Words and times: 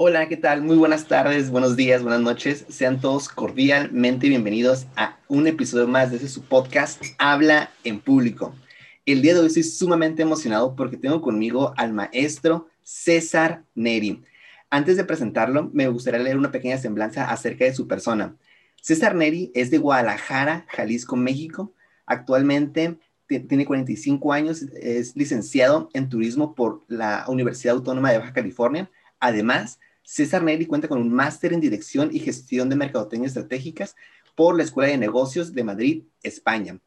Hola, 0.00 0.28
¿qué 0.28 0.36
tal? 0.36 0.62
Muy 0.62 0.76
buenas 0.76 1.08
tardes, 1.08 1.50
buenos 1.50 1.74
días, 1.74 2.04
buenas 2.04 2.20
noches. 2.20 2.64
Sean 2.68 3.00
todos 3.00 3.28
cordialmente 3.28 4.28
bienvenidos 4.28 4.86
a 4.94 5.18
un 5.26 5.48
episodio 5.48 5.88
más 5.88 6.10
de 6.10 6.18
este 6.18 6.28
su 6.28 6.44
podcast 6.44 7.02
Habla 7.18 7.72
en 7.82 7.98
Público. 7.98 8.54
El 9.06 9.22
día 9.22 9.34
de 9.34 9.40
hoy 9.40 9.48
estoy 9.48 9.64
sumamente 9.64 10.22
emocionado 10.22 10.76
porque 10.76 10.98
tengo 10.98 11.20
conmigo 11.20 11.74
al 11.76 11.94
maestro 11.94 12.68
César 12.84 13.64
Neri. 13.74 14.22
Antes 14.70 14.96
de 14.96 15.02
presentarlo, 15.02 15.68
me 15.72 15.88
gustaría 15.88 16.20
leer 16.20 16.38
una 16.38 16.52
pequeña 16.52 16.78
semblanza 16.78 17.28
acerca 17.28 17.64
de 17.64 17.74
su 17.74 17.88
persona. 17.88 18.36
César 18.80 19.16
Neri 19.16 19.50
es 19.52 19.72
de 19.72 19.78
Guadalajara, 19.78 20.64
Jalisco, 20.68 21.16
México. 21.16 21.74
Actualmente 22.06 23.00
tiene 23.26 23.66
45 23.66 24.32
años, 24.32 24.62
es 24.62 25.16
licenciado 25.16 25.90
en 25.92 26.08
turismo 26.08 26.54
por 26.54 26.84
la 26.86 27.24
Universidad 27.26 27.74
Autónoma 27.74 28.12
de 28.12 28.18
Baja 28.18 28.32
California. 28.32 28.88
Además, 29.18 29.80
César 30.10 30.42
Neri 30.42 30.64
cuenta 30.64 30.88
con 30.88 31.02
un 31.02 31.12
máster 31.12 31.52
en 31.52 31.60
Dirección 31.60 32.08
y 32.10 32.20
Gestión 32.20 32.70
de 32.70 32.76
Mercadotecnia 32.76 33.26
Estratégicas 33.26 33.94
por 34.34 34.56
la 34.56 34.62
Escuela 34.62 34.90
de 34.90 34.96
Negocios 34.96 35.52
de 35.52 35.64
Madrid, 35.64 36.04
España. 36.22 36.80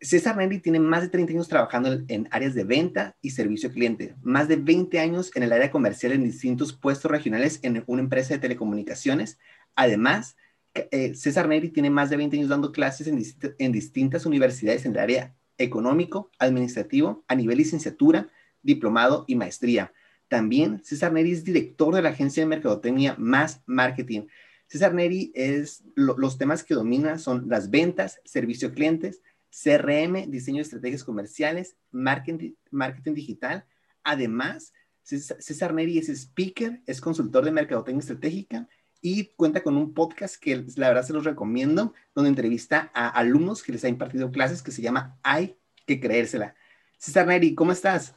César 0.00 0.36
Neri 0.36 0.60
tiene 0.60 0.78
más 0.78 1.02
de 1.02 1.08
30 1.08 1.32
años 1.32 1.48
trabajando 1.48 2.04
en 2.06 2.28
áreas 2.30 2.54
de 2.54 2.62
venta 2.62 3.16
y 3.20 3.30
servicio 3.30 3.68
al 3.68 3.74
cliente, 3.74 4.14
más 4.22 4.46
de 4.46 4.54
20 4.54 5.00
años 5.00 5.32
en 5.34 5.42
el 5.42 5.52
área 5.52 5.72
comercial 5.72 6.12
en 6.12 6.22
distintos 6.22 6.72
puestos 6.72 7.10
regionales 7.10 7.58
en 7.62 7.82
una 7.88 8.00
empresa 8.00 8.34
de 8.34 8.38
telecomunicaciones. 8.38 9.40
Además, 9.74 10.36
eh, 10.74 11.16
César 11.16 11.48
Neri 11.48 11.70
tiene 11.70 11.90
más 11.90 12.10
de 12.10 12.16
20 12.16 12.36
años 12.36 12.48
dando 12.48 12.70
clases 12.70 13.08
en, 13.08 13.20
en 13.58 13.72
distintas 13.72 14.24
universidades 14.24 14.84
en 14.84 14.92
el 14.92 14.98
área 15.00 15.34
económico, 15.58 16.30
administrativo, 16.38 17.24
a 17.26 17.34
nivel 17.34 17.58
licenciatura, 17.58 18.28
diplomado 18.62 19.24
y 19.26 19.34
maestría. 19.34 19.92
También 20.30 20.80
César 20.84 21.12
Neri 21.12 21.32
es 21.32 21.42
director 21.42 21.92
de 21.92 22.02
la 22.02 22.10
agencia 22.10 22.40
de 22.40 22.46
mercadotecnia 22.46 23.16
Más 23.18 23.62
Marketing. 23.66 24.28
César 24.68 24.94
Neri 24.94 25.32
es 25.34 25.82
los 25.96 26.38
temas 26.38 26.62
que 26.62 26.74
domina 26.74 27.18
son 27.18 27.48
las 27.48 27.68
ventas, 27.68 28.20
servicio 28.24 28.68
a 28.68 28.72
clientes, 28.72 29.22
CRM, 29.50 30.30
diseño 30.30 30.58
de 30.58 30.62
estrategias 30.62 31.02
comerciales, 31.02 31.74
marketing, 31.90 32.52
marketing 32.70 33.14
digital. 33.14 33.66
Además, 34.04 34.72
César 35.02 35.74
Neri 35.74 35.98
es 35.98 36.08
speaker, 36.08 36.80
es 36.86 37.00
consultor 37.00 37.44
de 37.44 37.50
mercadotecnia 37.50 37.98
estratégica 37.98 38.68
y 39.00 39.32
cuenta 39.34 39.64
con 39.64 39.76
un 39.76 39.94
podcast 39.94 40.36
que 40.36 40.64
la 40.76 40.90
verdad 40.90 41.02
se 41.02 41.12
los 41.12 41.24
recomiendo, 41.24 41.92
donde 42.14 42.28
entrevista 42.28 42.92
a 42.94 43.08
alumnos 43.08 43.64
que 43.64 43.72
les 43.72 43.82
ha 43.82 43.88
impartido 43.88 44.30
clases 44.30 44.62
que 44.62 44.70
se 44.70 44.80
llama 44.80 45.18
Hay 45.24 45.56
que 45.86 45.98
creérsela. 45.98 46.54
César 46.98 47.26
Neri, 47.26 47.56
¿cómo 47.56 47.72
estás? 47.72 48.14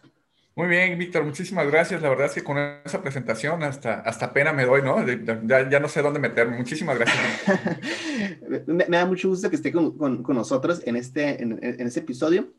Muy 0.55 0.67
bien, 0.67 0.99
Víctor, 0.99 1.23
muchísimas 1.23 1.65
gracias. 1.65 2.01
La 2.01 2.09
verdad 2.09 2.27
es 2.27 2.33
que 2.33 2.43
con 2.43 2.57
esa 2.57 3.01
presentación 3.01 3.63
hasta, 3.63 4.01
hasta 4.01 4.33
pena 4.33 4.53
me 4.53 4.65
doy, 4.65 4.83
¿no? 4.83 5.03
Ya, 5.47 5.67
ya 5.67 5.79
no 5.79 5.87
sé 5.87 6.03
dónde 6.03 6.19
meterme. 6.19 6.57
Muchísimas 6.57 6.99
gracias. 6.99 7.17
me, 8.67 8.85
da 8.85 9.05
mucho 9.07 9.29
gusto 9.29 9.49
que 9.49 9.55
esté 9.55 9.71
con, 9.71 9.97
con, 9.97 10.35
nosotros 10.35 10.83
en 10.85 10.95
este, 10.95 11.41
en, 11.41 11.59
en, 11.63 11.87
este 11.87 12.01
episodio. 12.01 12.53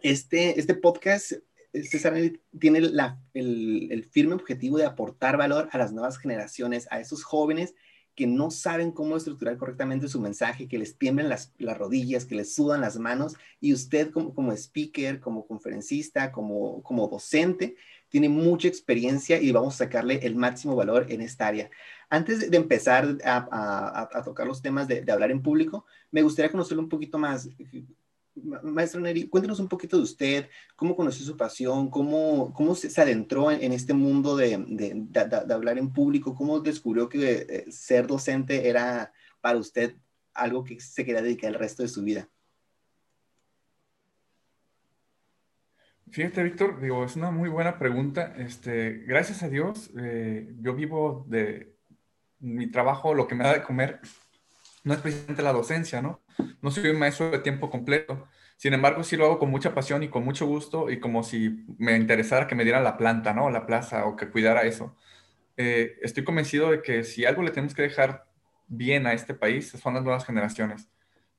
Este, 0.00 0.60
este 0.60 0.74
podcast, 0.74 1.32
César, 1.72 2.14
tiene 2.56 2.82
la, 2.82 3.20
el, 3.34 3.88
el 3.90 4.04
firme 4.04 4.34
objetivo 4.34 4.78
de 4.78 4.86
aportar 4.86 5.36
valor 5.36 5.68
a 5.72 5.78
las 5.78 5.92
nuevas 5.92 6.18
generaciones, 6.18 6.86
a 6.92 7.00
esos 7.00 7.24
jóvenes 7.24 7.74
que 8.18 8.26
no 8.26 8.50
saben 8.50 8.90
cómo 8.90 9.16
estructurar 9.16 9.56
correctamente 9.56 10.08
su 10.08 10.20
mensaje, 10.20 10.66
que 10.66 10.76
les 10.76 10.98
tiemblen 10.98 11.28
las, 11.28 11.54
las 11.56 11.78
rodillas, 11.78 12.24
que 12.24 12.34
les 12.34 12.52
sudan 12.52 12.80
las 12.80 12.98
manos, 12.98 13.36
y 13.60 13.72
usted 13.72 14.10
como, 14.10 14.34
como 14.34 14.50
speaker, 14.50 15.20
como 15.20 15.46
conferencista, 15.46 16.32
como, 16.32 16.82
como 16.82 17.06
docente, 17.06 17.76
tiene 18.08 18.28
mucha 18.28 18.66
experiencia 18.66 19.40
y 19.40 19.52
vamos 19.52 19.74
a 19.74 19.84
sacarle 19.84 20.18
el 20.24 20.34
máximo 20.34 20.74
valor 20.74 21.06
en 21.10 21.20
esta 21.20 21.46
área. 21.46 21.70
Antes 22.10 22.50
de 22.50 22.56
empezar 22.56 23.18
a, 23.24 24.08
a, 24.12 24.22
tocar 24.24 24.48
los 24.48 24.62
temas 24.62 24.88
de, 24.88 25.02
de, 25.02 25.12
hablar 25.12 25.30
en 25.30 25.40
público, 25.40 25.84
me 26.10 26.22
gustaría 26.22 26.50
conocerlo 26.50 26.82
un 26.82 26.88
poquito 26.88 27.18
más. 27.18 27.48
Maestro 28.62 29.00
Neri, 29.00 29.28
cuéntenos 29.28 29.60
un 29.60 29.68
poquito 29.68 29.96
de 29.96 30.02
usted, 30.02 30.48
cómo 30.76 30.96
conoció 30.96 31.24
su 31.24 31.36
pasión, 31.36 31.90
cómo, 31.90 32.52
cómo 32.52 32.74
se, 32.74 33.00
adentró 33.00 33.50
en, 33.50 33.72
este 33.72 33.94
mundo 33.94 34.36
de, 34.36 34.54
hablar 35.52 35.78
en 35.78 35.92
público, 35.92 36.34
cómo 36.34 36.60
descubrió 36.60 37.08
que 37.08 37.46
eh, 37.48 37.64
ser 37.70 38.06
docente 38.06 38.68
era 38.68 39.12
para 39.40 39.58
usted 39.58 39.94
algo 40.34 40.64
que 40.64 40.80
se 40.80 41.04
quería 41.04 41.22
dedicar 41.22 41.50
el 41.50 41.58
resto 41.58 41.82
de 41.82 41.88
su 41.88 42.02
vida. 42.02 42.28
Fíjate, 46.10 46.42
Víctor, 46.42 46.80
digo, 46.80 47.04
es 47.04 47.16
una 47.16 47.30
muy 47.30 47.48
buena 47.48 47.78
pregunta. 47.78 48.34
Este, 48.38 49.04
gracias 49.06 49.42
a 49.42 49.48
Dios, 49.48 49.90
eh, 50.00 50.54
yo 50.60 50.74
vivo 50.74 51.26
de 51.28 51.74
mi 52.40 52.70
trabajo, 52.70 53.14
lo 53.14 53.28
que 53.28 53.34
me 53.34 53.44
da 53.44 53.54
de 53.54 53.62
comer, 53.62 54.00
no 54.84 54.94
es 54.94 55.00
precisamente 55.00 55.42
la 55.42 55.52
docencia, 55.52 56.00
¿no? 56.00 56.20
No 56.62 56.70
soy 56.70 56.90
un 56.90 56.98
maestro 56.98 57.30
de 57.30 57.38
tiempo 57.38 57.70
completo. 57.70 58.28
Sin 58.56 58.74
embargo, 58.74 59.04
sí 59.04 59.16
lo 59.16 59.24
hago 59.26 59.38
con 59.38 59.50
mucha 59.50 59.74
pasión 59.74 60.02
y 60.02 60.08
con 60.08 60.24
mucho 60.24 60.46
gusto 60.46 60.90
y 60.90 60.98
como 61.00 61.22
si 61.22 61.64
me 61.78 61.96
interesara 61.96 62.46
que 62.46 62.54
me 62.54 62.64
diera 62.64 62.80
la 62.80 62.96
planta, 62.96 63.32
¿no? 63.32 63.50
La 63.50 63.66
plaza 63.66 64.06
o 64.06 64.16
que 64.16 64.28
cuidara 64.28 64.62
eso. 64.62 64.96
Eh, 65.56 65.96
estoy 66.02 66.24
convencido 66.24 66.70
de 66.70 66.82
que 66.82 67.04
si 67.04 67.24
algo 67.24 67.42
le 67.42 67.50
tenemos 67.50 67.74
que 67.74 67.82
dejar 67.82 68.26
bien 68.66 69.06
a 69.06 69.12
este 69.12 69.34
país 69.34 69.70
son 69.70 69.94
las 69.94 70.02
nuevas 70.04 70.24
generaciones. 70.24 70.88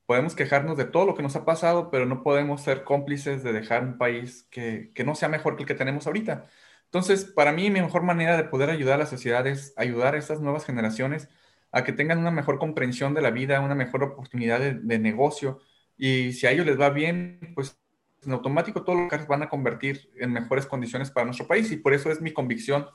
Podemos 0.06 0.34
quejarnos 0.34 0.76
de 0.76 0.86
todo 0.86 1.06
lo 1.06 1.14
que 1.14 1.22
nos 1.22 1.36
ha 1.36 1.44
pasado, 1.44 1.90
pero 1.90 2.06
no 2.06 2.22
podemos 2.22 2.62
ser 2.62 2.84
cómplices 2.84 3.42
de 3.44 3.52
dejar 3.52 3.84
un 3.84 3.98
país 3.98 4.46
que, 4.50 4.90
que 4.94 5.04
no 5.04 5.14
sea 5.14 5.28
mejor 5.28 5.56
que 5.56 5.62
el 5.62 5.68
que 5.68 5.74
tenemos 5.74 6.06
ahorita. 6.06 6.46
Entonces, 6.86 7.24
para 7.24 7.52
mí, 7.52 7.70
mi 7.70 7.80
mejor 7.80 8.02
manera 8.02 8.36
de 8.36 8.44
poder 8.44 8.70
ayudar 8.70 8.94
a 8.94 9.04
la 9.04 9.06
sociedad 9.06 9.46
es 9.46 9.72
ayudar 9.76 10.14
a 10.14 10.18
estas 10.18 10.40
nuevas 10.40 10.66
generaciones 10.66 11.28
a 11.72 11.84
que 11.84 11.92
tengan 11.92 12.18
una 12.18 12.30
mejor 12.30 12.58
comprensión 12.58 13.14
de 13.14 13.22
la 13.22 13.30
vida, 13.30 13.60
una 13.60 13.74
mejor 13.74 14.02
oportunidad 14.02 14.60
de, 14.60 14.98
negocio. 14.98 15.60
Y 15.96 16.32
si 16.32 16.46
a 16.46 16.50
ellos 16.50 16.66
les 16.66 16.80
va 16.80 16.90
bien, 16.90 17.52
pues 17.54 17.78
en 18.24 18.32
automático 18.32 18.82
todos 18.82 18.98
los 18.98 19.26
van 19.26 19.42
a 19.42 19.48
convertir 19.48 20.10
en 20.16 20.32
mejores 20.32 20.66
condiciones 20.66 21.10
para 21.10 21.26
nuestro 21.26 21.46
país. 21.46 21.70
Y 21.70 21.76
por 21.76 21.94
eso 21.94 22.10
es 22.10 22.20
mi 22.20 22.32
convicción 22.32 22.86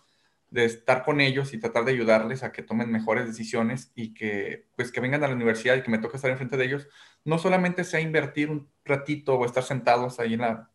de 0.50 0.66
estar 0.66 1.04
con 1.04 1.22
ellos 1.22 1.54
y 1.54 1.60
tratar 1.60 1.86
de 1.86 1.92
ayudarles 1.94 2.44
a 2.44 2.52
que 2.52 2.64
tomen 2.64 2.92
mejores 2.92 3.26
decisiones 3.26 3.92
y 3.96 4.14
que 4.14 4.68
pues 4.76 4.92
que 4.92 5.02
vengan 5.02 5.24
a 5.24 5.28
la 5.28 5.34
universidad 5.36 5.76
y 5.76 5.82
que 5.82 5.92
me 5.92 5.98
toque 5.98 6.18
estar 6.18 6.32
enfrente 6.32 6.56
de 6.56 6.66
ellos, 6.66 6.88
no 7.24 7.38
solamente 7.40 7.84
sea 7.84 8.00
invertir 8.00 8.50
un 8.50 8.70
ratito 8.84 9.36
o 9.36 9.46
estar 9.46 9.64
sentados 9.64 10.20
ahí 10.20 10.36
en 10.36 10.42
la, 10.42 10.70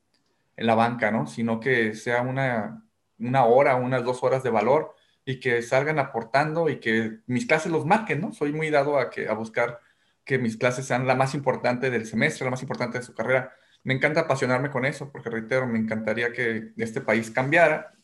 en 0.57 0.67
la 0.67 0.75
banca, 0.75 1.11
¿no? 1.11 1.27
Sino 1.27 1.61
que 1.61 1.95
sea 1.95 2.23
una, 2.23 2.85
una 3.19 3.45
hora, 3.45 3.77
unas 3.77 4.05
dos 4.05 4.23
horas 4.23 4.43
de 4.43 4.51
valor 4.51 4.95
y 5.31 5.39
que 5.39 5.63
salgan 5.63 6.01
aportando 6.01 6.69
y 6.69 6.81
que 6.81 7.19
mis 7.27 7.47
clases 7.47 7.71
los 7.71 7.87
marquen, 7.87 8.21
¿no? 8.21 8.33
Soy 8.33 8.53
muy 8.53 8.69
dado 8.69 8.99
a, 8.99 9.11
que, 9.11 9.29
a 9.29 9.35
buscar 9.35 9.81
que 10.25 10.39
mis 10.39 10.57
clases 10.57 10.87
sean 10.87 11.07
la 11.07 11.15
más 11.15 11.35
importante 11.35 11.89
del 11.89 12.05
semestre, 12.05 12.45
la 12.45 12.51
más 12.51 12.63
importante 12.63 12.99
de 12.99 13.05
su 13.05 13.15
carrera. 13.15 13.53
Me 13.85 13.95
encanta 13.95 14.23
apasionarme 14.23 14.71
con 14.71 14.85
eso, 14.85 15.11
porque 15.13 15.31
reitero, 15.31 15.69
me 15.69 15.79
encantaría 15.79 16.33
que 16.33 16.73
este 16.77 17.01
país 17.01 17.31
cambiara 17.31 17.95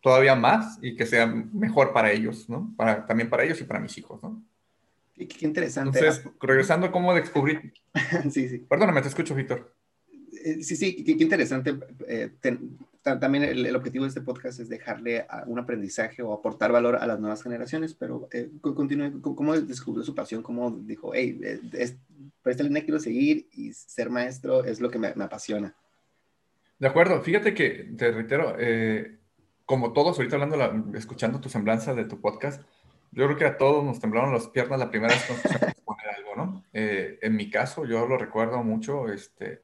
todavía 0.00 0.34
más 0.34 0.78
y 0.80 0.96
que 0.96 1.04
sea 1.04 1.26
mejor 1.26 1.92
para 1.92 2.12
ellos, 2.12 2.48
¿no? 2.48 2.72
Para, 2.78 3.04
también 3.04 3.28
para 3.28 3.44
ellos 3.44 3.60
y 3.60 3.64
para 3.64 3.80
mis 3.80 3.96
hijos, 3.98 4.22
¿no? 4.22 4.42
Qué, 5.14 5.28
qué 5.28 5.44
interesante. 5.44 5.98
Entonces, 5.98 6.24
regresando 6.40 6.86
a 6.86 6.92
cómo 6.92 7.14
descubrir. 7.14 7.74
sí, 8.30 8.48
sí. 8.48 8.58
Perdóname, 8.58 9.02
te 9.02 9.08
escucho, 9.08 9.34
Víctor. 9.34 9.74
Eh, 10.44 10.62
sí, 10.62 10.76
sí, 10.76 11.04
qué, 11.04 11.12
interesante. 11.12 11.74
Eh, 12.08 12.30
también 13.04 13.44
el, 13.44 13.76
objetivo 13.76 14.04
de 14.04 14.08
este 14.08 14.22
podcast 14.22 14.60
es 14.60 14.70
dejarle 14.70 15.26
un 15.46 15.58
aprendizaje 15.58 16.22
o 16.22 16.32
aportar 16.32 16.72
valor 16.72 16.96
a 16.96 17.06
las 17.06 17.20
nuevas 17.20 17.42
generaciones, 17.42 17.92
pero 17.92 18.28
eh, 18.32 18.50
continúe, 18.62 19.20
¿cómo 19.20 19.54
descubrió 19.60 20.02
su 20.02 20.14
pasión? 20.14 20.42
¿Cómo 20.42 20.70
dijo, 20.70 21.12
hey, 21.14 21.38
es, 21.74 21.96
por 22.42 22.50
esta 22.50 22.62
línea 22.62 22.82
quiero 22.82 22.98
seguir 22.98 23.46
y 23.52 23.74
ser 23.74 24.08
maestro 24.08 24.64
es 24.64 24.80
lo 24.80 24.90
que 24.90 24.98
me, 24.98 25.08
apasiona? 25.08 25.76
De 26.78 26.88
acuerdo, 26.88 27.20
fíjate 27.20 27.52
que, 27.52 27.92
te 27.94 28.10
reitero, 28.10 28.56
como 29.66 29.92
todos, 29.92 30.16
ahorita 30.16 30.36
hablando, 30.36 30.96
escuchando 30.96 31.40
tu 31.40 31.50
semblanza 31.50 31.94
de 31.94 32.06
tu 32.06 32.22
podcast, 32.22 32.62
yo 33.12 33.26
creo 33.26 33.36
que 33.36 33.44
a 33.44 33.58
todos 33.58 33.84
nos 33.84 34.00
temblaron 34.00 34.32
las 34.32 34.48
piernas 34.48 34.78
la 34.78 34.90
primera 34.90 35.12
vez 35.12 35.24
que 35.24 35.34
nos 35.34 35.44
algo, 36.16 36.36
¿no? 36.36 36.64
en 36.72 37.36
mi 37.36 37.50
caso, 37.50 37.84
yo 37.84 38.06
lo 38.06 38.16
recuerdo 38.16 38.62
mucho, 38.62 39.12
este 39.12 39.63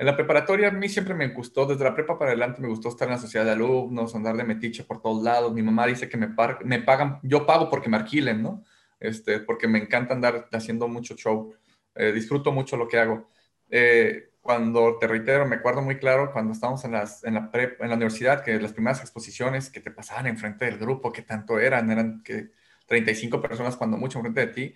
en 0.00 0.06
la 0.06 0.16
preparatoria 0.16 0.68
a 0.68 0.70
mí 0.70 0.88
siempre 0.88 1.12
me 1.12 1.28
gustó, 1.28 1.66
desde 1.66 1.84
la 1.84 1.94
prepa 1.94 2.18
para 2.18 2.30
adelante 2.30 2.62
me 2.62 2.68
gustó 2.68 2.88
estar 2.88 3.06
en 3.06 3.12
la 3.12 3.20
sociedad 3.20 3.44
de 3.44 3.50
alumnos, 3.50 4.14
andar 4.14 4.34
de 4.34 4.44
metiche 4.44 4.82
por 4.82 5.02
todos 5.02 5.22
lados. 5.22 5.52
Mi 5.52 5.60
mamá 5.62 5.86
dice 5.86 6.08
que 6.08 6.16
me, 6.16 6.34
me 6.64 6.78
pagan, 6.80 7.20
yo 7.22 7.44
pago 7.44 7.68
porque 7.68 7.90
me 7.90 7.98
alquilen, 7.98 8.42
¿no? 8.42 8.64
Este, 8.98 9.40
porque 9.40 9.68
me 9.68 9.78
encanta 9.78 10.14
andar 10.14 10.48
haciendo 10.52 10.88
mucho 10.88 11.16
show. 11.16 11.52
Eh, 11.94 12.12
disfruto 12.12 12.50
mucho 12.50 12.78
lo 12.78 12.88
que 12.88 12.98
hago. 12.98 13.28
Eh, 13.68 14.30
cuando, 14.40 14.96
te 14.98 15.06
reitero, 15.06 15.44
me 15.44 15.56
acuerdo 15.56 15.82
muy 15.82 15.98
claro 15.98 16.32
cuando 16.32 16.54
estábamos 16.54 16.82
en, 16.86 16.92
las, 16.92 17.22
en, 17.24 17.34
la 17.34 17.50
en 17.52 17.88
la 17.90 17.94
universidad, 17.94 18.42
que 18.42 18.58
las 18.58 18.72
primeras 18.72 19.02
exposiciones 19.02 19.68
que 19.68 19.80
te 19.80 19.90
pasaban 19.90 20.26
enfrente 20.26 20.64
del 20.64 20.78
grupo, 20.78 21.12
que 21.12 21.20
tanto 21.20 21.58
eran, 21.58 21.90
eran 21.90 22.22
que 22.22 22.52
35 22.86 23.42
personas 23.42 23.76
cuando 23.76 23.98
mucho 23.98 24.18
enfrente 24.18 24.40
de 24.40 24.46
ti, 24.46 24.74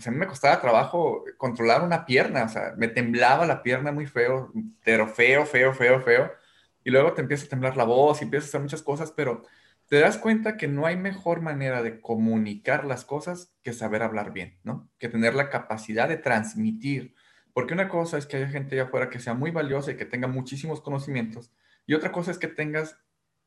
pues 0.00 0.08
a 0.08 0.12
mí 0.12 0.16
me 0.16 0.26
costaba 0.26 0.62
trabajo 0.62 1.24
controlar 1.36 1.82
una 1.82 2.06
pierna, 2.06 2.44
o 2.44 2.48
sea, 2.48 2.72
me 2.78 2.88
temblaba 2.88 3.44
la 3.44 3.62
pierna 3.62 3.92
muy 3.92 4.06
feo, 4.06 4.50
pero 4.82 5.06
feo, 5.06 5.44
feo, 5.44 5.74
feo, 5.74 6.00
feo. 6.00 6.32
Y 6.82 6.90
luego 6.90 7.12
te 7.12 7.20
empieza 7.20 7.44
a 7.44 7.48
temblar 7.50 7.76
la 7.76 7.84
voz 7.84 8.20
y 8.20 8.24
empiezas 8.24 8.48
a 8.48 8.50
hacer 8.52 8.60
muchas 8.62 8.82
cosas, 8.82 9.12
pero 9.12 9.42
te 9.88 10.00
das 10.00 10.16
cuenta 10.16 10.56
que 10.56 10.68
no 10.68 10.86
hay 10.86 10.96
mejor 10.96 11.42
manera 11.42 11.82
de 11.82 12.00
comunicar 12.00 12.86
las 12.86 13.04
cosas 13.04 13.52
que 13.62 13.74
saber 13.74 14.02
hablar 14.02 14.32
bien, 14.32 14.58
¿no? 14.64 14.88
Que 14.98 15.10
tener 15.10 15.34
la 15.34 15.50
capacidad 15.50 16.08
de 16.08 16.16
transmitir. 16.16 17.14
Porque 17.52 17.74
una 17.74 17.90
cosa 17.90 18.16
es 18.16 18.24
que 18.24 18.38
haya 18.38 18.48
gente 18.48 18.76
allá 18.76 18.84
afuera 18.84 19.10
que 19.10 19.20
sea 19.20 19.34
muy 19.34 19.50
valiosa 19.50 19.90
y 19.90 19.98
que 19.98 20.06
tenga 20.06 20.28
muchísimos 20.28 20.80
conocimientos, 20.80 21.52
y 21.86 21.92
otra 21.92 22.10
cosa 22.10 22.30
es 22.30 22.38
que 22.38 22.48
tengas 22.48 22.96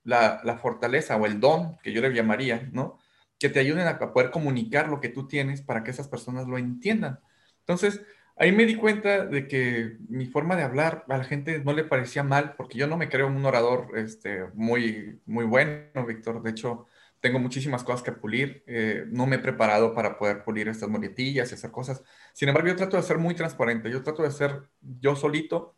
la, 0.04 0.40
la 0.44 0.58
fortaleza 0.58 1.16
o 1.18 1.26
el 1.26 1.40
don, 1.40 1.80
que 1.80 1.94
yo 1.94 2.02
le 2.02 2.14
llamaría, 2.14 2.70
¿no? 2.72 3.00
Que 3.44 3.50
te 3.50 3.60
ayuden 3.60 3.86
a 3.90 4.00
poder 4.00 4.32
comunicar 4.32 4.88
lo 4.88 5.02
que 5.02 5.10
tú 5.10 5.28
tienes 5.28 5.62
para 5.62 5.84
que 5.84 5.92
esas 5.92 6.08
personas 6.08 6.48
lo 6.48 6.58
entiendan. 6.58 7.20
Entonces, 7.60 8.02
ahí 8.38 8.54
me 8.54 8.66
di 8.66 8.78
cuenta 8.78 9.26
de 9.26 9.50
que 9.50 9.98
mi 10.08 10.28
forma 10.28 10.56
de 10.56 10.64
hablar 10.64 11.04
a 11.10 11.18
la 11.18 11.26
gente 11.26 11.60
no 11.60 11.74
le 11.74 11.84
parecía 11.84 12.24
mal, 12.24 12.56
porque 12.56 12.78
yo 12.78 12.88
no 12.88 12.96
me 12.96 13.10
creo 13.10 13.28
un 13.28 13.46
orador 13.46 13.98
este, 13.98 14.46
muy, 14.54 15.20
muy 15.26 15.44
bueno, 15.44 16.06
Víctor. 16.08 16.42
De 16.42 16.52
hecho, 16.52 16.86
tengo 17.20 17.38
muchísimas 17.38 17.84
cosas 17.84 18.02
que 18.02 18.14
pulir. 18.14 18.64
Eh, 18.66 19.08
no 19.10 19.26
me 19.26 19.36
he 19.36 19.40
preparado 19.40 19.94
para 19.94 20.18
poder 20.18 20.46
pulir 20.46 20.70
estas 20.70 20.88
muletillas 20.88 21.52
y 21.52 21.56
hacer 21.56 21.70
cosas. 21.70 22.02
Sin 22.32 22.48
embargo, 22.48 22.70
yo 22.70 22.78
trato 22.78 22.96
de 22.96 23.04
ser 23.04 23.18
muy 23.18 23.36
transparente. 23.36 23.92
Yo 23.92 24.04
trato 24.04 24.24
de 24.24 24.32
ser 24.32 24.70
yo 24.80 25.18
solito. 25.18 25.76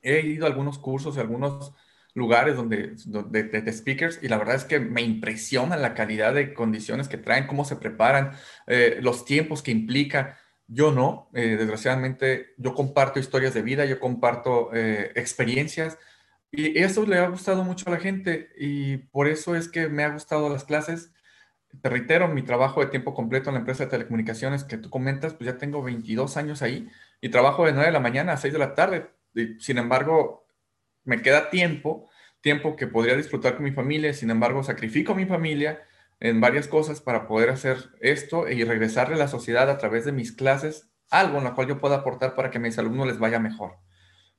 He 0.00 0.20
ido 0.20 0.46
a 0.46 0.48
algunos 0.48 0.78
cursos 0.78 1.18
y 1.18 1.20
algunos 1.20 1.74
lugares 2.18 2.56
donde, 2.56 2.96
de, 2.96 3.72
speakers 3.72 4.18
y 4.22 4.28
la 4.28 4.36
verdad 4.36 4.56
es 4.56 4.64
que 4.64 4.80
me 4.80 5.02
impresiona 5.02 5.76
la 5.76 5.94
calidad 5.94 6.34
de 6.34 6.52
condiciones 6.52 7.08
que 7.08 7.16
traen, 7.16 7.46
cómo 7.46 7.64
se 7.64 7.76
preparan, 7.76 8.32
eh, 8.66 8.98
los 9.00 9.24
tiempos 9.24 9.62
que 9.62 9.70
implica. 9.70 10.38
Yo 10.66 10.92
no, 10.92 11.30
eh, 11.32 11.56
desgraciadamente, 11.56 12.54
yo 12.58 12.74
comparto 12.74 13.20
historias 13.20 13.54
de 13.54 13.62
vida, 13.62 13.86
yo 13.86 14.00
comparto 14.00 14.70
eh, 14.74 15.12
experiencias 15.14 15.96
y 16.50 16.78
eso 16.78 17.06
le 17.06 17.18
ha 17.18 17.28
gustado 17.28 17.64
mucho 17.64 17.88
a 17.88 17.92
la 17.92 18.00
gente 18.00 18.50
y 18.58 18.98
por 18.98 19.28
eso 19.28 19.54
es 19.54 19.68
que 19.68 19.88
me 19.88 20.04
ha 20.04 20.10
gustado 20.10 20.50
las 20.50 20.64
clases. 20.64 21.12
Te 21.82 21.88
reitero, 21.88 22.28
mi 22.28 22.42
trabajo 22.42 22.80
de 22.80 22.88
tiempo 22.88 23.14
completo 23.14 23.50
en 23.50 23.54
la 23.54 23.60
empresa 23.60 23.84
de 23.84 23.90
telecomunicaciones 23.90 24.64
que 24.64 24.78
tú 24.78 24.90
comentas, 24.90 25.34
pues 25.34 25.46
ya 25.46 25.56
tengo 25.56 25.82
22 25.82 26.36
años 26.36 26.62
ahí 26.62 26.88
y 27.20 27.28
trabajo 27.30 27.64
de 27.64 27.72
9 27.72 27.86
de 27.86 27.92
la 27.92 28.00
mañana 28.00 28.32
a 28.32 28.36
6 28.36 28.52
de 28.52 28.58
la 28.58 28.74
tarde. 28.74 29.10
sin 29.60 29.78
embargo, 29.78 30.48
me 31.08 31.22
queda 31.22 31.50
tiempo, 31.50 32.07
tiempo 32.40 32.76
que 32.76 32.86
podría 32.86 33.16
disfrutar 33.16 33.56
con 33.56 33.64
mi 33.64 33.72
familia, 33.72 34.12
sin 34.14 34.30
embargo, 34.30 34.62
sacrifico 34.62 35.12
a 35.12 35.16
mi 35.16 35.26
familia 35.26 35.82
en 36.20 36.40
varias 36.40 36.68
cosas 36.68 37.00
para 37.00 37.26
poder 37.28 37.50
hacer 37.50 37.90
esto 38.00 38.48
y 38.48 38.64
regresarle 38.64 39.14
a 39.14 39.18
la 39.18 39.28
sociedad 39.28 39.70
a 39.70 39.78
través 39.78 40.04
de 40.04 40.12
mis 40.12 40.32
clases, 40.32 40.90
algo 41.10 41.38
en 41.38 41.44
lo 41.44 41.54
cual 41.54 41.68
yo 41.68 41.78
pueda 41.78 41.96
aportar 41.96 42.34
para 42.34 42.50
que 42.50 42.58
a 42.58 42.60
mis 42.60 42.78
alumnos 42.78 43.06
les 43.06 43.18
vaya 43.18 43.38
mejor. 43.38 43.78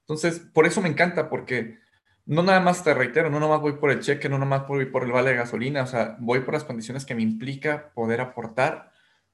Entonces, 0.02 0.40
por 0.40 0.66
eso 0.66 0.82
me 0.82 0.90
encanta, 0.90 1.30
porque 1.30 1.78
no 2.26 2.44
nada 2.44 2.60
más 2.60 2.84
te 2.84 2.94
reitero, 2.94 3.30
no 3.30 3.40
nada 3.40 3.54
más 3.54 3.62
voy 3.62 3.74
por 3.74 3.92
el 3.92 4.02
cheque, 4.02 4.30
no 4.30 4.38
nada 4.38 4.50
más 4.50 4.68
voy 4.68 4.86
por 4.86 5.04
el 5.04 5.12
vale 5.12 5.32
de 5.32 5.38
gasolina, 5.38 5.84
o 5.84 5.88
sea, 5.88 6.16
voy 6.20 6.42
por 6.42 6.54
las 6.54 6.64
condiciones 6.64 7.06
que 7.06 7.16
me 7.16 7.24
implica 7.24 7.92
poder 7.96 8.22
aportar. 8.22 8.92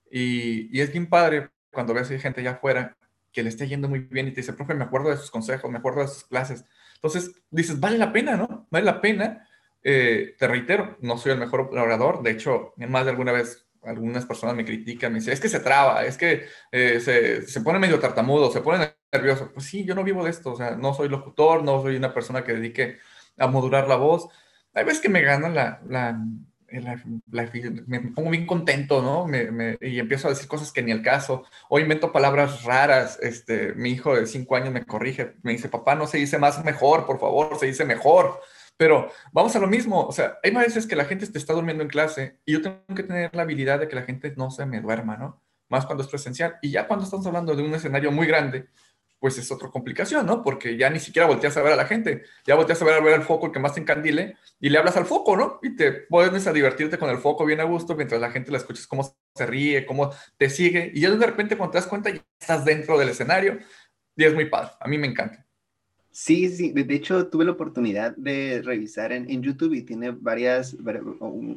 Y, 0.09 0.79
es 0.79 0.91
bien 0.91 1.07
padre 1.07 1.49
cuando 1.71 1.93
ves 1.93 2.09
a 2.11 2.19
gente 2.19 2.41
allá 2.41 2.51
afuera 2.51 2.95
que 3.33 3.43
le 3.43 3.49
esté 3.49 3.67
yendo 3.67 3.89
muy 3.89 3.99
bien 3.99 4.27
y 4.27 4.31
te 4.31 4.41
dice, 4.41 4.53
profe, 4.53 4.75
me 4.75 4.85
acuerdo 4.85 5.09
de 5.09 5.17
sus 5.17 5.29
consejos, 5.29 5.69
me 5.69 5.77
acuerdo 5.79 6.01
de 6.01 6.07
sus 6.07 6.23
clases. 6.23 6.63
Entonces 7.05 7.35
dices, 7.49 7.79
vale 7.79 7.97
la 7.97 8.11
pena, 8.11 8.35
¿no? 8.35 8.67
Vale 8.71 8.85
la 8.85 9.01
pena 9.01 9.47
eh, 9.87 10.35
te 10.39 10.47
reitero, 10.47 10.97
no 11.01 11.15
soy 11.15 11.33
el 11.33 11.37
mejor 11.37 11.69
orador. 11.71 12.23
De 12.23 12.31
hecho, 12.31 12.73
más 12.77 13.05
de 13.05 13.11
alguna 13.11 13.31
vez 13.31 13.67
algunas 13.83 14.25
personas 14.25 14.55
me 14.55 14.65
critican, 14.65 15.13
me 15.13 15.19
dicen, 15.19 15.33
es 15.33 15.39
que 15.39 15.47
se 15.47 15.59
traba, 15.59 16.05
es 16.05 16.17
que 16.17 16.47
eh, 16.71 16.99
se, 16.99 17.45
se, 17.45 17.61
pone 17.61 17.77
medio 17.77 17.99
tartamudo, 17.99 18.51
se 18.51 18.61
pone 18.61 18.95
nervioso. 19.11 19.51
Pues 19.53 19.67
sí, 19.67 19.85
yo 19.85 19.93
no 19.93 20.03
vivo 20.03 20.23
de 20.23 20.31
esto, 20.31 20.53
o 20.53 20.57
sea, 20.57 20.75
no 20.75 20.95
soy 20.95 21.07
locutor, 21.07 21.63
no 21.63 21.83
soy 21.83 21.95
una 21.97 22.11
persona 22.15 22.43
que 22.43 22.53
dedique 22.53 22.97
a 23.37 23.45
modular 23.45 23.87
la 23.87 23.97
voz. 23.97 24.27
Hay 24.73 24.85
veces 24.85 25.01
que 25.01 25.09
me 25.09 25.21
gana 25.21 25.49
la, 25.49 25.81
la, 25.87 26.19
me 27.87 27.99
pongo 27.99 28.29
bien 28.29 28.45
contento, 28.45 29.01
¿no? 29.01 29.27
Y 29.81 29.99
empiezo 29.99 30.27
a 30.27 30.31
decir 30.31 30.47
cosas 30.47 30.71
que 30.71 30.83
ni 30.83 30.91
el 30.91 31.01
caso. 31.01 31.43
O 31.69 31.79
invento 31.79 32.11
palabras 32.11 32.63
raras. 32.63 33.19
Este, 33.21 33.73
mi 33.73 33.91
hijo 33.91 34.15
de 34.15 34.27
cinco 34.27 34.55
años 34.55 34.73
me 34.73 34.85
corrige, 34.85 35.35
me 35.43 35.51
dice, 35.53 35.69
papá, 35.69 35.95
no 35.95 36.07
se 36.07 36.17
dice 36.17 36.37
más 36.37 36.63
mejor, 36.63 37.05
por 37.05 37.19
favor, 37.19 37.57
se 37.59 37.67
dice 37.67 37.85
mejor. 37.85 38.39
Pero 38.77 39.09
vamos 39.31 39.55
a 39.55 39.59
lo 39.59 39.67
mismo, 39.67 40.05
o 40.05 40.11
sea, 40.11 40.37
hay 40.43 40.51
veces 40.51 40.85
que 40.85 40.97
la 40.97 41.05
gente 41.05 41.27
te 41.27 41.37
está 41.37 41.53
durmiendo 41.53 41.83
en 41.83 41.89
clase 41.89 42.39
y 42.45 42.53
yo 42.53 42.61
tengo 42.61 42.83
que 42.93 43.03
tener 43.03 43.33
la 43.33 43.43
habilidad 43.43 43.79
de 43.79 43.87
que 43.87 43.95
la 43.95 44.03
gente 44.03 44.33
no 44.35 44.51
se 44.51 44.65
me 44.65 44.81
duerma, 44.81 45.15
¿no? 45.15 45.41
Más 45.69 45.85
cuando 45.85 46.03
es 46.03 46.09
presencial. 46.09 46.57
Y 46.61 46.71
ya 46.71 46.87
cuando 46.87 47.05
estamos 47.05 47.25
hablando 47.25 47.55
de 47.55 47.63
un 47.63 47.73
escenario 47.73 48.11
muy 48.11 48.27
grande, 48.27 48.67
pues 49.25 49.39
es 49.39 49.51
otra 49.51 49.71
complicación, 49.71 50.23
¿no? 50.23 50.43
Porque 50.43 50.77
ya 50.77 50.87
ni 50.91 50.99
siquiera 50.99 51.27
volteas 51.27 51.57
a 51.57 51.63
ver 51.63 51.73
a 51.73 51.75
la 51.75 51.87
gente, 51.87 52.25
ya 52.45 52.53
volteas 52.53 52.79
a 52.79 52.85
ver, 52.85 52.93
a 52.93 52.99
ver 52.99 53.15
al 53.15 53.23
foco, 53.23 53.47
el 53.47 53.51
que 53.51 53.57
más 53.57 53.73
te 53.73 53.79
encandile, 53.79 54.37
y 54.59 54.69
le 54.69 54.77
hablas 54.77 54.97
al 54.97 55.07
foco, 55.07 55.35
¿no? 55.35 55.59
Y 55.63 55.75
te 55.75 55.91
pones 55.91 56.45
a 56.45 56.53
divertirte 56.53 56.99
con 56.99 57.09
el 57.09 57.17
foco 57.17 57.43
bien 57.43 57.59
a 57.59 57.63
gusto 57.63 57.95
mientras 57.95 58.21
la 58.21 58.29
gente 58.29 58.51
la 58.51 58.59
escuchas 58.59 58.85
cómo 58.85 59.17
se 59.33 59.45
ríe, 59.47 59.87
cómo 59.87 60.11
te 60.37 60.47
sigue, 60.51 60.91
y 60.93 61.01
ya 61.01 61.09
de 61.09 61.25
repente 61.25 61.57
cuando 61.57 61.71
te 61.71 61.79
das 61.79 61.87
cuenta 61.87 62.11
ya 62.11 62.23
estás 62.39 62.63
dentro 62.65 62.99
del 62.99 63.09
escenario, 63.09 63.57
y 64.15 64.25
es 64.25 64.35
muy 64.35 64.45
padre, 64.45 64.73
a 64.79 64.87
mí 64.87 64.99
me 64.99 65.07
encanta. 65.07 65.43
Sí, 66.11 66.47
sí, 66.49 66.71
de 66.71 66.93
hecho 66.93 67.27
tuve 67.27 67.45
la 67.45 67.53
oportunidad 67.53 68.15
de 68.15 68.61
revisar 68.63 69.11
en, 69.11 69.41
YouTube 69.41 69.73
y 69.73 69.81
tiene 69.81 70.11
varias 70.11 70.77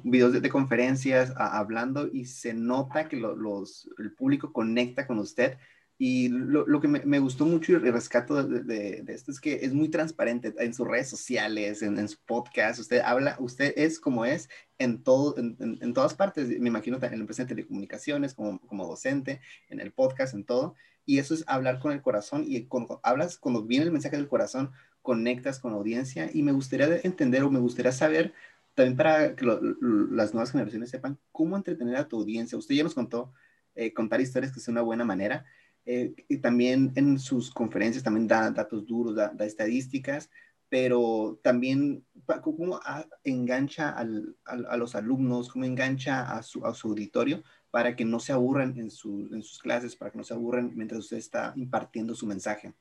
videos 0.04 0.40
de, 0.40 0.48
conferencias 0.48 1.34
hablando 1.36 2.08
y 2.10 2.24
se 2.24 2.54
nota 2.54 3.10
que 3.10 3.18
los, 3.18 3.90
el 3.98 4.14
público 4.14 4.54
conecta 4.54 5.06
con 5.06 5.18
usted 5.18 5.58
y 5.98 6.28
lo, 6.28 6.80
que 6.80 6.86
me, 6.88 7.18
gustó 7.18 7.44
mucho 7.44 7.72
y 7.72 7.76
rescato 7.76 8.42
de, 8.44 9.04
esto 9.08 9.32
es 9.32 9.40
que 9.40 9.54
es 9.62 9.74
muy 9.74 9.88
transparente 9.88 10.54
en 10.58 10.72
sus 10.72 10.86
redes 10.86 11.08
sociales, 11.08 11.82
en, 11.82 12.08
su 12.08 12.18
podcast, 12.24 12.78
usted 12.78 13.00
habla, 13.00 13.36
usted 13.40 13.72
es 13.76 13.98
como 13.98 14.24
es 14.24 14.48
en, 14.78 15.02
todo, 15.02 15.34
en, 15.36 15.92
todas 15.92 16.14
partes, 16.14 16.48
me 16.60 16.68
imagino 16.68 16.98
en 17.02 17.10
la 17.10 17.16
empresa 17.16 17.42
de 17.42 17.48
telecomunicaciones, 17.48 18.34
como, 18.34 18.60
como 18.60 18.86
docente, 18.86 19.40
en 19.68 19.80
el 19.80 19.92
podcast, 19.92 20.34
en 20.34 20.44
todo 20.44 20.76
y 21.08 21.18
eso 21.18 21.32
es 21.32 21.42
hablar 21.46 21.78
con 21.78 21.92
el 21.92 22.02
corazón 22.02 22.44
y 22.46 22.66
cuando 22.66 23.00
hablas, 23.02 23.38
cuando 23.38 23.62
viene 23.62 23.86
el 23.86 23.92
mensaje 23.92 24.18
del 24.18 24.28
corazón, 24.28 24.72
conectas 25.00 25.58
con 25.58 25.72
la 25.72 25.78
audiencia 25.78 26.28
y 26.30 26.42
me 26.42 26.52
gustaría 26.52 27.00
entender 27.02 27.42
o 27.44 27.50
me 27.50 27.58
gustaría 27.58 27.92
saber 27.92 28.34
también 28.74 28.94
para 28.94 29.34
que 29.34 29.46
las 29.46 30.34
nuevas 30.34 30.52
generaciones 30.52 30.90
sepan 30.90 31.18
cómo 31.32 31.56
entretener 31.56 31.96
a 31.96 32.06
tu 32.06 32.18
audiencia. 32.18 32.58
Usted 32.58 32.74
ya 32.74 32.84
nos 32.84 32.92
contó 32.92 33.32
eh, 33.74 33.94
contar 33.94 34.20
historias 34.20 34.52
que 34.52 34.60
es 34.60 34.68
una 34.68 34.82
buena 34.82 35.02
manera. 35.02 35.46
Eh, 35.90 36.14
y 36.28 36.36
también 36.36 36.92
en 36.96 37.18
sus 37.18 37.50
conferencias 37.50 38.04
también 38.04 38.28
da 38.28 38.50
datos 38.50 38.86
duros, 38.86 39.14
da, 39.14 39.32
estadísticas, 39.40 40.28
pero 40.68 41.40
también 41.42 42.04
cómo 42.42 42.78
engancha 43.24 43.96
a 43.96 44.76
los 44.76 44.94
alumnos, 44.94 45.48
cómo 45.48 45.64
engancha 45.64 46.30
a 46.36 46.42
su, 46.42 46.66
a 46.66 46.74
su 46.74 46.88
auditorio 46.88 47.42
para 47.70 47.96
que 47.96 48.04
no 48.04 48.20
se 48.20 48.34
aburran 48.34 48.76
en, 48.76 48.90
sus 48.90 49.58
clases, 49.62 49.96
para 49.96 50.10
que 50.10 50.18
no 50.18 50.24
se 50.24 50.34
aburran 50.34 50.72
mientras 50.74 51.00
usted 51.00 51.16
está 51.16 51.54
impartiendo 51.56 52.14
su 52.14 52.26
mensaje? 52.26 52.74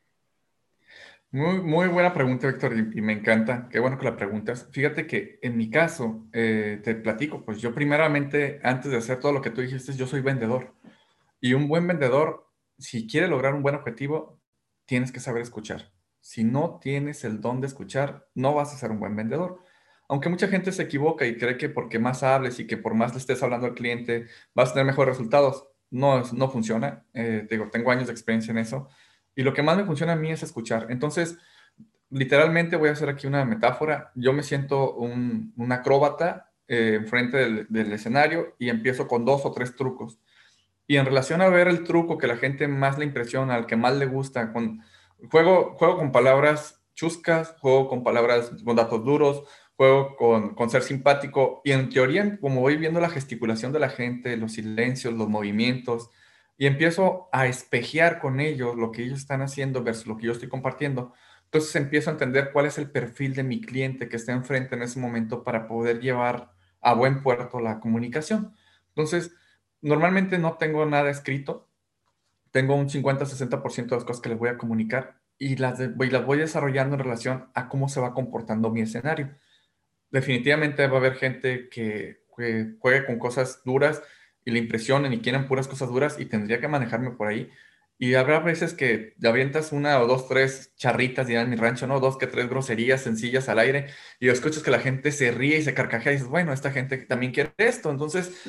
Muy, 1.32 1.62
muy 1.62 1.88
buena 1.88 2.14
pregunta, 2.14 2.48
Víctor, 2.48 2.78
y, 2.78 3.02
me 3.02 3.14
encanta. 3.14 3.70
Qué 3.70 3.80
bueno 3.80 3.98
que 3.98 4.04
la 4.04 4.18
preguntas. 4.18 4.68
Fíjate 4.74 5.08
que 5.08 5.40
en 5.42 5.56
mi 5.56 5.70
caso, 5.70 6.28
eh, 6.34 6.82
te 6.84 6.94
platico, 6.94 7.46
pues 7.46 7.62
yo 7.62 7.74
primeramente, 7.74 8.60
antes 8.64 8.92
de 8.92 8.98
hacer 8.98 9.22
todo 9.22 9.32
lo 9.32 9.42
que 9.42 9.50
tú 9.50 9.62
dijiste, 9.62 9.94
yo 9.94 10.08
soy 10.08 10.20
vendedor. 10.20 10.74
Y 11.40 11.54
un 11.54 11.70
buen 11.70 11.88
vendedor, 11.88 12.47
si 12.78 13.08
quiere 13.08 13.28
lograr 13.28 13.54
un 13.54 13.64
buen 13.64 13.76
objetivo, 13.76 14.40
tienes 14.86 15.12
que 15.12 15.20
saber 15.20 15.42
escuchar. 15.42 15.92
Si 16.20 16.44
no 16.44 16.80
tienes 16.82 17.24
el 17.24 17.42
don 17.42 17.62
de 17.62 17.68
escuchar, 17.68 18.28
no 18.36 18.54
vas 18.54 18.74
a 18.74 18.78
ser 18.78 18.92
un 18.92 19.00
buen 19.00 19.16
vendedor 19.16 19.62
aunque 20.10 20.30
mucha 20.30 20.48
gente 20.48 20.72
se 20.72 20.84
equivoca 20.84 21.26
y 21.26 21.38
cree 21.38 21.58
que 21.58 21.70
porque 21.70 22.00
más 22.00 22.24
hables 22.24 22.60
y 22.60 22.68
que 22.68 22.78
por 22.78 22.94
más 22.94 23.14
le 23.14 23.20
estés 23.20 23.44
hablando 23.44 23.68
al 23.68 23.74
cliente 23.74 24.28
vas 24.54 24.70
a 24.70 24.74
tener 24.74 24.86
mejores 24.86 25.16
resultados, 25.16 25.68
no, 25.90 26.24
no 26.34 26.50
funciona. 26.50 27.06
Eh, 27.14 27.48
tengo 27.72 27.92
años 27.92 28.08
de 28.08 28.14
experiencia 28.14 28.52
en 28.52 28.60
eso. 28.60 28.90
Y 29.36 29.44
lo 29.44 29.54
que 29.54 29.64
más 29.64 29.78
me 29.78 29.86
funciona 29.86 30.14
a 30.14 30.16
mí 30.16 30.32
es 30.32 30.44
escuchar. 30.44 30.88
Entonces, 30.90 31.38
literalmente 32.10 32.76
voy 32.76 32.90
a 32.90 32.94
hacer 32.94 33.10
aquí 33.10 33.28
una 33.28 33.46
metáfora. 33.46 34.12
Yo 34.16 34.34
me 34.34 34.44
siento 34.44 34.94
un, 34.96 35.54
acróbata 35.72 36.52
eh, 36.68 36.96
enfrente 36.96 37.66
del, 37.70 37.92
escenario 37.92 38.56
y 38.58 38.70
empiezo 38.70 39.08
con 39.08 39.26
dos 39.26 39.46
o 39.46 39.52
tres 39.52 39.76
trucos. 39.76 40.20
Y 40.88 40.98
en 40.98 41.06
relación 41.06 41.42
a 41.42 41.50
ver 41.50 41.68
el 41.68 41.84
truco 41.84 42.18
que 42.18 42.28
la 42.28 42.38
gente 42.38 42.68
más 42.68 42.98
le 42.98 43.06
impresiona, 43.06 43.56
al 43.56 43.68
que 43.68 43.76
más 43.76 43.96
le 43.96 44.06
gusta, 44.06 44.54
con, 44.54 44.82
juego, 45.30 45.76
juego 45.78 45.98
con 45.98 46.12
palabras 46.12 46.82
chuscas, 46.96 47.56
juego 47.60 47.88
con 47.88 48.04
palabras, 48.04 48.52
con 48.64 48.76
datos 48.76 49.04
duros, 49.04 49.44
juego 49.76 50.16
con, 50.16 50.56
con, 50.56 50.70
ser 50.70 50.82
simpático 50.82 51.62
y 51.64 51.72
en 51.72 51.90
teoría, 51.90 52.40
como 52.40 52.62
voy 52.62 52.78
viendo 52.78 53.00
la 53.00 53.10
gesticulación 53.10 53.72
de 53.72 53.80
la 53.80 53.90
gente, 53.90 54.36
los 54.38 54.54
silencios, 54.54 55.14
los 55.14 55.30
movimientos, 55.30 56.10
y 56.58 56.66
empiezo 56.66 57.30
a 57.32 57.46
espejear 57.46 58.20
con 58.20 58.40
ellos 58.40 58.76
lo 58.76 58.92
que 58.92 59.04
ellos 59.04 59.20
están 59.20 59.42
haciendo 59.42 59.84
versus 59.84 60.08
lo 60.08 60.18
que 60.18 60.26
yo 60.26 60.32
estoy 60.32 60.50
compartiendo, 60.50 61.14
entonces 61.46 61.76
empiezo 61.76 62.10
a 62.10 62.14
entender 62.14 62.52
cuál 62.52 62.66
es 62.66 62.78
el 62.78 62.90
perfil 62.92 63.34
de 63.34 63.44
mi 63.44 63.62
cliente 63.62 64.10
que 64.10 64.18
está 64.18 64.34
enfrente 64.34 64.76
en 64.76 64.82
ese 64.82 65.00
momento 65.00 65.44
para 65.44 65.68
poder 65.68 66.02
llevar 66.02 66.52
a 66.82 66.94
buen 66.94 67.24
puerto 67.24 67.60
la 67.62 67.80
comunicación. 67.80 68.54
Entonces, 68.90 69.32
normalmente 69.88 70.38
no 70.38 70.58
tengo 70.58 70.86
nada 70.86 71.10
escrito, 71.10 71.70
tengo 72.52 72.76
un 72.76 72.90
50-60% 72.90 73.90
de 73.90 73.96
las 73.96 74.06
cosas 74.06 74.22
que 74.22 74.30
les 74.30 74.38
voy 74.38 74.50
a 74.50 74.58
comunicar 74.58 75.20
y 75.38 75.56
las, 75.58 75.80
y 75.80 76.10
las 76.10 76.26
voy 76.26 76.40
desarrollando 76.40 76.96
en 76.96 77.04
relación 77.04 77.50
a 77.54 77.70
cómo 77.70 77.90
se 77.90 78.00
va 78.00 78.14
comportando 78.14 78.70
mi 78.70 78.82
escenario 78.82 79.36
definitivamente 80.12 80.88
va 80.88 80.96
a 80.96 81.00
haber 81.00 81.16
gente 81.16 81.70
que, 81.70 82.26
juegue 82.80 83.04
con 83.08 83.18
cosas 83.18 83.64
duras 83.66 84.04
y 84.46 84.52
le 84.52 84.60
impresionen 84.60 85.12
y 85.12 85.22
quieran 85.22 85.48
puras 85.48 85.68
cosas 85.68 85.90
duras 85.90 86.20
y 86.20 86.26
tendría 86.26 86.62
que 86.62 86.68
manejarme 86.68 87.10
por 87.10 87.28
ahí. 87.28 87.50
Y 87.98 88.14
habrá 88.14 88.40
veces 88.42 88.76
que 88.76 89.16
te 89.20 89.28
avientas 89.28 89.72
una 89.72 90.00
o 90.00 90.06
dos, 90.06 90.28
tres 90.28 90.72
charritas, 90.76 91.26
dirán 91.26 91.46
en 91.46 91.50
mi 91.50 91.56
rancho, 91.56 91.88
¿no? 91.88 92.00
Dos 92.00 92.16
que 92.16 92.28
tres 92.28 92.48
groserías 92.48 93.02
sencillas 93.02 93.50
al 93.50 93.58
aire 93.58 93.88
y 94.20 94.30
escuchas 94.30 94.62
que 94.62 94.70
la 94.70 94.80
gente 94.80 95.12
se 95.12 95.32
ríe 95.32 95.58
y 95.58 95.64
se 95.64 95.74
carcajea 95.74 96.12
y 96.12 96.16
dices, 96.18 96.30
bueno, 96.30 96.54
esta 96.54 96.70
gente 96.70 96.98
también 97.00 97.32
quiere 97.32 97.54
esto. 97.58 97.90
Entonces, 97.90 98.40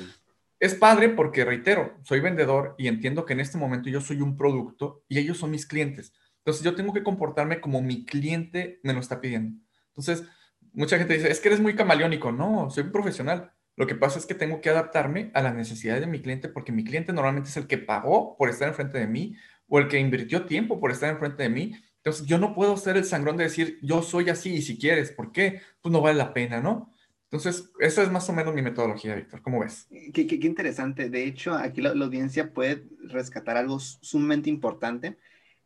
es 0.60 0.74
padre 0.74 1.08
porque, 1.10 1.44
reitero, 1.44 1.96
soy 2.02 2.20
vendedor 2.20 2.74
y 2.78 2.88
entiendo 2.88 3.24
que 3.24 3.32
en 3.32 3.40
este 3.40 3.58
momento 3.58 3.88
yo 3.88 4.00
soy 4.00 4.20
un 4.20 4.36
producto 4.36 5.04
y 5.08 5.18
ellos 5.18 5.38
son 5.38 5.50
mis 5.50 5.66
clientes. 5.66 6.12
Entonces, 6.38 6.64
yo 6.64 6.74
tengo 6.74 6.92
que 6.92 7.02
comportarme 7.02 7.60
como 7.60 7.80
mi 7.82 8.04
cliente 8.04 8.80
me 8.82 8.92
lo 8.92 9.00
está 9.00 9.20
pidiendo. 9.20 9.60
Entonces, 9.88 10.26
mucha 10.72 10.98
gente 10.98 11.14
dice, 11.14 11.30
es 11.30 11.40
que 11.40 11.48
eres 11.48 11.60
muy 11.60 11.74
camaleónico. 11.76 12.32
No, 12.32 12.70
soy 12.70 12.84
un 12.84 12.92
profesional. 12.92 13.52
Lo 13.76 13.86
que 13.86 13.94
pasa 13.94 14.18
es 14.18 14.26
que 14.26 14.34
tengo 14.34 14.60
que 14.60 14.70
adaptarme 14.70 15.30
a 15.34 15.42
las 15.42 15.54
necesidades 15.54 16.00
de 16.00 16.08
mi 16.08 16.20
cliente 16.20 16.48
porque 16.48 16.72
mi 16.72 16.82
cliente 16.82 17.12
normalmente 17.12 17.50
es 17.50 17.56
el 17.56 17.68
que 17.68 17.78
pagó 17.78 18.36
por 18.36 18.50
estar 18.50 18.66
enfrente 18.66 18.98
de 18.98 19.06
mí 19.06 19.36
o 19.68 19.78
el 19.78 19.86
que 19.86 20.00
invirtió 20.00 20.46
tiempo 20.46 20.80
por 20.80 20.90
estar 20.90 21.10
enfrente 21.10 21.44
de 21.44 21.48
mí. 21.50 21.76
Entonces, 21.98 22.26
yo 22.26 22.38
no 22.38 22.54
puedo 22.54 22.76
ser 22.76 22.96
el 22.96 23.04
sangrón 23.04 23.36
de 23.36 23.44
decir, 23.44 23.78
yo 23.82 24.02
soy 24.02 24.30
así 24.30 24.54
y 24.54 24.62
si 24.62 24.78
quieres, 24.78 25.12
¿por 25.12 25.30
qué? 25.30 25.60
Pues 25.80 25.92
no 25.92 26.00
vale 26.00 26.18
la 26.18 26.34
pena, 26.34 26.60
¿no? 26.60 26.92
Entonces, 27.30 27.70
esa 27.78 28.02
es 28.02 28.10
más 28.10 28.28
o 28.30 28.32
menos 28.32 28.54
mi 28.54 28.62
metodología, 28.62 29.14
Víctor. 29.14 29.42
¿Cómo 29.42 29.60
ves? 29.60 29.86
Qué, 30.14 30.26
qué, 30.26 30.46
interesante. 30.46 31.10
De 31.10 31.24
hecho, 31.24 31.54
aquí 31.54 31.82
la, 31.82 31.90
audiencia 31.90 32.54
puede 32.54 32.84
rescatar 33.02 33.58
algo 33.58 33.78
sumamente 33.78 34.48
importante 34.48 35.18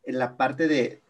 en 0.02 0.18
la 0.18 0.36
parte 0.36 0.66
de, 0.66 1.02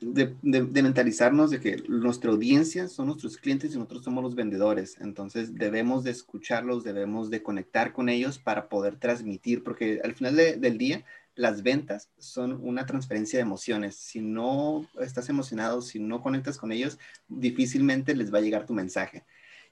de, 0.00 0.36
de, 0.42 0.82
mentalizarnos 0.82 1.50
de 1.50 1.58
que 1.58 1.82
nuestra 1.88 2.30
audiencia 2.30 2.86
son 2.86 3.06
nuestros 3.06 3.36
clientes 3.36 3.72
y 3.74 3.78
nosotros 3.78 4.04
somos 4.04 4.22
los 4.22 4.36
vendedores. 4.36 4.96
Entonces, 5.00 5.56
debemos 5.56 6.04
de 6.04 6.12
escucharlos, 6.12 6.84
debemos 6.84 7.28
de 7.28 7.42
conectar 7.42 7.92
con 7.92 8.08
ellos 8.08 8.38
para 8.38 8.68
poder 8.68 9.00
transmitir, 9.00 9.64
porque 9.64 10.00
al 10.04 10.14
final 10.14 10.36
del 10.36 10.78
día, 10.78 11.04
las 11.34 11.64
ventas 11.64 12.10
son 12.16 12.60
una 12.62 12.86
transferencia 12.86 13.38
de 13.38 13.42
emociones. 13.42 13.96
Si 13.96 14.20
no 14.20 14.88
estás 15.00 15.28
emocionado, 15.28 15.82
si 15.82 15.98
no 15.98 16.22
conectas 16.22 16.58
con 16.58 16.70
ellos, 16.70 16.96
difícilmente 17.28 18.14
les 18.14 18.32
va 18.32 18.38
a 18.38 18.42
llegar 18.42 18.66
tu 18.66 18.72
mensaje 18.72 19.24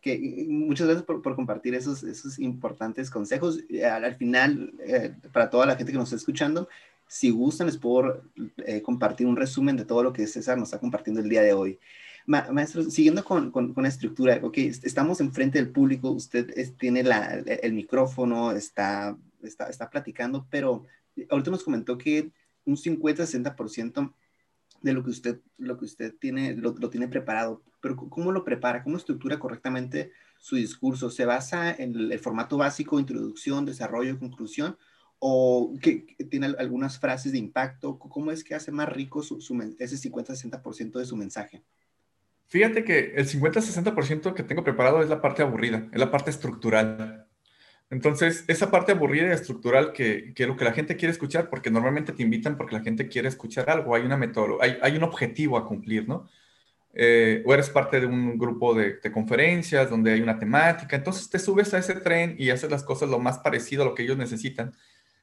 que 0.05 0.45
muchas 0.51 0.87
gracias 0.87 1.07
por, 1.07 1.23
por, 1.23 1.35
compartir 1.35 1.75
esos, 1.75 2.03
esos 2.03 2.39
importantes 2.39 3.11
consejos. 3.11 3.61
Eh, 3.71 3.87
al, 3.87 4.15
final, 4.17 4.75
eh, 4.81 5.15
para 5.33 5.49
toda 5.49 5.65
la 5.65 5.77
gente 5.77 5.93
que 5.93 5.97
nos 5.97 6.09
está 6.09 6.17
escuchando, 6.17 6.69
si 7.07 7.31
gustan, 7.31 7.69
les 7.69 7.79
puedo 7.79 8.23
eh, 8.59 8.83
compartir 8.83 9.27
un 9.27 9.35
resumen 9.35 9.79
de 9.79 9.87
todo 9.87 10.03
lo 10.03 10.13
que 10.13 10.27
César 10.27 10.59
nos 10.59 10.69
está 10.69 10.79
compartiendo 10.79 11.23
el 11.23 11.31
día 11.31 11.41
de 11.41 11.55
hoy. 11.55 11.79
maestro, 12.27 12.83
siguiendo 12.91 13.25
con, 13.25 13.51
con, 13.51 13.73
con, 13.73 13.85
la 13.85 13.89
estructura, 13.89 14.39
ok, 14.43 14.59
estamos 14.59 15.23
enfrente 15.23 15.59
del 15.59 15.71
público, 15.71 16.11
usted 16.11 16.53
tiene 16.77 17.03
la, 17.03 17.37
el 17.37 17.73
micrófono, 17.73 18.53
está, 18.53 19.17
está, 19.43 19.71
está 19.71 19.89
platicando, 19.89 20.47
pero 20.51 20.85
ahorita 21.31 21.51
nos 21.51 21.65
comentó 21.65 21.97
que 21.97 22.31
un 22.67 22.77
50-60% 22.77 24.13
de 24.85 24.93
lo 24.93 25.03
que 25.03 25.11
usted, 25.11 25.41
lo 25.57 25.79
que 25.79 25.87
usted 25.87 26.15
tiene, 26.21 26.55
lo, 26.55 26.75
lo, 26.79 26.91
tiene 26.91 27.09
preparado. 27.09 27.63
Pero 27.81 27.97
¿cómo 27.97 28.33
lo 28.33 28.45
prepara? 28.45 28.83
¿Cómo 28.83 28.99
estructura 28.99 29.39
correctamente 29.39 30.13
su 30.39 30.57
discurso? 30.57 31.09
¿Se 31.09 31.25
basa 31.25 31.75
en 31.75 31.97
el, 31.97 32.19
formato 32.19 32.59
básico, 32.59 33.01
introducción, 33.01 33.65
desarrollo, 33.65 34.19
conclusión? 34.19 34.77
¿O 35.19 35.75
que, 35.81 36.05
tiene 36.31 36.55
algunas 36.59 36.99
frases 36.99 37.33
de 37.33 37.39
impacto? 37.39 37.99
¿Cómo 37.99 38.31
es 38.31 38.45
que 38.45 38.55
hace 38.55 38.73
más 38.73 38.91
rico 38.91 39.23
su, 39.23 39.41
su, 39.41 39.59
ese 39.79 39.97
50-60% 39.97 40.99
de 40.99 41.07
su 41.07 41.17
mensaje? 41.17 41.63
Fíjate 42.49 42.85
que 42.85 43.15
el 43.17 43.27
50-60% 43.27 44.35
que 44.35 44.43
tengo 44.43 44.65
preparado 44.65 45.03
es 45.03 45.09
la 45.09 45.23
parte 45.23 45.43
aburrida, 45.43 45.89
es 45.93 45.99
la 45.99 46.11
parte 46.11 46.29
estructural. 46.29 47.24
Entonces, 47.95 48.45
esa 48.49 48.73
parte 48.73 48.91
aburrida 48.91 49.29
y 49.29 49.31
estructural 49.31 49.93
que, 49.93 50.35
que 50.35 50.49
lo 50.49 50.57
que 50.57 50.65
la 50.65 50.73
gente 50.73 50.97
quiere 50.97 51.13
escuchar, 51.13 51.49
porque 51.49 51.71
normalmente 51.71 52.13
te 52.13 52.25
invitan 52.25 52.57
porque 52.57 52.75
la 52.75 52.83
gente 52.83 53.07
quiere 53.07 53.29
escuchar 53.29 53.71
algo, 53.71 53.95
hay 53.95 54.03
una 54.03 54.17
metodología, 54.17 54.65
hay, 54.65 54.79
hay 54.83 54.97
un 54.97 55.05
objetivo 55.05 55.57
a 55.57 55.65
cumplir, 55.65 56.09
¿no? 56.09 56.29
Eh, 56.93 57.45
o 57.47 57.55
eres 57.55 57.71
parte 57.71 58.01
de 58.01 58.07
un 58.07 58.37
grupo 58.37 58.75
de, 58.75 58.95
de, 58.95 59.13
conferencias 59.13 59.89
donde 59.89 60.13
hay 60.13 60.21
una 60.21 60.41
temática, 60.41 60.97
entonces 60.97 61.31
te 61.31 61.39
subes 61.39 61.73
a 61.73 61.79
ese 61.79 61.95
tren 61.95 62.35
y 62.37 62.51
haces 62.51 62.71
las 62.71 62.83
cosas 62.83 63.09
lo 63.09 63.21
más 63.21 63.39
parecido 63.39 63.83
a 63.83 63.87
lo 63.87 63.95
que 63.95 64.03
ellos 64.03 64.19
necesitan. 64.19 64.75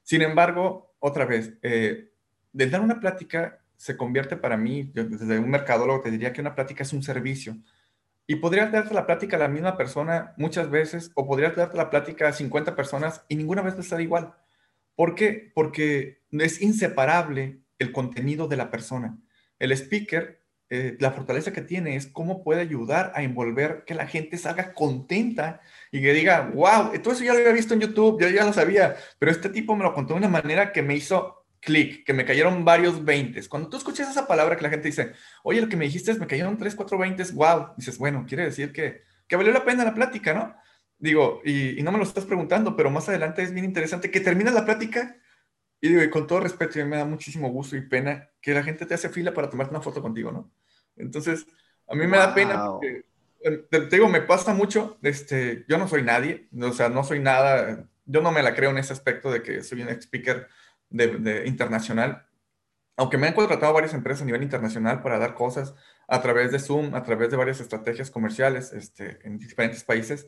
Sin 0.04 0.22
embargo, 0.22 0.96
otra 1.00 1.26
vez, 1.26 1.54
eh, 1.64 2.10
el 2.58 2.72
dar 2.72 2.80
una 2.80 3.02
plática 3.02 3.60
se 3.76 3.98
convierte 3.98 4.38
para 4.38 4.56
mí, 4.56 4.92
desde 4.94 5.40
un 5.40 5.50
mercadólogo 5.50 6.02
te 6.02 6.12
diría 6.12 6.32
que 6.32 6.40
una 6.40 6.56
plática 6.56 6.84
es 6.84 6.94
un 6.94 7.04
servicio. 7.04 7.58
Y 8.32 8.38
podrías 8.38 8.72
darte 8.72 8.94
la 8.94 9.06
plática 9.06 9.36
a 9.36 9.40
la 9.40 9.50
misma 9.50 9.76
persona 9.76 10.34
muchas 10.38 10.70
veces, 10.72 11.12
o 11.16 11.28
podrías 11.28 11.54
darte 11.54 11.76
la 11.76 11.90
plática 11.90 12.30
a 12.30 12.32
50 12.32 12.78
personas 12.78 13.26
y 13.28 13.36
ninguna 13.36 13.62
vez 13.62 13.76
a 13.76 13.82
estar 13.82 14.00
igual. 14.00 14.34
¿Por 14.96 15.16
qué? 15.16 15.52
Porque 15.54 16.22
es 16.32 16.62
inseparable 16.62 17.60
el 17.78 17.92
contenido 17.92 18.48
de 18.48 18.56
la 18.56 18.72
persona. 18.72 19.18
El 19.60 19.74
speaker, 19.74 20.46
eh, 20.70 20.96
la 21.02 21.12
fortaleza 21.12 21.52
que 21.52 21.60
tiene 21.60 21.98
es 21.98 22.08
cómo 22.08 22.42
puede 22.42 22.62
ayudar 22.62 23.12
a 23.16 23.22
envolver 23.22 23.84
que 23.86 23.96
la 23.96 24.08
gente 24.08 24.38
salga 24.38 24.72
contenta 24.72 25.60
y 25.92 26.00
que 26.00 26.14
diga, 26.14 26.54
wow, 26.56 26.98
todo 27.04 27.14
eso 27.14 27.26
ya 27.26 27.34
lo 27.34 27.40
había 27.40 27.52
visto 27.52 27.74
en 27.74 27.82
YouTube, 27.82 28.22
yo 28.22 28.30
ya 28.30 28.46
lo 28.46 28.54
sabía, 28.54 28.96
pero 29.20 29.30
este 29.30 29.50
tipo 29.50 29.76
me 29.76 29.84
lo 29.84 29.94
contó 29.94 30.14
de 30.14 30.20
una 30.20 30.30
manera 30.30 30.72
que 30.72 30.82
me 30.82 30.96
hizo 30.96 31.41
clic, 31.62 32.04
que 32.06 32.14
me 32.14 32.26
cayeron 32.26 32.66
varios 32.66 33.06
veintes. 33.06 33.48
Cuando 33.48 33.70
tú 33.70 33.78
escuchas 33.78 34.10
esa 34.10 34.28
palabra 34.28 34.58
que 34.58 34.64
la 34.64 34.70
gente 34.70 34.88
dice, 34.88 35.14
oye, 35.44 35.62
lo 35.62 35.70
que 35.70 35.78
me 35.78 35.86
dijiste 35.86 36.12
es 36.12 36.20
me 36.20 36.28
cayeron 36.28 36.58
tres, 36.58 36.76
cuatro 36.76 36.98
veintes, 36.98 37.34
wow, 37.34 37.74
dices, 37.78 37.98
bueno, 37.98 38.26
quiere 38.28 38.46
decir 38.46 38.74
que, 38.74 39.04
que 39.28 39.36
valió 39.36 39.52
la 39.54 39.64
pena 39.64 39.86
la 39.86 39.94
plática, 39.94 40.34
¿no? 40.34 40.56
Digo, 40.98 41.42
y, 41.46 41.80
y, 41.80 41.84
no 41.84 41.92
me 41.92 41.98
lo 41.98 42.04
estás 42.04 42.26
preguntando, 42.26 42.76
pero 42.76 42.92
más 42.92 43.10
adelante 43.10 43.42
es 43.42 43.54
bien 43.54 43.66
interesante 43.66 44.12
que 44.12 44.20
termina 44.20 44.52
la 44.52 44.66
plática 44.66 45.18
y 45.80 45.90
digo, 45.90 46.04
y 46.04 46.10
con 46.10 46.28
todo 46.28 46.42
respeto, 46.42 46.80
y 46.80 46.86
me 46.86 46.98
da 46.98 47.06
muchísimo 47.06 47.50
gusto 47.50 47.76
y 47.76 47.82
pena 47.82 48.30
que 48.40 48.54
la 48.54 48.64
gente 48.64 48.86
te 48.86 48.94
hace 48.94 49.10
fila 49.10 49.34
para 49.34 49.50
tomarte 49.50 49.74
una 49.74 49.82
foto 49.82 50.02
contigo, 50.02 50.32
¿no? 50.32 50.52
Entonces, 50.96 51.48
a 51.88 51.96
mí 51.96 52.06
me 52.06 52.18
da 52.18 52.36
pena 52.36 52.66
porque, 52.68 53.06
eh, 53.44 53.66
te, 53.70 53.82
te, 53.82 53.96
digo, 53.96 54.08
me 54.08 54.22
pasa 54.22 54.54
mucho, 54.54 55.00
este, 55.02 55.66
yo 55.68 55.80
no 55.80 55.88
soy 55.88 56.04
nadie, 56.04 56.48
o 56.62 56.72
sea, 56.72 56.90
no 56.90 57.04
soy 57.04 57.20
nada, 57.20 57.88
yo 58.06 58.22
no 58.22 58.32
me 58.32 58.44
la 58.44 58.54
creo 58.54 58.70
en 58.70 58.78
ese 58.78 58.94
aspecto 58.94 59.32
de 59.32 59.42
que 59.42 59.64
soy 59.64 59.82
un 59.82 59.90
speaker 59.90 60.48
de, 60.92 61.44
internacional, 61.48 62.28
aunque 62.98 63.18
me 63.18 63.28
han 63.28 63.34
contratado 63.34 63.74
varias 63.74 63.94
empresas 63.94 64.22
a 64.22 64.26
nivel 64.26 64.44
internacional 64.44 65.02
para 65.02 65.18
dar 65.18 65.34
cosas 65.34 65.74
a 66.08 66.22
través 66.22 66.52
de 66.52 66.60
Zoom, 66.60 66.94
a 66.94 67.04
través 67.04 67.32
de 67.32 67.38
varias 67.38 67.60
estrategias 67.60 68.12
comerciales 68.12 68.74
este, 68.74 69.20
en 69.24 69.40
diferentes 69.40 69.84
países, 69.84 70.28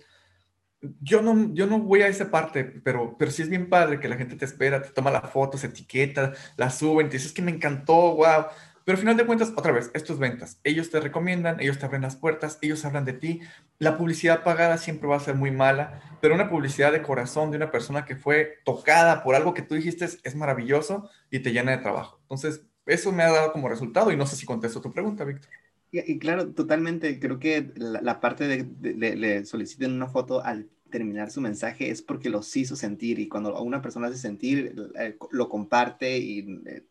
yo 1.02 1.22
no, 1.22 1.54
yo 1.54 1.66
no 1.66 1.80
voy 1.80 2.02
a 2.02 2.08
esa 2.08 2.30
parte, 2.30 2.64
pero, 2.66 3.16
pero 3.18 3.32
sí 3.32 3.42
es 3.42 3.50
bien 3.50 3.70
padre 3.70 4.00
que 4.00 4.10
la 4.10 4.18
gente 4.18 4.36
te 4.36 4.46
espera, 4.46 4.82
te 4.82 4.90
toma 4.90 5.12
la 5.12 5.22
foto, 5.22 5.58
se 5.58 5.68
etiqueta, 5.68 6.34
la 6.58 6.70
suben, 6.70 7.08
te 7.10 7.18
dices 7.18 7.32
que 7.32 7.42
me 7.42 7.52
encantó, 7.52 8.16
wow. 8.16 8.46
Pero 8.86 8.96
al 8.96 9.00
final 9.00 9.18
de 9.18 9.26
cuentas, 9.26 9.54
otra 9.56 9.72
vez, 9.72 9.92
esto 9.94 10.14
es 10.14 10.20
ventas. 10.20 10.60
Ellos 10.64 10.90
te 10.90 11.00
recomiendan, 11.00 11.60
ellos 11.60 11.80
te 11.80 11.86
abren 11.86 12.02
las 12.02 12.16
puertas, 12.16 12.60
ellos 12.62 12.84
hablan 12.86 13.06
de 13.06 13.14
ti. 13.14 13.42
La 13.80 13.98
publicidad 13.98 14.44
pagada 14.44 14.78
siempre 14.78 15.08
va 15.08 15.16
a 15.16 15.22
ser 15.22 15.36
muy 15.36 15.52
mala, 15.52 16.02
pero 16.22 16.36
una 16.36 16.50
publicidad 16.50 16.92
de 16.92 17.02
corazón 17.02 17.52
de 17.52 17.58
una 17.58 17.72
persona 17.72 18.06
que 18.06 18.16
fue 18.16 18.60
tocada 18.66 19.24
por 19.24 19.36
algo 19.36 19.54
que 19.54 19.62
tú 19.62 19.76
dijiste 19.76 20.06
es 20.06 20.36
maravilloso 20.36 21.10
y 21.32 21.40
te 21.40 21.52
llena 21.52 21.72
de 21.72 21.78
trabajo. 21.78 22.20
Entonces, 22.24 22.66
eso 22.86 23.12
me 23.12 23.24
ha 23.24 23.32
dado 23.32 23.54
como 23.54 23.70
resultado 23.70 24.12
y 24.12 24.18
no 24.18 24.26
sé 24.26 24.36
si 24.36 24.46
contesto 24.46 24.82
tu 24.82 24.92
pregunta, 24.92 25.24
Víctor. 25.24 25.50
Y, 25.92 26.18
claro, 26.18 26.52
totalmente. 26.54 27.20
Creo 27.20 27.38
que 27.38 27.72
la, 27.76 28.20
parte 28.20 28.48
de, 28.48 28.64
de, 28.64 29.16
le 29.16 29.46
soliciten 29.46 29.94
una 29.94 30.08
foto 30.08 30.44
al 30.44 30.68
terminar 30.94 31.32
su 31.32 31.42
mensaje 31.42 31.90
es 31.90 32.04
porque 32.04 32.30
los 32.30 32.56
hizo 32.56 32.76
sentir 32.76 33.18
y 33.18 33.28
cuando 33.28 33.56
a 33.58 33.62
una 33.62 33.82
persona 33.82 34.08
hace 34.08 34.20
sentir, 34.20 34.76
eh, 35.00 35.18
lo 35.32 35.50
comparte 35.50 36.20
y 36.20 36.62
eh, 36.68 36.84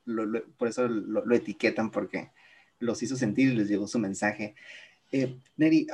por 0.59 0.67
eso 0.67 0.89
lo, 0.89 1.33
etiquetan 1.33 1.93
porque 1.93 2.31
los 2.81 3.01
hizo 3.03 3.17
sentir 3.17 3.53
y 3.53 3.55
les 3.55 3.69
llegó 3.69 3.87
su 3.87 4.01
mensaje. 4.01 4.57
Eh, 5.13 5.37
Neri, 5.57 5.87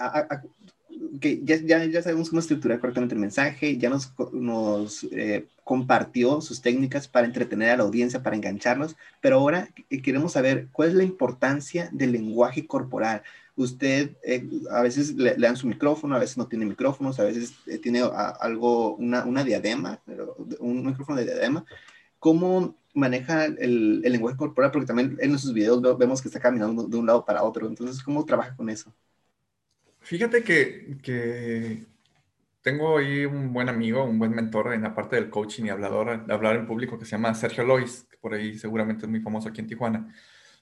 que 1.21 1.41
ya, 1.45 1.57
ya, 1.57 1.85
ya, 1.85 2.03
sabemos 2.03 2.31
cómo 2.31 2.41
estructurar 2.41 2.81
correctamente 2.81 3.15
el 3.15 3.21
mensaje, 3.21 3.77
ya 3.77 3.91
nos, 3.91 4.13
nos 4.33 5.05
eh, 5.13 5.47
compartió 5.65 6.41
sus 6.41 6.63
técnicas 6.63 7.09
para 7.09 7.27
entretener 7.27 7.71
a 7.71 7.77
la 7.77 7.83
audiencia, 7.83 8.23
para 8.23 8.37
engancharlos, 8.37 8.97
pero 9.21 9.37
ahora 9.37 9.69
queremos 10.03 10.33
saber 10.33 10.69
cuál 10.73 10.89
es 10.89 10.95
la 10.95 11.05
importancia 11.05 11.91
del 11.93 12.13
lenguaje 12.13 12.67
corporal 12.67 13.23
usted 13.59 14.17
eh, 14.23 14.49
a 14.71 14.83
veces 14.83 15.15
le, 15.17 15.35
dan 15.35 15.57
su 15.57 15.67
micrófono, 15.67 16.15
a 16.15 16.21
veces 16.21 16.39
no 16.39 16.47
tiene 16.47 16.65
micrófonos, 16.65 17.19
a 17.19 17.25
veces 17.25 17.55
eh, 17.67 17.79
tiene 17.79 18.03
algo, 18.41 18.95
una, 18.95 19.25
una, 19.25 19.43
diadema, 19.43 20.01
un 20.61 20.87
micrófono 20.87 21.19
de 21.19 21.25
diadema. 21.25 21.65
¿Cómo 22.21 22.77
maneja 22.95 23.47
el, 23.47 24.01
el, 24.05 24.13
lenguaje 24.13 24.37
corporal? 24.37 24.71
Porque 24.71 24.87
también 24.87 25.19
en 25.21 25.31
nuestros 25.31 25.53
videos 25.53 25.83
vemos 25.99 26.23
que 26.23 26.29
está 26.29 26.39
caminando 26.39 26.85
de 26.85 26.97
un 26.97 27.07
lado 27.07 27.25
para 27.25 27.43
otro. 27.43 27.67
Entonces, 27.67 28.03
¿cómo 28.03 28.25
trabaja 28.25 28.55
con 28.55 28.71
eso? 28.71 28.95
Fíjate 30.01 30.45
que, 30.45 30.97
que 31.03 31.85
tengo 32.63 32.99
ahí 32.99 33.25
un 33.25 33.53
buen 33.53 33.69
amigo, 33.69 34.05
un 34.05 34.21
buen 34.21 34.31
mentor 34.31 34.73
en 34.73 34.83
la 34.83 34.95
parte 34.95 35.17
del 35.17 35.31
coaching 35.31 35.65
y 35.65 35.71
hablador, 35.71 36.31
hablar 36.31 36.57
en 36.57 36.67
público 36.67 36.97
que 36.97 37.05
se 37.05 37.13
llama 37.13 37.35
Sergio 37.35 37.65
Lois, 37.65 38.07
que 38.09 38.19
por 38.19 38.35
ahí 38.35 38.57
seguramente 38.57 39.05
es 39.05 39.11
muy 39.11 39.21
famoso 39.21 39.49
aquí 39.49 39.61
en 39.61 39.67
Tijuana. 39.67 40.15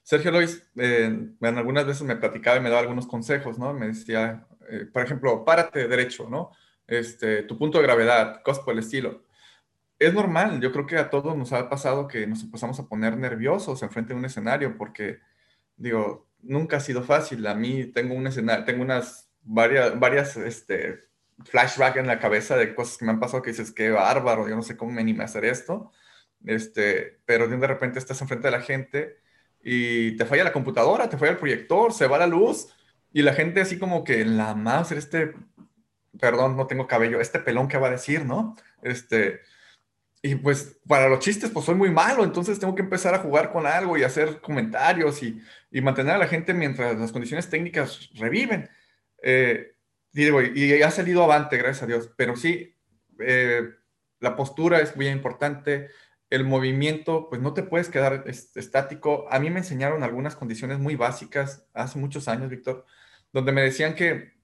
Sergio 0.07 0.31
Lois, 0.31 0.65
eh, 0.77 1.33
algunas 1.41 1.85
veces 1.85 2.03
me 2.03 2.15
platicaba 2.15 2.55
y 2.55 2.61
me 2.61 2.69
daba 2.69 2.79
algunos 2.79 3.07
consejos, 3.07 3.59
¿no? 3.59 3.73
Me 3.73 3.87
decía, 3.87 4.47
eh, 4.69 4.85
por 4.85 5.03
ejemplo, 5.03 5.43
párate 5.43 5.85
derecho, 5.89 6.29
¿no? 6.29 6.51
Este, 6.87 7.43
tu 7.43 7.57
punto 7.57 7.77
de 7.77 7.83
gravedad, 7.83 8.41
cosas 8.41 8.63
por 8.63 8.71
el 8.73 8.79
estilo. 8.79 9.25
Es 9.99 10.13
normal, 10.13 10.61
yo 10.61 10.71
creo 10.71 10.85
que 10.85 10.95
a 10.95 11.09
todos 11.09 11.35
nos 11.35 11.51
ha 11.51 11.67
pasado 11.67 12.07
que 12.07 12.25
nos 12.25 12.41
empezamos 12.41 12.79
a 12.79 12.87
poner 12.87 13.17
nerviosos 13.17 13.83
enfrente 13.83 14.13
de 14.13 14.19
un 14.19 14.23
escenario 14.23 14.77
porque, 14.77 15.19
digo, 15.75 16.29
nunca 16.41 16.77
ha 16.77 16.79
sido 16.79 17.03
fácil. 17.03 17.45
A 17.45 17.53
mí 17.53 17.87
tengo 17.87 18.15
un 18.15 18.27
escenario, 18.27 18.63
tengo 18.63 18.83
unas 18.83 19.29
varias, 19.41 19.99
varias, 19.99 20.37
este, 20.37 21.03
flashback 21.43 21.97
en 21.97 22.07
la 22.07 22.19
cabeza 22.19 22.55
de 22.55 22.73
cosas 22.75 22.97
que 22.97 23.03
me 23.03 23.11
han 23.11 23.19
pasado 23.19 23.43
que 23.43 23.51
dices, 23.51 23.73
qué 23.73 23.89
bárbaro, 23.89 24.47
yo 24.47 24.55
no 24.55 24.61
sé 24.63 24.77
cómo 24.77 24.93
me 24.93 25.01
animé 25.01 25.23
a 25.23 25.25
hacer 25.25 25.43
esto, 25.43 25.91
este, 26.45 27.19
pero 27.25 27.49
de 27.49 27.67
repente 27.67 27.99
estás 27.99 28.21
enfrente 28.21 28.47
de 28.47 28.51
la 28.51 28.61
gente 28.61 29.26
y 29.69 30.15
te 30.15 30.23
falla 30.23 30.45
la 30.45 30.53
computadora, 30.53 31.09
te 31.09 31.17
falla 31.17 31.33
el 31.33 31.37
proyector, 31.37 31.91
se 31.91 32.07
va 32.07 32.17
la 32.17 32.25
luz 32.25 32.69
y 33.11 33.21
la 33.21 33.33
gente 33.33 33.59
así 33.59 33.77
como 33.77 34.05
que 34.05 34.23
la 34.23 34.55
más, 34.55 34.93
este, 34.93 35.33
perdón, 36.17 36.55
no 36.55 36.67
tengo 36.67 36.87
cabello, 36.87 37.19
este 37.19 37.39
pelón 37.39 37.67
que 37.67 37.77
va 37.77 37.87
a 37.87 37.91
decir, 37.91 38.23
¿no? 38.23 38.55
Este, 38.81 39.41
y 40.21 40.35
pues 40.35 40.79
para 40.87 41.09
los 41.09 41.19
chistes 41.19 41.49
pues 41.49 41.65
soy 41.65 41.75
muy 41.75 41.91
malo, 41.91 42.23
entonces 42.23 42.59
tengo 42.59 42.75
que 42.75 42.81
empezar 42.81 43.13
a 43.13 43.19
jugar 43.19 43.51
con 43.51 43.67
algo 43.67 43.97
y 43.97 44.03
hacer 44.03 44.39
comentarios 44.39 45.21
y, 45.21 45.37
y 45.69 45.81
mantener 45.81 46.15
a 46.15 46.19
la 46.19 46.27
gente 46.27 46.53
mientras 46.53 46.97
las 46.97 47.11
condiciones 47.11 47.49
técnicas 47.49 48.09
reviven. 48.13 48.69
Eh, 49.21 49.73
y 50.13 50.81
ha 50.81 50.91
salido 50.91 51.25
avante, 51.25 51.57
gracias 51.57 51.83
a 51.83 51.87
Dios, 51.87 52.09
pero 52.15 52.37
sí, 52.37 52.73
eh, 53.19 53.69
la 54.21 54.37
postura 54.37 54.79
es 54.79 54.95
muy 54.95 55.09
importante, 55.09 55.89
el 56.29 56.43
movimiento, 56.43 57.29
pues 57.29 57.41
no 57.41 57.53
te 57.53 57.63
puedes 57.63 57.89
quedar 57.89 58.25
estático. 58.27 59.27
A 59.29 59.39
mí 59.39 59.49
me 59.49 59.59
enseñaron 59.59 60.03
algunas 60.03 60.35
condiciones 60.35 60.79
muy 60.79 60.95
básicas 60.95 61.65
hace 61.73 61.99
muchos 61.99 62.27
años, 62.27 62.49
Víctor, 62.49 62.85
donde 63.31 63.51
me 63.51 63.61
decían 63.61 63.95
que 63.95 64.37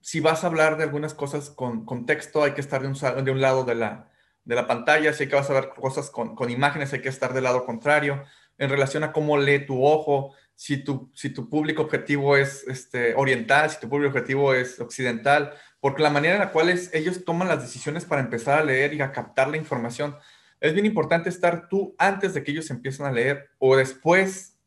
si 0.00 0.20
vas 0.20 0.42
a 0.42 0.48
hablar 0.48 0.76
de 0.76 0.84
algunas 0.84 1.14
cosas 1.14 1.50
con, 1.50 1.84
con 1.84 2.06
texto, 2.06 2.42
hay 2.42 2.52
que 2.52 2.60
estar 2.60 2.82
de 2.82 3.30
un, 3.30 3.40
lado 3.40 3.64
de 3.64 3.74
la, 3.74 4.10
de 4.44 4.54
la 4.54 4.66
pantalla, 4.66 5.12
si 5.12 5.24
hay 5.24 5.28
que 5.28 5.36
vas 5.36 5.50
a 5.50 5.54
ver 5.54 5.68
cosas 5.68 6.10
con, 6.10 6.50
imágenes, 6.50 6.92
hay 6.92 7.02
que 7.02 7.08
estar 7.08 7.34
del 7.34 7.44
lado 7.44 7.64
contrario, 7.64 8.24
en 8.58 8.70
relación 8.70 9.04
a 9.04 9.12
cómo 9.12 9.38
lee 9.38 9.66
tu 9.66 9.84
ojo, 9.84 10.34
si 10.54 10.78
tu, 10.78 11.10
si 11.14 11.30
tu 11.30 11.48
público 11.48 11.82
objetivo 11.82 12.36
es 12.36 12.64
este, 12.66 13.14
oriental, 13.14 13.70
si 13.70 13.80
tu 13.80 13.88
público 13.88 14.10
objetivo 14.10 14.54
es 14.54 14.80
occidental, 14.80 15.54
porque 15.80 16.02
la 16.02 16.10
manera 16.10 16.34
en 16.34 16.40
la 16.40 16.52
cual 16.52 16.68
ellos 16.92 17.24
toman 17.24 17.48
las 17.48 17.62
decisiones 17.62 18.04
para 18.04 18.20
empezar 18.20 18.58
a 18.58 18.64
leer 18.64 18.92
y 18.94 19.00
a 19.00 19.12
captar 19.12 19.48
la 19.48 19.56
información, 19.56 20.16
es 20.60 20.72
bien 20.74 20.86
importante 20.86 21.28
estar 21.28 21.68
tú 21.68 21.94
antes 21.98 22.34
de 22.34 22.42
que 22.42 22.50
ellos 22.50 22.70
empiecen 22.70 23.06
a 23.06 23.12
leer 23.12 23.50
o 23.58 23.76
después 23.76 24.58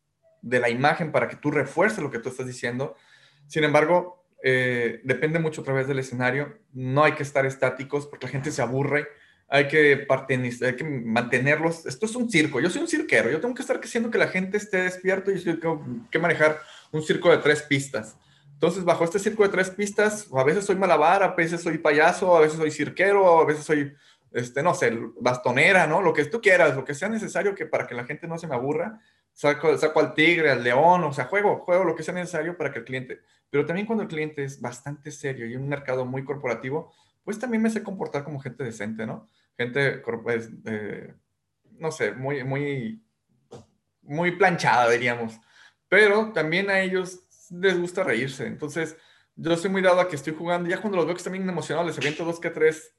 de 0.42 0.60
la 0.60 0.68
imagen 0.68 1.12
para 1.12 1.28
que 1.28 1.36
tú 1.36 1.50
refuerces 1.50 2.02
lo 2.02 2.10
que 2.10 2.18
tú 2.18 2.28
estás 2.28 2.46
diciendo. 2.46 2.96
Sin 3.46 3.64
embargo, 3.64 4.24
eh, 4.42 5.00
depende 5.04 5.38
mucho 5.38 5.62
a 5.62 5.64
través 5.64 5.86
del 5.86 5.98
escenario. 5.98 6.58
No 6.72 7.04
hay 7.04 7.12
que 7.12 7.22
estar 7.22 7.46
estáticos 7.46 8.06
porque 8.06 8.26
la 8.26 8.32
gente 8.32 8.50
se 8.50 8.62
aburre 8.62 9.08
hay 9.48 9.68
que, 9.68 10.06
mantenerlos. 11.04 11.86
Esto 11.86 12.06
es 12.06 12.16
un 12.16 12.30
circo. 12.30 12.60
Yo 12.60 12.70
soy 12.70 12.82
un 12.82 12.88
cirquero. 12.88 13.30
Yo 13.30 13.40
tengo 13.40 13.54
que 13.54 13.62
estar 13.62 13.80
haciendo 13.82 14.10
que 14.10 14.18
la 14.18 14.28
gente 14.28 14.56
esté 14.56 14.78
despierto 14.78 15.30
y 15.30 15.40
tengo 15.40 15.84
que 16.10 16.18
manejar 16.18 16.58
un 16.90 17.02
circo 17.02 17.30
de 17.30 17.38
tres 17.38 17.62
pistas. 17.62 18.16
Entonces, 18.54 18.84
bajo 18.84 19.04
este 19.04 19.18
circo 19.18 19.42
de 19.42 19.50
tres 19.50 19.70
pistas, 19.70 20.28
a 20.34 20.44
veces 20.44 20.64
soy 20.64 20.76
malabar, 20.76 21.22
a 21.22 21.34
veces 21.34 21.60
soy 21.60 21.78
payaso, 21.78 22.36
a 22.36 22.40
veces 22.40 22.56
soy 22.56 22.70
cirquero, 22.70 23.40
a 23.40 23.44
veces 23.44 23.64
soy, 23.64 23.94
este, 24.34 24.62
no 24.62 24.74
sé, 24.74 24.92
bastonera, 25.20 25.86
¿no? 25.86 26.02
Lo 26.02 26.12
que 26.12 26.24
tú 26.24 26.40
quieras, 26.40 26.74
lo 26.76 26.84
que 26.84 26.94
sea 26.94 27.08
necesario 27.08 27.54
que 27.54 27.66
para 27.66 27.86
que 27.86 27.94
la 27.94 28.04
gente 28.04 28.26
no 28.26 28.36
se 28.36 28.48
me 28.48 28.54
aburra, 28.54 29.00
saco, 29.32 29.78
saco 29.78 30.00
al 30.00 30.12
tigre, 30.12 30.50
al 30.50 30.62
león, 30.62 31.04
o 31.04 31.12
sea, 31.12 31.26
juego, 31.26 31.60
juego 31.60 31.84
lo 31.84 31.94
que 31.94 32.02
sea 32.02 32.12
necesario 32.12 32.58
para 32.58 32.72
que 32.72 32.80
el 32.80 32.84
cliente, 32.84 33.20
pero 33.48 33.64
también 33.64 33.86
cuando 33.86 34.02
el 34.02 34.08
cliente 34.08 34.42
es 34.42 34.60
bastante 34.60 35.12
serio 35.12 35.46
y 35.46 35.54
un 35.54 35.68
mercado 35.68 36.04
muy 36.04 36.24
corporativo, 36.24 36.92
pues 37.22 37.38
también 37.38 37.62
me 37.62 37.70
sé 37.70 37.84
comportar 37.84 38.24
como 38.24 38.40
gente 38.40 38.64
decente, 38.64 39.06
¿no? 39.06 39.28
Gente, 39.56 39.98
pues, 40.24 40.50
eh, 40.66 41.14
no 41.78 41.92
sé, 41.92 42.12
muy, 42.12 42.42
muy, 42.42 43.02
muy 44.02 44.32
planchada, 44.32 44.90
diríamos. 44.90 45.38
Pero 45.88 46.32
también 46.32 46.68
a 46.68 46.80
ellos 46.80 47.20
les 47.50 47.80
gusta 47.80 48.02
reírse. 48.02 48.46
Entonces, 48.46 48.96
yo 49.36 49.56
soy 49.56 49.70
muy 49.70 49.82
dado 49.82 50.00
a 50.00 50.08
que 50.08 50.16
estoy 50.16 50.34
jugando. 50.34 50.68
Ya 50.68 50.80
cuando 50.80 50.96
los 50.96 51.06
veo 51.06 51.14
que 51.14 51.18
están 51.18 51.32
bien 51.32 51.48
emocionados, 51.48 51.86
les 51.86 51.98
aviento 51.98 52.24
dos 52.24 52.40
que 52.40 52.50
tres 52.50 52.94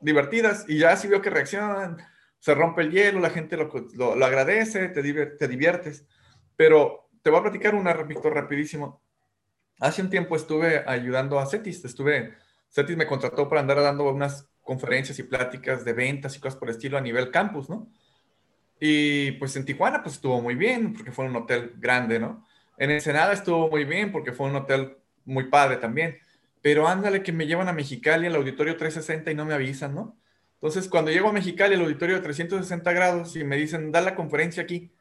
divertidas 0.00 0.64
y 0.68 0.78
ya 0.78 0.96
si 0.96 1.08
veo 1.08 1.22
que 1.22 1.30
reaccionan, 1.30 1.98
se 2.38 2.54
rompe 2.54 2.82
el 2.82 2.90
hielo, 2.90 3.20
la 3.20 3.30
gente 3.30 3.56
lo, 3.56 3.70
lo, 3.94 4.24
agradece, 4.24 4.88
te, 4.88 5.02
te 5.02 5.48
diviertes. 5.48 6.06
Pero 6.56 7.10
te 7.22 7.30
voy 7.30 7.40
a 7.40 7.42
platicar 7.42 7.74
una, 7.74 7.92
Víctor, 7.94 8.34
rapidísimo. 8.34 9.02
Hace 9.78 10.02
un 10.02 10.10
tiempo 10.10 10.36
estuve 10.36 10.84
ayudando 10.86 11.38
a 11.38 11.46
Cetis, 11.46 11.84
estuve 11.84 12.34
Cetis 12.70 12.96
me 12.96 13.06
contrató 13.06 13.48
para 13.48 13.60
andar 13.60 13.80
dando 13.80 14.08
unas 14.10 14.48
conferencias 14.62 15.18
y 15.18 15.24
pláticas 15.24 15.84
de 15.84 15.92
ventas 15.92 16.36
y 16.36 16.40
cosas 16.40 16.58
por 16.58 16.68
el 16.68 16.74
estilo 16.76 16.96
a 16.96 17.00
nivel 17.00 17.30
campus, 17.30 17.68
¿no? 17.68 17.90
Y 18.78 19.32
pues 19.32 19.56
en 19.56 19.64
Tijuana 19.64 20.02
pues 20.02 20.14
estuvo 20.14 20.40
muy 20.40 20.54
bien 20.54 20.94
porque 20.94 21.12
fue 21.12 21.26
un 21.26 21.36
hotel 21.36 21.74
grande, 21.76 22.18
¿no? 22.18 22.46
En 22.78 22.90
Ensenada 22.90 23.32
estuvo 23.32 23.68
muy 23.68 23.84
bien 23.84 24.12
porque 24.12 24.32
fue 24.32 24.46
un 24.46 24.56
hotel 24.56 24.96
muy 25.24 25.44
padre 25.48 25.76
también. 25.76 26.18
Pero 26.62 26.88
ándale 26.88 27.22
que 27.22 27.32
me 27.32 27.46
llevan 27.46 27.68
a 27.68 27.72
Mexicali 27.72 28.26
al 28.26 28.36
auditorio 28.36 28.76
360 28.76 29.30
y 29.30 29.34
no 29.34 29.44
me 29.44 29.54
avisan, 29.54 29.94
¿no? 29.94 30.18
Entonces 30.54 30.88
cuando 30.88 31.10
llego 31.10 31.28
a 31.28 31.32
Mexicali 31.32 31.74
al 31.74 31.82
auditorio 31.82 32.16
de 32.16 32.22
360 32.22 32.92
grados 32.92 33.34
y 33.36 33.44
me 33.44 33.56
dicen, 33.56 33.92
da 33.92 34.00
la 34.02 34.14
conferencia 34.14 34.62
aquí, 34.62 34.92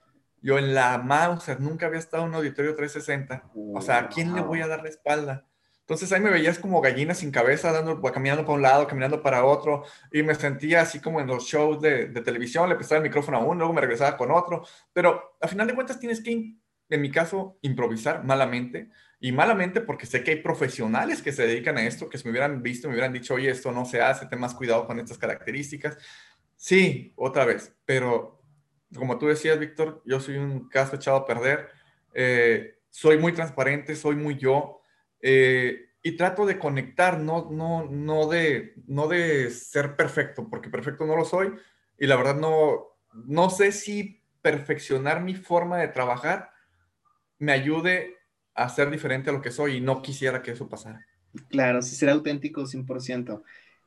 yo 0.41 0.57
en 0.57 0.73
la 0.73 0.97
Mauser 0.97 1.59
nunca 1.59 1.87
había 1.87 1.99
estado 1.99 2.23
en 2.23 2.29
un 2.29 2.35
auditorio 2.35 2.75
360. 2.75 3.51
O 3.73 3.81
sea, 3.81 3.97
¿a 3.97 4.09
quién 4.09 4.33
le 4.33 4.41
voy 4.41 4.61
a 4.61 4.67
dar 4.67 4.81
la 4.81 4.89
espalda? 4.89 5.45
Entonces 5.89 6.11
ahí 6.11 6.21
me 6.21 6.29
veías 6.29 6.59
como 6.59 6.81
gallina 6.81 7.15
sin 7.15 7.31
cabeza, 7.31 7.71
dando, 7.71 7.99
caminando 7.99 8.43
para 8.43 8.55
un 8.55 8.61
lado, 8.61 8.87
caminando 8.87 9.23
para 9.23 9.43
otro, 9.43 9.85
y 10.11 10.21
me 10.21 10.35
sentía 10.35 10.81
así 10.81 11.01
como 11.01 11.19
en 11.19 11.25
los 11.25 11.45
shows 11.45 11.81
de, 11.81 12.09
televisión, 12.21 12.69
le 12.69 12.75
prestaba 12.75 12.99
el 12.99 13.03
micrófono 13.05 13.37
a 13.37 13.39
uno, 13.41 13.55
luego 13.55 13.73
me 13.73 13.81
regresaba 13.81 14.15
con 14.15 14.29
otro, 14.29 14.63
pero 14.93 15.35
a 15.41 15.47
final 15.47 15.65
de 15.65 15.73
cuentas 15.73 15.99
tienes 15.99 16.21
que, 16.21 16.53
en 16.89 17.02
mi 17.02 17.12
caso, 17.12 17.58
improvisar 17.62 18.23
malamente, 18.23 18.89
y 19.19 19.32
malamente 19.32 19.82
porque 19.82 20.06
sé 20.06 20.23
que 20.23 20.32
hay 20.32 20.41
profesionales 20.41 21.21
que 21.21 21.32
se 21.32 21.45
dedican 21.45 21.78
a 21.78 21.86
esto, 21.86 22.10
que 22.10 22.17
si 22.17 22.25
me 22.25 22.32
hubieran 22.32 22.63
visto, 22.63 22.88
me 22.88 22.93
hubieran 22.93 23.13
dicho, 23.13 23.34
oye, 23.34 23.49
esto 23.49 23.71
no 23.71 23.86
se 23.86 24.02
hace, 24.02 24.25
ten 24.25 24.39
más 24.39 24.56
cuidado 24.56 24.88
con 24.88 24.99
estas 24.99 25.17
características. 25.17 25.97
Sí, 26.56 27.13
otra 27.15 27.45
vez, 27.45 27.75
pero 27.86 28.41
como 28.95 29.17
tú 29.19 29.28
decías, 29.28 29.60
Víctor, 29.60 30.02
yo 30.06 30.19
soy 30.19 30.38
un 30.38 30.67
caso 30.67 30.95
echado 30.95 31.17
a 31.17 31.25
perder, 31.25 31.69
eh, 32.13 32.80
soy 32.89 33.17
muy 33.17 33.34
transparente, 33.34 33.95
soy 33.95 34.15
muy 34.15 34.38
yo, 34.38 34.82
eh, 35.21 35.89
y 36.02 36.13
trato 36.13 36.45
de 36.45 36.58
conectar, 36.58 37.19
no, 37.19 37.49
no, 37.52 37.86
no, 37.86 38.28
de, 38.28 38.73
no 38.88 39.08
de 39.08 39.52
ser 39.52 39.95
perfecto, 39.95 40.49
porque 40.49 40.69
perfecto 40.69 41.06
no 41.06 41.15
lo 41.15 41.25
soy, 41.25 41.54
y 41.99 42.08
la 42.08 42.15
verdad 42.15 42.36
no, 42.36 42.97
no 43.13 43.49
sé 43.49 43.71
si 43.73 44.23
perfeccionar 44.41 45.21
mi 45.21 45.36
forma 45.36 45.78
de 45.78 45.89
trabajar 45.89 46.48
me 47.39 47.54
ayude 47.54 48.17
a 48.54 48.69
ser 48.69 48.91
diferente 48.91 49.30
a 49.30 49.34
lo 49.34 49.41
que 49.41 49.52
soy 49.52 49.78
y 49.78 49.82
no 49.82 50.02
quisiera 50.02 50.41
que 50.41 50.52
eso 50.52 50.69
pasara. 50.69 51.06
Claro, 51.49 51.82
si 51.82 51.95
ser 51.95 52.10
auténtico 52.10 52.65
100%. 52.65 53.41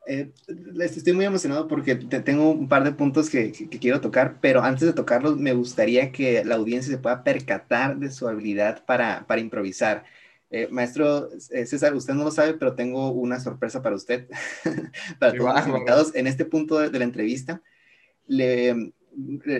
Eh, 0.08 0.32
estoy 0.80 1.12
muy 1.12 1.24
emocionado 1.24 1.68
porque 1.68 1.94
te 1.94 2.20
tengo 2.20 2.50
un 2.50 2.68
par 2.68 2.82
de 2.82 2.90
puntos 2.90 3.30
que, 3.30 3.52
que, 3.52 3.78
quiero 3.78 4.00
tocar, 4.00 4.38
pero 4.40 4.62
antes 4.62 4.82
de 4.82 4.94
tocarlos 4.94 5.36
me 5.36 5.52
gustaría 5.52 6.10
que 6.10 6.44
la 6.44 6.56
audiencia 6.56 6.92
se 6.92 6.98
pueda 6.98 7.22
percatar 7.22 7.96
de 7.98 8.10
su 8.10 8.26
habilidad 8.26 8.84
para, 8.84 9.24
para 9.28 9.40
improvisar. 9.40 10.04
Eh, 10.50 10.68
maestro 10.70 11.30
eh, 11.50 11.66
César, 11.66 11.94
usted 11.94 12.14
no 12.14 12.24
lo 12.24 12.30
sabe, 12.30 12.54
pero 12.54 12.74
tengo 12.74 13.10
una 13.12 13.38
sorpresa 13.40 13.80
para 13.80 13.96
usted, 13.96 14.28
para 15.18 15.32
todos 15.34 15.54
los 15.54 15.66
invitados. 15.66 16.14
En 16.14 16.26
este 16.26 16.44
punto 16.44 16.78
de, 16.78 16.98
la 16.98 17.04
entrevista, 17.04 17.62
le, 18.26 18.92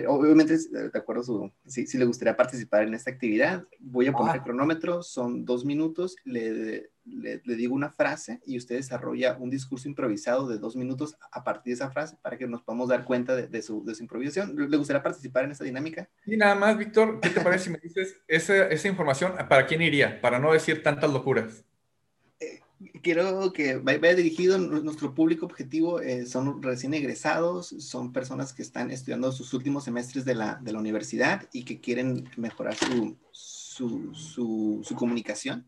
obviamente, 0.07 0.57
de 0.57 0.99
acuerdo 0.99 1.23
su, 1.23 1.51
si, 1.65 1.85
si, 1.87 1.97
le 1.97 2.05
gustaría 2.05 2.35
participar 2.35 2.83
en 2.83 2.93
esta 2.93 3.11
actividad, 3.11 3.63
voy 3.79 4.07
a 4.07 4.13
poner 4.13 4.35
el 4.35 4.41
ah. 4.41 4.43
cronómetro, 4.43 5.03
son 5.03 5.45
dos 5.45 5.65
minutos, 5.65 6.15
le, 6.23 6.89
le, 7.05 7.55
digo 7.55 7.75
una 7.75 7.89
frase 7.89 8.39
y 8.45 8.57
usted 8.57 8.75
desarrolla 8.75 9.37
un 9.39 9.49
discurso 9.49 9.87
improvisado 9.87 10.47
de 10.47 10.57
dos 10.57 10.75
minutos 10.75 11.15
a 11.31 11.43
partir 11.43 11.71
de 11.71 11.75
esa 11.75 11.91
frase 11.91 12.17
para 12.21 12.37
que 12.37 12.47
nos 12.47 12.61
podamos 12.61 12.89
dar 12.89 13.03
cuenta 13.05 13.35
de, 13.35 13.61
su, 13.61 13.83
de 13.83 13.95
su, 13.95 14.03
improvisación. 14.03 14.55
¿Le 14.55 14.77
gustaría 14.77 15.03
participar 15.03 15.45
en 15.45 15.51
esta 15.51 15.63
dinámica? 15.63 16.09
Y 16.25 16.37
nada 16.37 16.55
más, 16.55 16.77
Víctor, 16.77 17.19
¿qué 17.21 17.29
te 17.29 17.41
parece 17.41 17.65
si 17.65 17.69
me 17.71 17.79
dices 17.79 18.17
esa, 18.27 18.67
esa 18.67 18.87
información 18.87 19.33
para 19.49 19.65
quién 19.65 19.81
iría? 19.81 20.21
Para 20.21 20.39
no 20.39 20.53
decir 20.53 20.83
tantas 20.83 21.11
locuras. 21.11 21.65
Quiero 23.03 23.53
que 23.53 23.77
vaya 23.77 24.15
dirigido 24.15 24.57
nuestro 24.57 25.13
público 25.13 25.45
objetivo, 25.45 25.99
eh, 25.99 26.25
son 26.25 26.63
recién 26.63 26.93
egresados, 26.93 27.67
son 27.67 28.13
personas 28.13 28.53
que 28.53 28.63
están 28.63 28.89
estudiando 28.89 29.31
sus 29.31 29.53
últimos 29.53 29.83
semestres 29.83 30.25
de 30.25 30.35
la, 30.35 30.55
de 30.55 30.71
la 30.71 30.79
universidad 30.79 31.47
y 31.51 31.65
que 31.65 31.81
quieren 31.81 32.29
mejorar 32.37 32.75
su, 32.75 33.17
su, 33.31 34.15
su, 34.15 34.81
su 34.83 34.95
comunicación 34.95 35.65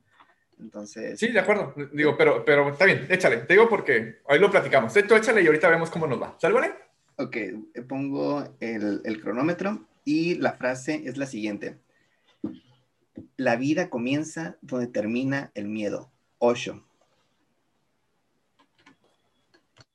entonces. 0.59 1.19
Sí, 1.19 1.31
de 1.31 1.39
acuerdo. 1.39 1.73
Digo, 1.93 2.15
pero, 2.17 2.43
pero 2.45 2.69
está 2.69 2.85
bien, 2.85 3.05
échale. 3.09 3.37
Te 3.37 3.53
digo 3.53 3.67
porque 3.69 4.19
ahí 4.27 4.39
lo 4.39 4.49
platicamos. 4.49 4.93
Tú 4.93 5.15
échale 5.15 5.41
y 5.41 5.47
ahorita 5.47 5.69
vemos 5.69 5.89
cómo 5.89 6.07
nos 6.07 6.21
va. 6.21 6.37
¿Sale, 6.39 6.55
Ok, 7.17 7.37
pongo 7.87 8.43
el, 8.59 9.01
el 9.05 9.21
cronómetro 9.21 9.87
y 10.03 10.35
la 10.35 10.53
frase 10.53 11.03
es 11.05 11.17
la 11.17 11.25
siguiente. 11.25 11.77
La 13.37 13.55
vida 13.55 13.89
comienza 13.89 14.57
donde 14.61 14.87
termina 14.87 15.51
el 15.55 15.67
miedo. 15.67 16.11
Osho. 16.39 16.84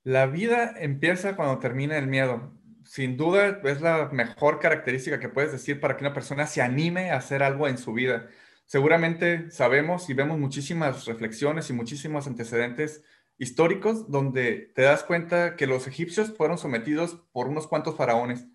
La 0.02 0.26
vida 0.26 0.74
empieza 0.78 1.36
cuando 1.36 1.58
termina 1.58 1.98
el 1.98 2.06
miedo. 2.06 2.54
Sin 2.84 3.18
duda 3.18 3.60
es 3.64 3.80
la 3.82 4.08
mejor 4.12 4.58
característica 4.58 5.20
que 5.20 5.28
puedes 5.28 5.52
decir 5.52 5.78
para 5.78 5.96
que 5.96 6.04
una 6.04 6.14
persona 6.14 6.46
se 6.46 6.62
anime 6.62 7.10
a 7.10 7.18
hacer 7.18 7.42
algo 7.42 7.68
en 7.68 7.76
su 7.76 7.92
vida. 7.92 8.28
Seguramente 8.64 9.50
sabemos 9.50 10.08
y 10.08 10.14
vemos 10.14 10.38
muchísimas 10.38 11.04
reflexiones 11.04 11.68
y 11.68 11.74
muchísimos 11.74 12.26
antecedentes 12.26 13.04
históricos 13.36 14.10
donde 14.10 14.72
te 14.74 14.82
das 14.82 15.02
cuenta 15.04 15.56
que 15.56 15.66
los 15.66 15.86
egipcios 15.86 16.34
fueron 16.36 16.56
sometidos 16.56 17.22
por 17.32 17.48
unos 17.48 17.66
cuantos 17.66 17.96
faraones. 17.96 18.46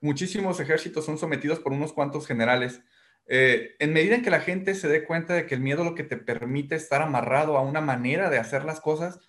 Muchísimos 0.00 0.60
ejércitos 0.60 1.04
son 1.04 1.18
sometidos 1.18 1.58
por 1.58 1.72
unos 1.72 1.92
cuantos 1.92 2.26
generales. 2.26 2.82
Eh, 3.26 3.74
en 3.78 3.92
medida 3.92 4.14
en 4.14 4.22
que 4.22 4.30
la 4.30 4.40
gente 4.40 4.74
se 4.74 4.88
dé 4.88 5.04
cuenta 5.04 5.34
de 5.34 5.46
que 5.46 5.54
el 5.54 5.60
miedo 5.60 5.84
lo 5.84 5.94
que 5.94 6.04
te 6.04 6.16
permite 6.16 6.74
estar 6.74 7.02
amarrado 7.02 7.56
a 7.56 7.62
una 7.62 7.80
manera 7.80 8.30
de 8.30 8.38
hacer 8.38 8.64
las 8.64 8.80
cosas, 8.80 9.20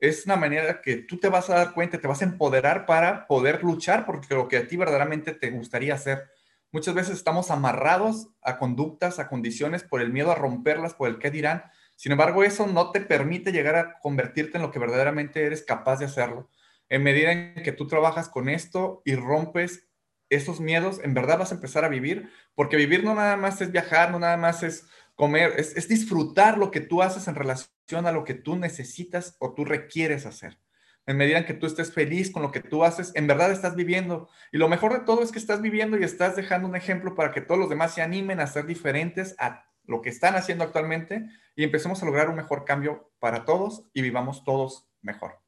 es 0.00 0.26
una 0.26 0.36
manera 0.36 0.80
que 0.82 0.96
tú 0.96 1.18
te 1.18 1.28
vas 1.28 1.50
a 1.50 1.54
dar 1.54 1.72
cuenta, 1.72 1.98
te 1.98 2.08
vas 2.08 2.22
a 2.22 2.26
empoderar 2.26 2.86
para 2.86 3.26
poder 3.26 3.62
luchar 3.62 4.04
por 4.04 4.30
lo 4.30 4.48
que 4.48 4.58
a 4.58 4.68
ti 4.68 4.76
verdaderamente 4.76 5.32
te 5.32 5.50
gustaría 5.50 5.94
hacer. 5.94 6.30
Muchas 6.72 6.94
veces 6.94 7.16
estamos 7.16 7.50
amarrados 7.50 8.28
a 8.42 8.58
conductas, 8.58 9.18
a 9.18 9.28
condiciones 9.28 9.84
por 9.84 10.00
el 10.00 10.12
miedo 10.12 10.32
a 10.32 10.34
romperlas, 10.34 10.94
por 10.94 11.08
el 11.08 11.18
qué 11.18 11.30
dirán. 11.30 11.64
Sin 11.94 12.12
embargo, 12.12 12.42
eso 12.42 12.66
no 12.66 12.90
te 12.90 13.00
permite 13.00 13.52
llegar 13.52 13.76
a 13.76 13.98
convertirte 14.00 14.58
en 14.58 14.62
lo 14.62 14.72
que 14.72 14.80
verdaderamente 14.80 15.44
eres 15.46 15.62
capaz 15.62 16.00
de 16.00 16.06
hacerlo. 16.06 16.50
En 16.88 17.02
medida 17.02 17.30
en 17.30 17.62
que 17.62 17.72
tú 17.72 17.86
trabajas 17.86 18.28
con 18.28 18.48
esto 18.48 19.02
y 19.04 19.14
rompes 19.14 19.88
esos 20.30 20.60
miedos, 20.60 21.00
en 21.02 21.14
verdad 21.14 21.38
vas 21.38 21.52
a 21.52 21.54
empezar 21.54 21.84
a 21.84 21.88
vivir, 21.88 22.30
porque 22.54 22.76
vivir 22.76 23.04
no 23.04 23.14
nada 23.14 23.36
más 23.36 23.60
es 23.60 23.70
viajar, 23.70 24.10
no 24.10 24.18
nada 24.18 24.36
más 24.36 24.62
es 24.62 24.86
comer, 25.14 25.54
es, 25.56 25.88
disfrutar 25.88 26.58
lo 26.58 26.70
que 26.70 26.80
tú 26.80 27.02
haces 27.02 27.28
en 27.28 27.34
relación 27.34 28.06
a 28.06 28.12
lo 28.12 28.24
que 28.24 28.34
tú 28.34 28.56
necesitas 28.56 29.36
o 29.38 29.54
tú 29.54 29.64
requieres 29.64 30.26
hacer. 30.26 30.58
En 31.06 31.18
medida 31.18 31.38
en 31.38 31.44
que 31.44 31.54
tú 31.54 31.66
estés 31.66 31.92
feliz 31.92 32.30
con 32.30 32.42
lo 32.42 32.50
que 32.50 32.60
tú 32.60 32.82
haces, 32.82 33.12
en 33.14 33.26
verdad 33.26 33.52
estás 33.52 33.76
viviendo. 33.76 34.28
Y 34.52 34.58
lo 34.58 34.68
mejor 34.68 34.94
de 34.94 35.04
todo 35.04 35.22
es 35.22 35.32
que 35.32 35.38
estás 35.38 35.60
viviendo 35.60 35.98
y 35.98 36.04
estás 36.04 36.34
dejando 36.34 36.66
un 36.66 36.76
ejemplo 36.76 37.14
para 37.14 37.30
que 37.30 37.42
todos 37.42 37.60
los 37.60 37.68
demás 37.68 37.94
se 37.94 38.00
animen 38.00 38.40
a 38.40 38.46
ser 38.46 38.64
diferentes 38.64 39.36
a 39.38 39.66
lo 39.84 40.00
que 40.00 40.08
están 40.08 40.34
haciendo 40.34 40.64
actualmente 40.64 41.26
y 41.56 41.64
empecemos 41.64 42.02
a 42.02 42.06
lograr 42.06 42.30
un 42.30 42.36
mejor 42.36 42.64
cambio 42.64 43.12
para 43.18 43.44
todos 43.44 43.84
y 43.92 44.00
vivamos 44.00 44.44
todos 44.44 44.88
mejor. 45.02 45.38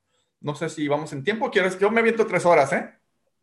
No 0.40 0.54
sé 0.54 0.68
si 0.68 0.86
vamos 0.88 1.12
en 1.14 1.24
tiempo. 1.24 1.50
¿Quieres? 1.50 1.78
Yo 1.78 1.90
me 1.90 2.00
aviento 2.00 2.26
tres 2.26 2.44
horas, 2.44 2.72
¿eh? 2.74 2.92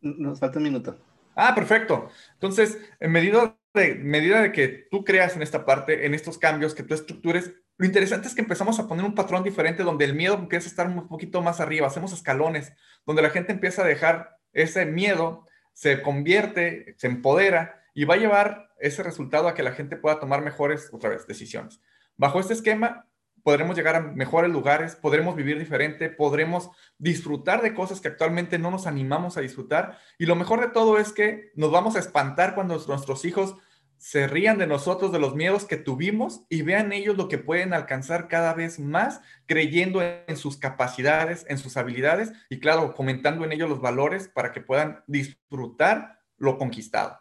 Nos 0.00 0.38
falta 0.38 0.58
un 0.58 0.64
minuto. 0.64 0.96
Ah, 1.34 1.52
perfecto. 1.54 2.10
Entonces, 2.34 2.78
en 3.00 3.10
medida 3.10 3.56
de, 3.74 3.96
medida 3.96 4.40
de 4.40 4.52
que 4.52 4.68
tú 4.90 5.04
creas 5.04 5.36
en 5.36 5.42
esta 5.42 5.64
parte, 5.64 6.06
en 6.06 6.14
estos 6.14 6.38
cambios, 6.38 6.74
que 6.74 6.84
tú 6.84 6.94
estructures, 6.94 7.52
lo 7.76 7.86
interesante 7.86 8.28
es 8.28 8.34
que 8.34 8.40
empezamos 8.40 8.78
a 8.78 8.86
poner 8.86 9.04
un 9.04 9.16
patrón 9.16 9.42
diferente 9.42 9.82
donde 9.82 10.04
el 10.04 10.14
miedo 10.14 10.34
empieza 10.34 10.68
a 10.68 10.70
estar 10.70 10.86
un 10.86 11.08
poquito 11.08 11.42
más 11.42 11.60
arriba, 11.60 11.88
hacemos 11.88 12.12
escalones, 12.12 12.72
donde 13.04 13.22
la 13.22 13.30
gente 13.30 13.52
empieza 13.52 13.82
a 13.82 13.86
dejar 13.86 14.38
ese 14.52 14.86
miedo, 14.86 15.46
se 15.72 16.00
convierte, 16.00 16.94
se 16.98 17.08
empodera 17.08 17.82
y 17.92 18.04
va 18.04 18.14
a 18.14 18.18
llevar 18.18 18.70
ese 18.78 19.02
resultado 19.02 19.48
a 19.48 19.54
que 19.54 19.64
la 19.64 19.72
gente 19.72 19.96
pueda 19.96 20.20
tomar 20.20 20.42
mejores, 20.42 20.88
otra 20.92 21.10
vez, 21.10 21.26
decisiones. 21.26 21.80
Bajo 22.16 22.38
este 22.38 22.52
esquema, 22.52 23.08
podremos 23.44 23.76
llegar 23.76 23.96
a 23.96 24.00
mejores 24.00 24.50
lugares, 24.50 24.96
podremos 24.96 25.36
vivir 25.36 25.58
diferente, 25.58 26.08
podremos 26.10 26.70
disfrutar 26.98 27.60
de 27.60 27.74
cosas 27.74 28.00
que 28.00 28.08
actualmente 28.08 28.58
no 28.58 28.70
nos 28.70 28.86
animamos 28.86 29.36
a 29.36 29.42
disfrutar. 29.42 29.98
Y 30.18 30.26
lo 30.26 30.34
mejor 30.34 30.60
de 30.60 30.68
todo 30.68 30.98
es 30.98 31.12
que 31.12 31.52
nos 31.54 31.70
vamos 31.70 31.94
a 31.94 31.98
espantar 31.98 32.54
cuando 32.54 32.82
nuestros 32.86 33.24
hijos 33.24 33.56
se 34.04 34.26
rían 34.26 34.58
de 34.58 34.66
nosotros, 34.66 35.12
de 35.12 35.18
los 35.18 35.34
miedos 35.34 35.64
que 35.64 35.78
tuvimos 35.78 36.44
y 36.50 36.60
vean 36.60 36.92
ellos 36.92 37.16
lo 37.16 37.26
que 37.26 37.38
pueden 37.38 37.72
alcanzar 37.72 38.28
cada 38.28 38.52
vez 38.52 38.78
más, 38.78 39.22
creyendo 39.46 40.02
en 40.02 40.36
sus 40.36 40.58
capacidades, 40.58 41.46
en 41.48 41.56
sus 41.56 41.78
habilidades 41.78 42.30
y 42.50 42.60
claro, 42.60 42.94
comentando 42.94 43.46
en 43.46 43.52
ellos 43.52 43.70
los 43.70 43.80
valores 43.80 44.28
para 44.28 44.52
que 44.52 44.60
puedan 44.60 45.02
disfrutar 45.06 46.20
lo 46.36 46.58
conquistado. 46.58 47.18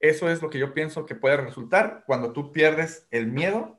Eso 0.00 0.30
es 0.30 0.40
lo 0.40 0.48
que 0.48 0.58
yo 0.58 0.72
pienso 0.72 1.04
que 1.04 1.14
puede 1.14 1.36
resultar 1.36 2.04
cuando 2.06 2.32
tú 2.32 2.52
pierdes 2.52 3.06
el 3.10 3.26
miedo 3.26 3.78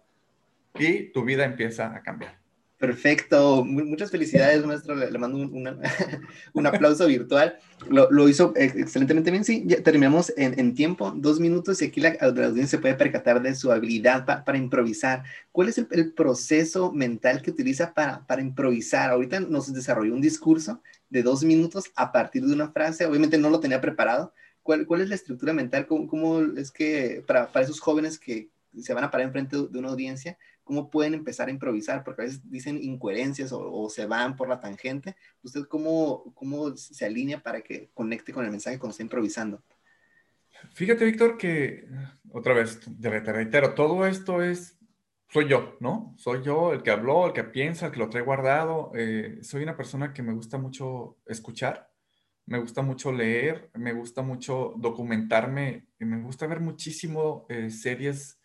y 0.76 1.12
tu 1.14 1.24
vida 1.24 1.46
empieza 1.46 1.96
a 1.96 2.04
cambiar. 2.04 2.45
Perfecto, 2.78 3.64
muchas 3.64 4.12
felicidades, 4.12 4.66
maestro. 4.66 4.96
Le, 4.96 5.18
mando 5.18 5.38
un, 6.54 6.68
aplauso 6.68 7.08
virtual. 7.08 7.58
Lo, 7.90 8.28
hizo 8.28 8.52
excelentemente 8.56 9.32
bien. 9.32 9.46
Sí, 9.46 9.64
ya 9.66 9.82
terminamos 9.82 10.34
en, 10.36 10.74
tiempo, 10.76 11.14
dos 11.16 11.40
minutos, 11.40 11.82
y 11.82 11.86
aquí 11.86 12.02
la, 12.02 12.18
audiencia 12.20 12.68
se 12.68 12.78
puede 12.80 12.96
percatar 12.96 13.42
de 13.42 13.56
su 13.56 13.72
habilidad 13.72 14.26
para 14.26 14.58
improvisar. 14.58 15.24
¿Cuál 15.54 15.70
es 15.70 15.78
el, 15.78 16.14
proceso 16.14 16.92
mental 16.92 17.42
que 17.42 17.52
utiliza 17.52 17.94
para, 17.94 18.26
para 18.28 18.42
improvisar? 18.42 19.10
Ahorita 19.10 19.40
nos 19.40 19.74
desarrolló 19.74 20.14
un 20.14 20.22
discurso 20.22 20.82
de 21.10 21.24
dos 21.24 21.46
minutos 21.46 21.86
a 21.96 22.12
partir 22.12 22.44
de 22.44 22.54
una 22.54 22.72
frase. 22.72 23.06
Obviamente 23.06 23.38
no 23.38 23.50
lo 23.50 23.62
tenía 23.62 23.80
preparado. 23.80 24.34
¿Cuál, 24.64 24.86
cuál 24.86 25.00
es 25.00 25.10
la 25.10 25.16
estructura 25.16 25.54
mental? 25.54 25.88
¿Cómo, 25.88 26.08
cómo 26.08 26.42
es 26.58 26.72
que 26.72 27.24
para, 27.26 27.48
para 27.48 27.64
esos 27.64 27.80
jóvenes 27.80 28.20
que 28.20 28.50
se 28.82 28.94
van 28.94 29.06
a 29.06 29.12
parar 29.12 29.28
enfrente 29.28 29.56
de 29.56 29.80
una 29.80 29.90
audiencia, 29.90 30.38
cómo 30.66 30.90
pueden 30.90 31.14
empezar 31.14 31.48
a 31.48 31.52
improvisar, 31.52 32.04
porque 32.04 32.24
a 32.24 32.26
veces 32.26 32.42
dicen 32.50 32.84
incoherencias 32.84 33.52
o, 33.54 33.88
se 33.90 34.06
van 34.08 34.36
por 34.36 34.50
la 34.50 34.60
tangente. 34.60 35.16
¿Usted 35.44 35.66
cómo, 35.70 36.34
cómo 36.34 36.76
se 36.76 37.06
alinea 37.06 37.42
para 37.42 37.62
que 37.62 37.92
conecte 37.94 38.34
con 38.34 38.44
el 38.44 38.52
mensaje 38.52 38.80
cuando 38.80 38.92
está 38.92 39.04
improvisando? 39.04 39.64
Fíjate, 40.74 41.06
Víctor, 41.06 41.38
que 41.38 41.88
otra 42.32 42.54
vez, 42.54 42.80
te 43.00 43.32
reitero, 43.32 43.76
todo 43.76 44.08
esto 44.08 44.42
es, 44.42 44.78
soy 45.30 45.48
yo, 45.48 45.78
¿no? 45.80 46.16
Soy 46.18 46.44
yo 46.44 46.74
el 46.74 46.82
que 46.82 46.92
habló, 46.92 47.28
el 47.28 47.34
que 47.34 47.44
piensa, 47.44 47.86
el 47.86 47.92
que 47.92 48.00
lo 48.00 48.10
trae 48.10 48.24
guardado. 48.24 48.92
Eh, 48.96 49.40
soy 49.44 49.62
una 49.62 49.78
persona 49.78 50.14
que 50.14 50.24
me 50.24 50.34
gusta 50.34 50.58
mucho 50.58 51.20
escuchar, 51.28 51.92
me 52.48 52.58
gusta 52.58 52.82
mucho 52.82 53.12
leer, 53.12 53.70
me 53.76 53.94
gusta 53.94 54.24
mucho 54.24 54.74
documentarme, 54.78 55.86
me 56.00 56.22
gusta 56.22 56.48
ver 56.48 56.60
muchísimo 56.60 57.46
eh, 57.50 57.70
series 57.70 58.40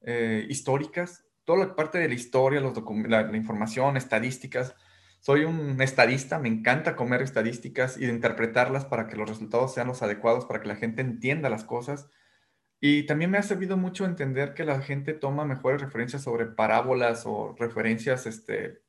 eh, 0.00 0.46
históricas 0.48 1.25
toda 1.46 1.60
la 1.60 1.74
parte 1.74 1.98
de 1.98 2.08
la 2.08 2.14
historia, 2.14 2.60
los 2.60 2.76
la, 3.08 3.22
la, 3.22 3.36
información, 3.36 3.96
estadísticas. 3.96 4.74
Soy 5.20 5.44
un 5.44 5.80
estadista, 5.80 6.38
me 6.38 6.48
encanta 6.48 6.96
comer 6.96 7.22
estadísticas 7.22 7.96
y 7.98 8.04
interpretarlas 8.04 8.84
para 8.84 9.06
que 9.06 9.16
los 9.16 9.28
resultados 9.28 9.72
sean 9.72 9.86
los 9.86 10.02
adecuados, 10.02 10.44
para 10.44 10.60
que 10.60 10.68
la 10.68 10.76
gente 10.76 11.00
entienda 11.00 11.48
las 11.48 11.64
cosas. 11.64 12.10
Y 12.80 13.04
también 13.04 13.30
me 13.30 13.38
ha 13.38 13.42
servido 13.42 13.76
mucho 13.76 14.04
entender 14.04 14.54
que 14.54 14.64
la 14.64 14.80
gente 14.82 15.14
toma 15.14 15.44
mejores 15.44 15.80
referencias 15.80 16.22
sobre 16.22 16.46
parábolas 16.46 17.22
o 17.26 17.54
referencias 17.58 18.26
este, 18.26 18.82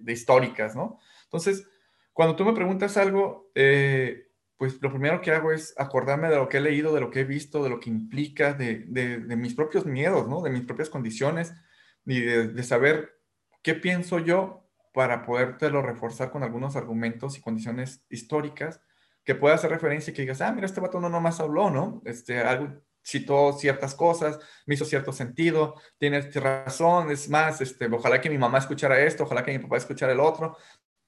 de 0.00 0.12
históricas, 0.12 0.74
¿no? 0.74 0.98
Entonces, 1.24 1.66
cuando 2.12 2.34
tú 2.36 2.44
me 2.44 2.52
preguntas 2.52 2.96
algo, 2.96 3.50
eh, 3.54 4.26
pues 4.56 4.82
lo 4.82 4.90
primero 4.90 5.20
que 5.20 5.30
hago 5.30 5.52
es 5.52 5.74
acordarme 5.78 6.28
de 6.28 6.36
lo 6.36 6.48
que 6.48 6.58
he 6.58 6.60
leído, 6.60 6.92
de 6.92 7.00
lo 7.00 7.10
que 7.10 7.20
he 7.20 7.24
visto, 7.24 7.62
de 7.62 7.70
lo 7.70 7.78
que 7.80 7.88
implica, 7.88 8.52
de, 8.52 8.84
de, 8.88 9.20
de 9.20 9.36
mis 9.36 9.54
propios 9.54 9.86
miedos, 9.86 10.28
¿no? 10.28 10.42
De 10.42 10.50
mis 10.50 10.62
propias 10.62 10.90
condiciones 10.90 11.54
y 12.04 12.20
de, 12.20 12.62
saber 12.62 13.18
qué 13.62 13.74
pienso 13.74 14.18
yo 14.18 14.68
para 14.92 15.24
podértelo 15.24 15.82
reforzar 15.82 16.30
con 16.30 16.42
algunos 16.42 16.76
argumentos 16.76 17.38
y 17.38 17.40
condiciones 17.40 18.04
históricas 18.08 18.80
que 19.24 19.34
pueda 19.34 19.54
hacer 19.54 19.70
referencia 19.70 20.10
y 20.10 20.14
que 20.14 20.22
digas, 20.22 20.40
ah, 20.40 20.52
mira, 20.52 20.66
este 20.66 20.80
vato 20.80 21.00
no 21.00 21.08
nomás 21.08 21.40
habló, 21.40 21.70
¿no? 21.70 22.02
Este, 22.04 22.38
algo, 22.40 22.82
citó 23.04 23.52
ciertas 23.52 23.94
cosas, 23.94 24.38
me 24.66 24.74
hizo 24.74 24.84
cierto 24.84 25.12
sentido, 25.12 25.74
tiene 25.98 26.20
razón, 26.20 27.10
es 27.10 27.28
más, 27.28 27.60
este, 27.60 27.86
ojalá 27.86 28.20
que 28.20 28.30
mi 28.30 28.38
mamá 28.38 28.58
escuchara 28.58 29.00
esto, 29.00 29.24
ojalá 29.24 29.44
que 29.44 29.52
mi 29.52 29.58
papá 29.58 29.76
escuchara 29.76 30.12
el 30.12 30.20
otro, 30.20 30.56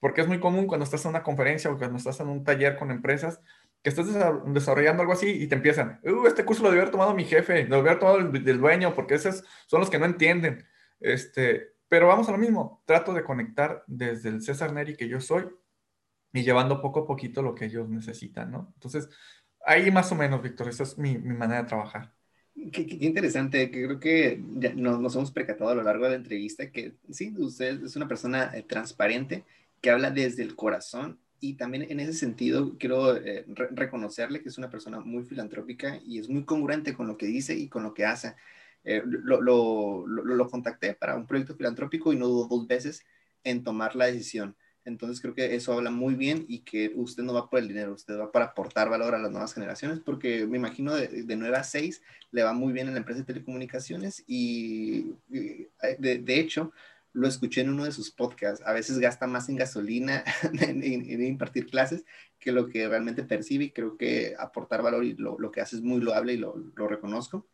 porque 0.00 0.20
es 0.20 0.28
muy 0.28 0.40
común 0.40 0.66
cuando 0.66 0.84
estás 0.84 1.04
en 1.04 1.10
una 1.10 1.22
conferencia 1.22 1.70
o 1.70 1.78
cuando 1.78 1.98
estás 1.98 2.20
en 2.20 2.28
un 2.28 2.44
taller 2.44 2.76
con 2.76 2.90
empresas, 2.90 3.40
que 3.82 3.90
estás 3.90 4.06
desarrollando 4.46 5.02
algo 5.02 5.12
así 5.12 5.28
y 5.28 5.48
te 5.48 5.56
empiezan, 5.56 6.00
uh, 6.04 6.26
este 6.26 6.44
curso 6.44 6.62
lo 6.62 6.70
debe 6.70 6.82
haber 6.82 6.92
tomado 6.92 7.14
mi 7.14 7.24
jefe, 7.24 7.64
lo 7.64 7.76
debe 7.76 7.90
haber 7.90 7.98
tomado 7.98 8.18
el, 8.18 8.48
el 8.48 8.58
dueño, 8.58 8.94
porque 8.94 9.14
esos 9.14 9.44
son 9.66 9.80
los 9.80 9.90
que 9.90 9.98
no 9.98 10.06
entienden. 10.06 10.66
Este, 11.02 11.74
pero 11.88 12.06
vamos 12.08 12.28
a 12.28 12.32
lo 12.32 12.38
mismo, 12.38 12.82
trato 12.86 13.12
de 13.12 13.24
conectar 13.24 13.84
desde 13.86 14.30
el 14.30 14.42
César 14.42 14.72
Neri 14.72 14.96
que 14.96 15.08
yo 15.08 15.20
soy 15.20 15.44
y 16.32 16.42
llevando 16.42 16.80
poco 16.80 17.00
a 17.00 17.06
poquito 17.06 17.42
lo 17.42 17.54
que 17.54 17.66
ellos 17.66 17.88
necesitan, 17.88 18.50
¿no? 18.50 18.72
Entonces, 18.74 19.08
ahí 19.66 19.90
más 19.90 20.10
o 20.12 20.14
menos, 20.14 20.42
Víctor, 20.42 20.68
esa 20.68 20.84
es 20.84 20.96
mi, 20.96 21.18
manera 21.18 21.62
de 21.62 21.68
trabajar. 21.68 22.14
Qué, 22.72 22.86
interesante, 23.00 23.70
que 23.70 23.84
creo 23.84 24.00
que 24.00 24.42
ya 24.54 24.72
nos, 24.74 25.14
hemos 25.14 25.30
percatado 25.32 25.70
a 25.70 25.74
lo 25.74 25.82
largo 25.82 26.04
de 26.04 26.10
la 26.10 26.16
entrevista 26.16 26.70
que 26.70 26.94
sí, 27.10 27.34
usted 27.36 27.84
es 27.84 27.96
una 27.96 28.08
persona 28.08 28.50
eh, 28.54 28.62
transparente 28.62 29.44
que 29.80 29.90
habla 29.90 30.10
desde 30.10 30.42
el 30.42 30.54
corazón 30.54 31.18
y 31.40 31.54
también 31.54 31.86
en 31.90 31.98
ese 31.98 32.12
sentido 32.12 32.78
quiero 32.78 33.16
eh, 33.16 33.44
reconocerle 33.72 34.42
que 34.42 34.48
es 34.48 34.58
una 34.58 34.70
persona 34.70 35.00
muy 35.00 35.24
filantrópica 35.24 35.98
y 36.06 36.20
es 36.20 36.28
muy 36.28 36.44
congruente 36.44 36.94
con 36.94 37.08
lo 37.08 37.16
que 37.16 37.26
dice 37.26 37.54
y 37.54 37.68
con 37.68 37.82
lo 37.82 37.92
que 37.92 38.06
hace. 38.06 38.36
Eh, 38.84 39.02
lo, 39.04 39.40
lo, 39.40 40.06
lo, 40.06 40.48
contacté 40.48 40.94
para 40.94 41.14
un 41.14 41.26
proyecto 41.26 41.54
filantrópico 41.54 42.12
y 42.12 42.16
no 42.16 42.26
dudó 42.26 42.48
dos 42.48 42.66
veces 42.66 43.04
en 43.44 43.62
tomar 43.62 43.94
la 43.94 44.06
decisión. 44.06 44.56
Entonces 44.84 45.20
creo 45.20 45.34
que 45.34 45.54
eso 45.54 45.72
habla 45.72 45.90
muy 45.90 46.14
bien 46.14 46.44
y 46.48 46.60
que 46.60 46.92
usted 46.96 47.22
no 47.22 47.32
va 47.32 47.48
por 47.48 47.60
el 47.60 47.68
dinero, 47.68 47.92
usted 47.92 48.18
va 48.18 48.32
para 48.32 48.46
aportar 48.46 48.90
valor 48.90 49.14
a 49.14 49.18
las 49.18 49.30
nuevas 49.30 49.54
generaciones, 49.54 50.00
porque 50.00 50.44
me 50.46 50.56
imagino 50.56 50.94
de, 50.94 51.22
de 51.22 51.36
9 51.36 51.56
a 51.56 51.62
6 51.62 52.02
le 52.32 52.42
va 52.42 52.52
muy 52.52 52.72
bien 52.72 52.88
en 52.88 52.94
la 52.94 52.98
empresa 52.98 53.20
de 53.20 53.26
telecomunicaciones 53.26 54.24
y, 54.26 55.14
de, 55.28 55.68
de, 56.18 56.40
hecho 56.40 56.72
lo 57.12 57.28
escuché 57.28 57.60
en 57.60 57.68
uno 57.68 57.84
de 57.84 57.92
sus 57.92 58.10
podcasts. 58.10 58.64
A 58.66 58.72
veces 58.72 58.98
gasta 58.98 59.26
más 59.26 59.48
en 59.48 59.56
gasolina 59.56 60.24
en, 60.60 61.22
impartir 61.22 61.66
clases 61.66 62.04
que 62.38 62.52
lo 62.52 62.68
que 62.68 62.88
realmente 62.88 63.22
percibe 63.22 63.66
y 63.66 63.70
creo 63.70 63.96
que 63.96 64.34
aportar 64.38 64.82
valor 64.82 65.04
y 65.04 65.14
lo, 65.14 65.50
que 65.52 65.60
hace 65.60 65.76
es 65.76 65.82
muy 65.82 66.00
loable 66.00 66.32
y 66.32 66.38
lo, 66.38 66.88
reconozco. 66.88 67.46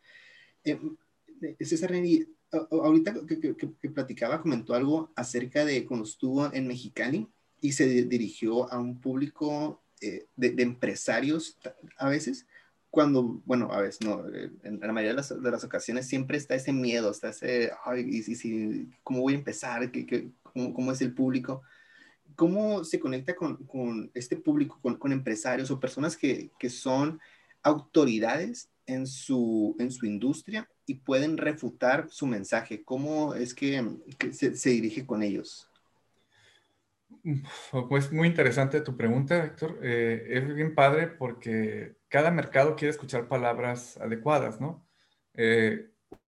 Eh, 0.65 0.79
César 1.61 1.91
Reni, 1.91 2.25
ahorita 2.71 3.15
que, 3.27 3.89
platicaba, 3.89 4.41
comentó 4.41 4.75
algo 4.75 5.11
acerca 5.17 5.65
de 5.65 5.85
cuando 5.85 6.05
estuvo 6.07 6.53
en 6.53 6.67
Mexicali 6.67 7.29
y 7.61 7.73
se 7.73 8.05
dirigió 8.05 8.73
a 8.73 8.79
un 8.79 9.01
público 9.01 9.83
eh, 10.01 10.27
de, 10.37 10.63
empresarios 10.63 11.59
a 11.97 12.09
veces 12.09 12.47
cuando, 12.91 13.43
bueno, 13.45 13.71
a 13.73 13.83
veces 13.83 14.01
no, 14.01 14.27
eh, 14.29 14.51
en 14.63 14.81
la 14.81 14.93
mayoría 14.93 15.21
de 15.23 15.51
las, 15.51 15.65
ocasiones 15.65 16.07
siempre 16.07 16.39
está 16.39 16.55
ese 16.55 16.73
miedo, 16.73 17.11
está 17.11 17.31
ese, 17.31 17.71
ay, 17.85 18.09
y, 18.11 18.89
¿cómo 19.03 19.21
voy 19.21 19.35
a 19.35 19.39
empezar? 19.39 19.91
¿Qué, 19.91 20.31
cómo, 20.43 20.73
cómo, 20.73 20.93
es 20.93 21.03
el 21.03 21.13
público? 21.13 21.63
¿Cómo 22.35 22.85
se 22.85 22.99
conecta 22.99 23.37
con, 23.37 23.57
con 23.67 24.11
este 24.15 24.37
público, 24.37 24.79
con, 24.81 24.97
con, 24.97 25.13
empresarios 25.13 25.71
o 25.71 25.81
personas 25.81 26.17
que, 26.17 26.51
que, 26.59 26.71
son 26.71 27.21
autoridades 27.63 28.71
en 28.89 29.07
su, 29.07 29.77
en 29.79 29.93
su 29.93 30.07
industria 30.07 30.69
y 30.87 30.95
pueden 30.95 31.37
refutar 31.37 32.09
su 32.11 32.27
mensaje? 32.27 32.83
¿Cómo 32.83 33.35
es 33.35 33.55
que, 33.55 33.85
se, 34.33 34.57
se 34.57 34.71
dirige 34.71 35.07
con 35.07 35.23
ellos? 35.23 35.69
Pues 37.89 38.13
muy 38.13 38.29
interesante 38.29 38.81
tu 38.81 38.97
pregunta, 38.97 39.45
Héctor. 39.45 39.79
Eh, 39.83 40.27
es 40.31 40.55
bien 40.55 40.75
padre 40.75 41.07
porque 41.07 41.97
cada 42.09 42.31
mercado 42.31 42.77
quiere 42.77 42.91
escuchar 42.91 43.29
palabras 43.29 43.97
adecuadas, 43.99 44.61
¿no? 44.61 44.87
Eh, 45.35 45.91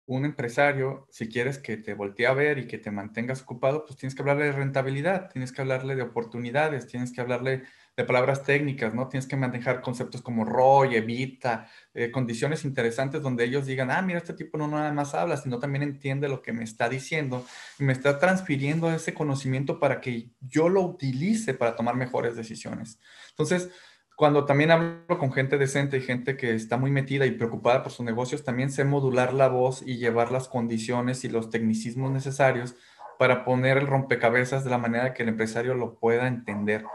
un 0.07 0.25
empresario, 0.25 1.07
si 1.09 1.27
quieres 1.27 1.57
que 1.57 1.77
te 1.77 1.93
voltee 1.93 2.27
a 2.27 2.33
ver 2.33 2.59
y 2.59 2.67
que 2.67 2.77
te 2.77 2.91
mantengas 2.91 3.41
ocupado, 3.41 3.85
pues 3.85 3.97
tienes 3.97 4.15
que 4.15 4.21
hablarle 4.21 4.45
de 4.45 4.51
rentabilidad, 4.51 5.29
tienes 5.31 5.51
que 5.51 5.61
hablarle 5.61 5.95
de 5.95 6.03
oportunidades, 6.03 6.87
tienes 6.87 7.11
que 7.11 7.21
hablarle 7.21 7.63
de 7.97 8.03
palabras 8.03 8.43
técnicas, 8.43 8.93
¿no? 8.93 9.07
Tienes 9.07 9.27
que 9.27 9.37
manejar 9.37 9.81
conceptos 9.81 10.21
como 10.21 10.43
ROI, 10.43 10.95
evita, 10.95 11.69
eh, 11.93 12.11
condiciones 12.11 12.65
interesantes 12.65 13.21
donde 13.21 13.45
ellos 13.45 13.65
digan, 13.65 13.89
ah, 13.89 14.01
mira, 14.01 14.19
este 14.19 14.33
tipo 14.33 14.57
no 14.57 14.67
nada 14.67 14.91
más 14.91 15.13
habla, 15.13 15.37
sino 15.37 15.59
también 15.59 15.83
entiende 15.83 16.27
lo 16.27 16.41
que 16.41 16.51
me 16.51 16.63
está 16.63 16.89
diciendo 16.89 17.45
y 17.79 17.83
me 17.83 17.93
está 17.93 18.19
transfiriendo 18.19 18.91
ese 18.91 19.13
conocimiento 19.13 19.79
para 19.79 20.01
que 20.01 20.29
yo 20.41 20.67
lo 20.67 20.81
utilice 20.81 21.53
para 21.53 21.75
tomar 21.75 21.95
mejores 21.95 22.35
decisiones. 22.35 22.99
Entonces, 23.29 23.69
cuando 24.17 24.45
también 24.45 24.71
hablo 24.71 25.17
con 25.17 25.31
gente 25.31 25.57
decente 25.57 25.97
y 25.97 26.01
gente 26.01 26.37
que 26.37 26.53
está 26.53 26.77
muy 26.77 26.91
metida 26.91 27.25
y 27.25 27.31
preocupada 27.31 27.83
por 27.83 27.91
sus 27.91 28.05
negocios, 28.05 28.43
también 28.43 28.71
sé 28.71 28.85
modular 28.85 29.33
la 29.33 29.47
voz 29.47 29.83
y 29.85 29.97
llevar 29.97 30.31
las 30.31 30.47
condiciones 30.47 31.23
y 31.23 31.29
los 31.29 31.49
tecnicismos 31.49 32.11
necesarios 32.11 32.75
para 33.19 33.45
poner 33.45 33.77
el 33.77 33.87
rompecabezas 33.87 34.63
de 34.63 34.69
la 34.69 34.77
manera 34.77 35.13
que 35.13 35.23
el 35.23 35.29
empresario 35.29 35.75
lo 35.75 35.95
pueda 35.95 36.27
entender. 36.27 36.85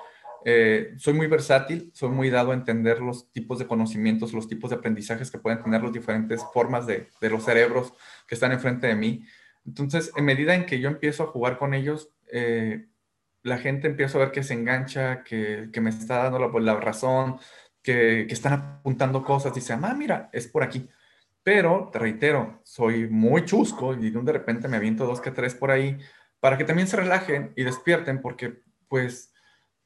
Eh, 0.44 0.94
soy 0.96 1.12
muy 1.12 1.26
versátil, 1.26 1.90
soy 1.94 2.10
muy 2.10 2.30
dado 2.30 2.50
a 2.50 2.54
entender 2.54 3.00
los 3.00 3.30
tipos 3.32 3.58
de 3.58 3.66
conocimientos, 3.66 4.32
los 4.32 4.48
tipos 4.48 4.70
de 4.70 4.76
aprendizajes 4.76 5.30
que 5.30 5.38
pueden 5.38 5.62
tener 5.62 5.82
las 5.82 5.92
diferentes 5.92 6.42
formas 6.52 6.86
de, 6.86 7.08
los 7.20 7.44
cerebros 7.44 7.92
que 8.26 8.34
están 8.34 8.52
enfrente 8.52 8.86
de 8.86 8.94
mí. 8.94 9.24
Entonces, 9.66 10.12
en 10.16 10.24
medida 10.24 10.54
en 10.54 10.66
que 10.66 10.80
yo 10.80 10.88
empiezo 10.88 11.24
a 11.24 11.26
jugar 11.26 11.58
con 11.58 11.74
ellos, 11.74 12.10
eh, 12.32 12.86
la 13.42 13.58
gente 13.58 13.88
empieza 13.88 14.18
a 14.18 14.22
ver 14.22 14.32
que 14.32 14.42
se 14.42 14.54
engancha, 14.54 15.22
que, 15.24 15.70
me 15.80 15.90
está 15.90 16.30
dando 16.30 16.60
la, 16.60 16.76
razón, 16.76 17.38
que, 17.82 18.22
están 18.22 18.52
apuntando 18.54 19.22
cosas, 19.22 19.54
dice, 19.54 19.74
ah, 19.74 19.94
mira, 19.96 20.30
es 20.32 20.46
por 20.46 20.62
aquí. 20.62 20.88
Pero, 21.42 21.88
te 21.92 21.98
reitero, 21.98 22.60
soy 22.64 23.08
muy 23.08 23.44
chusco 23.44 23.94
y 23.94 24.10
de 24.10 24.32
repente 24.32 24.68
me 24.68 24.76
aviento 24.76 25.06
dos 25.06 25.20
que 25.20 25.30
tres 25.30 25.54
por 25.54 25.70
ahí 25.70 25.98
para 26.38 26.56
que 26.56 26.64
también 26.64 26.88
se 26.88 26.96
relajen 26.96 27.52
y 27.56 27.64
despierten 27.64 28.20
porque, 28.20 28.60
pues, 28.88 29.29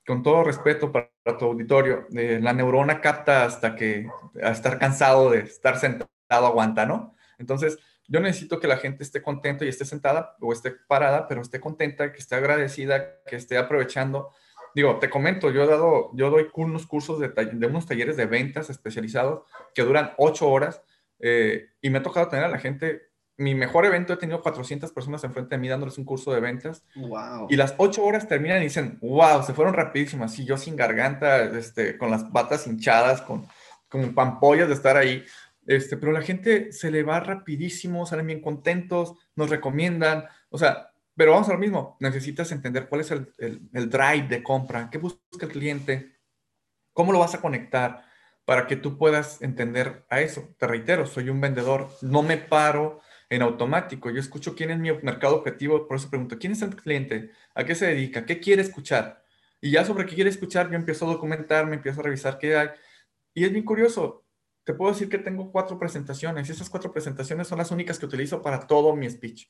con 0.07 0.23
todo 0.23 0.45
respeto 0.45 0.93
para, 0.93 1.11
tu 1.39 1.47
auditorio, 1.47 2.07
eh, 2.15 2.39
la 2.43 2.53
neurona 2.53 3.01
capta 3.01 3.45
hasta 3.45 3.75
que, 3.75 4.07
a 4.43 4.51
estar 4.51 4.79
cansado 4.79 5.31
de 5.31 5.41
estar 5.41 5.79
sentado, 5.79 6.09
aguanta, 6.29 6.85
¿no? 6.85 7.15
Entonces, 7.39 7.79
yo 8.07 8.21
necesito 8.21 8.61
que 8.61 8.67
la 8.67 8.77
gente 8.77 9.03
esté 9.03 9.23
contenta 9.23 9.65
y 9.65 9.69
esté 9.69 9.85
sentada 9.85 10.37
o 10.41 10.53
esté 10.53 10.73
parada, 10.73 11.27
pero 11.27 11.41
esté 11.41 11.61
contenta, 11.61 12.13
que 12.13 12.19
esté 12.19 12.35
agradecida, 12.35 13.23
que 13.27 13.37
esté 13.37 13.57
aprovechando. 13.57 14.31
Digo, 14.75 14.99
te 14.99 15.09
comento, 15.09 15.51
yo 15.51 15.63
he 15.63 15.67
dado, 15.67 16.11
yo 16.15 16.31
doy 16.31 16.49
unos 16.55 16.87
cursos 16.87 17.19
de, 17.19 17.29
de 17.29 17.67
unos 17.67 17.87
talleres 17.87 18.17
de 18.17 18.27
ventas 18.27 18.69
especializados 18.69 19.45
que 19.75 19.83
duran 19.83 20.13
ocho 20.19 20.51
horas 20.51 20.83
eh, 21.21 21.71
y 21.81 21.91
me 21.91 21.99
ha 21.99 22.03
tocado 22.03 22.29
tener 22.29 22.45
a 22.45 22.49
la 22.49 22.59
gente 22.59 23.14
mi 23.37 23.55
mejor 23.55 23.85
evento 23.85 24.13
he 24.13 24.17
tenido 24.17 24.43
400 24.43 24.93
personas 24.93 25.25
enfrente 25.25 25.55
de 25.55 25.61
mí 25.61 25.69
dándoles 25.69 25.99
un 25.99 26.05
curso 26.05 26.33
de 26.33 26.41
ventas. 26.41 26.85
Wow. 26.95 27.49
Y 27.51 27.57
las 27.57 27.75
8 27.79 28.03
horas 28.03 28.29
terminan 28.29 28.61
y 28.61 28.65
dicen, 28.65 28.99
wow, 29.01 29.43
se 29.43 29.55
fueron 29.55 29.75
rapidísimas. 29.75 30.39
Y 30.39 30.45
yo 30.45 30.57
sin 30.57 30.77
garganta, 30.77 31.43
este, 31.45 31.99
con 31.99 32.11
las 32.11 32.25
patas 32.25 32.67
hinchadas, 32.67 33.23
con, 33.23 33.47
con 33.89 34.15
pampollas 34.15 34.69
de 34.69 34.75
estar 34.75 34.97
ahí. 34.97 35.25
Este, 35.67 35.97
pero 35.97 36.13
la 36.13 36.23
gente 36.23 36.73
se 36.73 36.91
le 36.91 37.03
va 37.03 37.21
rapidísimo, 37.21 38.07
salen 38.07 38.27
bien 38.27 38.41
contentos, 38.41 39.15
nos 39.35 39.51
recomiendan. 39.51 40.27
O 40.51 40.59
sea, 40.59 40.93
pero 41.17 41.33
vamos 41.33 41.49
a 41.49 41.53
lo 41.53 41.59
mismo. 41.59 41.97
Necesitas 42.01 42.53
entender 42.53 42.89
cuál 42.89 43.01
es 43.01 43.11
el, 43.11 43.33
el, 43.39 43.63
el 43.73 43.91
drive 43.91 44.29
de 44.29 44.43
compra, 44.43 44.89
qué 44.91 44.99
busca 44.99 45.19
el 45.41 45.49
cliente, 45.49 46.13
cómo 46.93 47.13
lo 47.13 47.19
vas 47.19 47.35
a 47.35 47.41
conectar 47.41 48.05
para 48.45 48.67
que 48.67 48.77
tú 48.77 48.97
puedas 48.97 49.43
entender 49.43 50.05
a 50.09 50.21
eso. 50.21 50.55
Te 50.59 50.67
reitero, 50.67 51.07
soy 51.07 51.31
un 51.31 51.41
vendedor, 51.41 51.89
no 52.03 52.23
me 52.23 52.37
paro 52.37 53.01
en 53.35 53.43
automático. 53.43 54.11
Yo 54.11 54.21
escucho 54.21 54.55
quién 54.55 54.71
es 54.71 54.79
mi 54.79 54.93
mercado 55.03 55.37
objetivo, 55.37 55.87
por 55.87 55.97
eso 55.97 56.11
pregunto, 56.11 56.39
¿quién 56.39 56.53
es 56.53 56.63
el 56.63 56.75
cliente? 56.77 57.31
¿A 57.55 57.65
qué 57.65 57.75
se 57.75 57.87
dedica? 57.87 58.25
¿Qué 58.25 58.41
quiere 58.41 58.63
escuchar? 58.63 59.23
Y 59.61 59.71
ya 59.71 59.85
sobre 59.85 60.07
qué 60.07 60.15
quiere 60.15 60.31
escuchar, 60.31 60.71
yo 60.71 60.77
empiezo 60.77 61.07
a 61.07 61.13
documentarme, 61.13 61.77
empiezo 61.77 62.01
a 62.01 62.05
revisar 62.05 62.39
qué 62.39 62.57
hay. 62.57 62.69
Y 63.33 63.45
es 63.45 63.53
bien 63.53 63.65
curioso. 63.65 64.25
Te 64.65 64.75
puedo 64.75 64.93
decir 64.93 65.09
que 65.09 65.19
tengo 65.19 65.51
cuatro 65.53 65.79
presentaciones 65.79 66.49
y 66.49 66.53
esas 66.53 66.71
cuatro 66.71 66.93
presentaciones 66.93 67.49
son 67.49 67.59
las 67.59 67.71
únicas 67.71 67.99
que 67.99 68.07
utilizo 68.07 68.43
para 68.43 68.67
todo 68.67 68.95
mi 68.97 69.09
speech. 69.11 69.49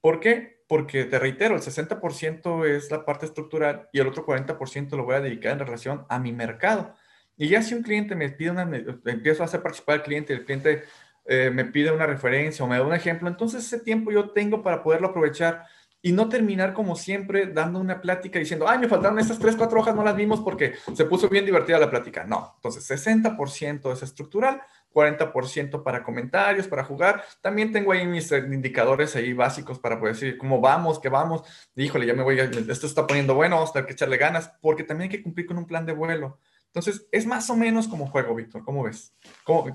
¿Por 0.00 0.20
qué? 0.20 0.62
Porque 0.68 1.04
te 1.04 1.18
reitero, 1.18 1.56
el 1.56 1.62
60% 1.62 2.66
es 2.66 2.90
la 2.90 3.04
parte 3.04 3.26
estructural 3.26 3.88
y 3.92 4.00
el 4.00 4.06
otro 4.06 4.26
40% 4.26 4.96
lo 4.96 5.04
voy 5.04 5.14
a 5.14 5.20
dedicar 5.20 5.52
en 5.52 5.60
relación 5.60 6.04
a 6.08 6.18
mi 6.18 6.32
mercado. 6.32 6.94
Y 7.36 7.48
ya 7.48 7.62
si 7.62 7.74
un 7.74 7.82
cliente 7.82 8.14
me 8.14 8.28
pide 8.28 8.50
una, 8.50 8.70
empiezo 9.06 9.42
a 9.42 9.46
hacer 9.46 9.62
participar 9.62 9.96
al 9.96 10.02
cliente 10.02 10.32
y 10.32 10.36
el 10.36 10.44
cliente 10.44 10.84
eh, 11.26 11.50
me 11.50 11.64
pide 11.64 11.90
una 11.90 12.06
referencia 12.06 12.64
o 12.64 12.68
me 12.68 12.76
da 12.76 12.82
un 12.82 12.94
ejemplo, 12.94 13.28
entonces 13.28 13.64
ese 13.64 13.80
tiempo 13.80 14.10
yo 14.10 14.30
tengo 14.30 14.62
para 14.62 14.82
poderlo 14.82 15.08
aprovechar 15.08 15.64
y 16.04 16.12
no 16.12 16.28
terminar 16.28 16.74
como 16.74 16.96
siempre 16.96 17.46
dando 17.46 17.78
una 17.78 18.02
plática 18.02 18.38
diciendo, 18.38 18.68
ay, 18.68 18.78
me 18.78 18.88
faltaron 18.88 19.18
estas 19.18 19.38
tres, 19.38 19.56
cuatro 19.56 19.80
hojas, 19.80 19.94
no 19.94 20.04
las 20.04 20.14
vimos 20.14 20.40
porque 20.40 20.74
se 20.92 21.06
puso 21.06 21.30
bien 21.30 21.46
divertida 21.46 21.78
la 21.78 21.88
plática. 21.88 22.24
No, 22.24 22.52
entonces 22.56 22.86
60% 22.90 23.90
es 23.90 24.02
estructural, 24.02 24.60
40% 24.92 25.82
para 25.82 26.02
comentarios, 26.02 26.68
para 26.68 26.84
jugar. 26.84 27.24
También 27.40 27.72
tengo 27.72 27.90
ahí 27.92 28.06
mis 28.06 28.30
indicadores 28.32 29.16
ahí 29.16 29.32
básicos 29.32 29.78
para 29.78 29.98
poder 29.98 30.14
decir 30.14 30.36
cómo 30.36 30.60
vamos, 30.60 31.00
qué 31.00 31.08
vamos. 31.08 31.42
Híjole, 31.74 32.04
ya 32.04 32.12
me 32.12 32.22
voy, 32.22 32.38
esto 32.38 32.86
está 32.86 33.06
poniendo 33.06 33.34
bueno, 33.34 33.56
vamos 33.56 33.70
a 33.70 33.72
tener 33.72 33.86
que 33.86 33.94
echarle 33.94 34.18
ganas, 34.18 34.52
porque 34.60 34.84
también 34.84 35.10
hay 35.10 35.16
que 35.16 35.22
cumplir 35.22 35.46
con 35.46 35.56
un 35.56 35.66
plan 35.66 35.86
de 35.86 35.94
vuelo. 35.94 36.38
Entonces, 36.74 37.06
es 37.12 37.24
más 37.24 37.48
o 37.50 37.56
menos 37.56 37.86
como 37.86 38.08
juego, 38.08 38.34
Víctor. 38.34 38.64
¿Cómo 38.64 38.82
ves? 38.82 39.14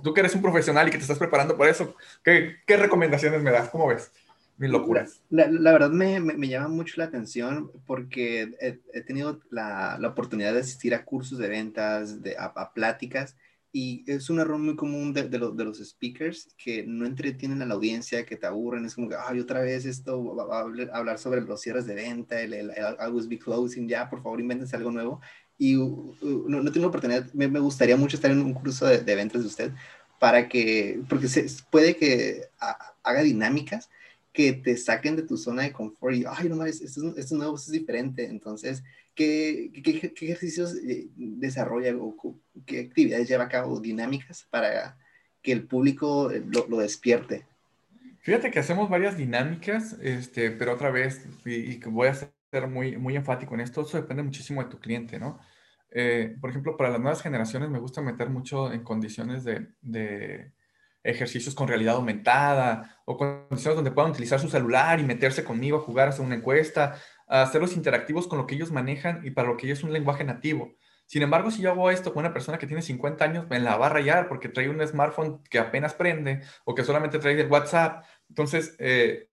tú 0.04 0.14
que 0.14 0.20
eres 0.20 0.36
un 0.36 0.42
profesional 0.42 0.86
y 0.86 0.92
que 0.92 0.98
te 0.98 1.04
estás 1.04 1.18
preparando 1.18 1.58
para 1.58 1.72
eso, 1.72 1.96
¿qué, 2.24 2.58
recomendaciones 2.68 3.42
me 3.42 3.52
das? 3.52 3.70
¿Cómo 3.70 3.88
ves? 3.88 4.12
Mis 4.58 4.70
locuras. 4.70 5.22
La, 5.30 5.48
verdad 5.72 5.92
me, 5.92 6.20
llama 6.50 6.68
mucho 6.68 6.96
la 6.98 7.06
atención 7.06 7.72
porque 7.88 8.52
he, 8.60 9.02
tenido 9.02 9.40
la, 9.50 9.98
oportunidad 10.06 10.54
de 10.54 10.60
asistir 10.60 10.94
a 10.94 11.06
cursos 11.06 11.38
de 11.38 11.48
ventas, 11.48 12.22
de, 12.22 12.36
a, 12.38 12.74
pláticas, 12.74 13.38
y 13.72 14.04
es 14.12 14.30
un 14.30 14.42
error 14.42 14.58
muy 14.58 14.76
común 14.76 15.14
de, 15.14 15.30
los 15.40 15.78
speakers 15.78 16.54
que 16.58 16.84
no 16.86 17.06
entretienen 17.06 17.62
a 17.62 17.66
la 17.66 17.76
audiencia, 17.76 18.26
que 18.26 18.36
te 18.36 18.46
aburren. 18.46 18.84
Es 18.84 18.96
como 18.96 19.08
que, 19.08 19.16
ay, 19.16 19.40
otra 19.40 19.62
vez 19.62 19.86
esto, 19.86 20.36
va 20.36 20.60
a 20.60 20.98
hablar 20.98 21.18
sobre 21.18 21.40
los 21.40 21.62
cierres 21.62 21.86
de 21.86 21.96
venta, 21.96 22.42
el, 22.42 22.54
el, 22.54 22.72
el 22.72 23.40
closing, 23.40 23.88
ya, 23.88 24.10
por 24.10 24.22
favor, 24.22 24.42
invéntense 24.42 24.76
algo 24.76 24.92
nuevo 24.92 25.22
y 25.60 25.76
no, 25.76 26.64
no, 26.64 26.72
tengo 26.72 26.88
oportunidad, 26.88 27.32
me, 27.34 27.48
me, 27.50 27.60
gustaría 27.60 27.98
mucho 27.98 28.16
estar 28.16 28.32
en 28.32 28.42
un 28.42 28.54
curso 28.54 28.88
de, 28.88 29.00
de 29.00 29.16
ventas 29.16 29.42
de 29.42 29.48
usted 29.48 29.72
para 30.18 30.48
que, 30.48 31.02
porque 31.10 31.28
se, 31.28 31.48
puede 31.70 31.96
que 31.96 32.44
haga 33.04 33.22
dinámicas 33.22 33.90
que 34.32 34.54
te 34.54 34.78
saquen 34.78 35.18
de 35.18 35.24
tu 35.24 35.38
zona 35.38 35.64
de 35.64 35.74
confort 35.74 36.16
y, 36.16 36.24
ay, 36.28 36.48
no, 36.50 36.64
esto, 36.66 37.14
esto 37.18 37.36
nuevo, 37.36 37.56
esto 37.56 37.72
es 37.72 37.80
diferente. 37.80 38.26
Entonces, 38.26 38.84
¿qué, 39.16 39.72
qué, 39.84 40.14
qué 40.14 40.26
ejercicios 40.26 40.76
eh, 40.76 41.08
desarrolla 41.18 41.96
o 41.98 42.16
qué 42.66 42.80
actividades 42.82 43.28
lleva 43.28 43.46
a 43.46 43.50
cabo 43.50 43.80
dinámicas 43.80 44.48
para 44.50 44.98
que 45.42 45.52
el 45.52 45.64
público 45.64 46.32
eh, 46.32 46.44
lo, 46.46 46.68
lo 46.68 46.78
despierte? 46.78 47.46
Fíjate 48.22 48.52
que 48.52 48.60
hacemos 48.60 48.90
varias 48.90 49.18
dinámicas, 49.18 49.98
este, 50.02 50.52
pero 50.52 50.74
otra 50.74 50.92
vez, 50.92 51.26
y, 51.46 51.54
y 51.54 51.80
voy 51.80 52.10
a 52.10 52.16
ser 52.52 52.68
muy, 52.68 52.98
muy 52.98 53.16
enfático 53.16 53.54
en 53.54 53.62
esto, 53.62 53.82
eso 53.82 53.98
depende 53.98 54.24
muchísimo 54.24 54.64
de 54.64 54.70
tu 54.70 54.80
cliente, 54.80 55.20
¿no? 55.20 55.40
Eh, 55.92 56.36
por 56.40 56.50
ejemplo, 56.50 56.78
para 56.78 56.92
las 56.92 57.00
nuevas 57.00 57.22
generaciones 57.22 57.70
me 57.70 57.80
gusta 57.80 58.02
meter 58.02 58.30
mucho 58.30 58.72
en 58.72 58.84
condiciones 58.84 59.44
de, 59.44 60.52
ejercicios 61.02 61.56
con 61.56 61.68
realidad 61.68 61.96
aumentada 61.96 63.02
o 63.06 63.18
condiciones 63.18 63.78
donde 63.78 63.92
puedan 63.92 64.12
utilizar 64.12 64.40
su 64.40 64.50
celular 64.50 65.00
y 65.00 65.04
meterse 65.04 65.46
conmigo 65.46 65.78
a 65.78 65.82
jugar, 65.82 66.10
hacer 66.10 66.26
una 66.26 66.36
encuesta, 66.36 66.96
a 67.28 67.42
hacerlos 67.44 67.76
interactivos 67.78 68.28
con 68.28 68.38
lo 68.38 68.46
que 68.46 68.56
ellos 68.56 68.72
manejan 68.72 69.22
y 69.26 69.32
para 69.32 69.48
lo 69.48 69.58
que 69.58 69.66
ellos 69.66 69.80
es 69.80 69.86
un 69.86 69.94
lenguaje 69.94 70.26
nativo. 70.26 70.76
Sin 71.06 71.24
embargo, 71.24 71.52
si 71.52 71.62
yo 71.62 71.72
hago 71.72 71.90
esto 71.90 72.14
con 72.14 72.20
una 72.20 72.34
persona 72.34 72.60
que 72.60 72.68
tiene 72.68 72.82
50 72.84 73.24
años, 73.26 73.48
me 73.50 73.60
la 73.60 73.78
va 73.78 73.88
a 73.88 73.90
rayar 73.90 74.28
porque 74.28 74.50
trae 74.50 74.70
un 74.70 74.86
smartphone 74.86 75.42
que 75.50 75.58
apenas 75.58 75.94
prende 75.94 76.42
o 76.66 76.76
que 76.76 76.84
solamente 76.84 77.18
trae 77.18 77.40
el 77.40 77.48
WhatsApp. 77.48 78.04
Entonces, 78.28 78.76
eh, 78.78 79.30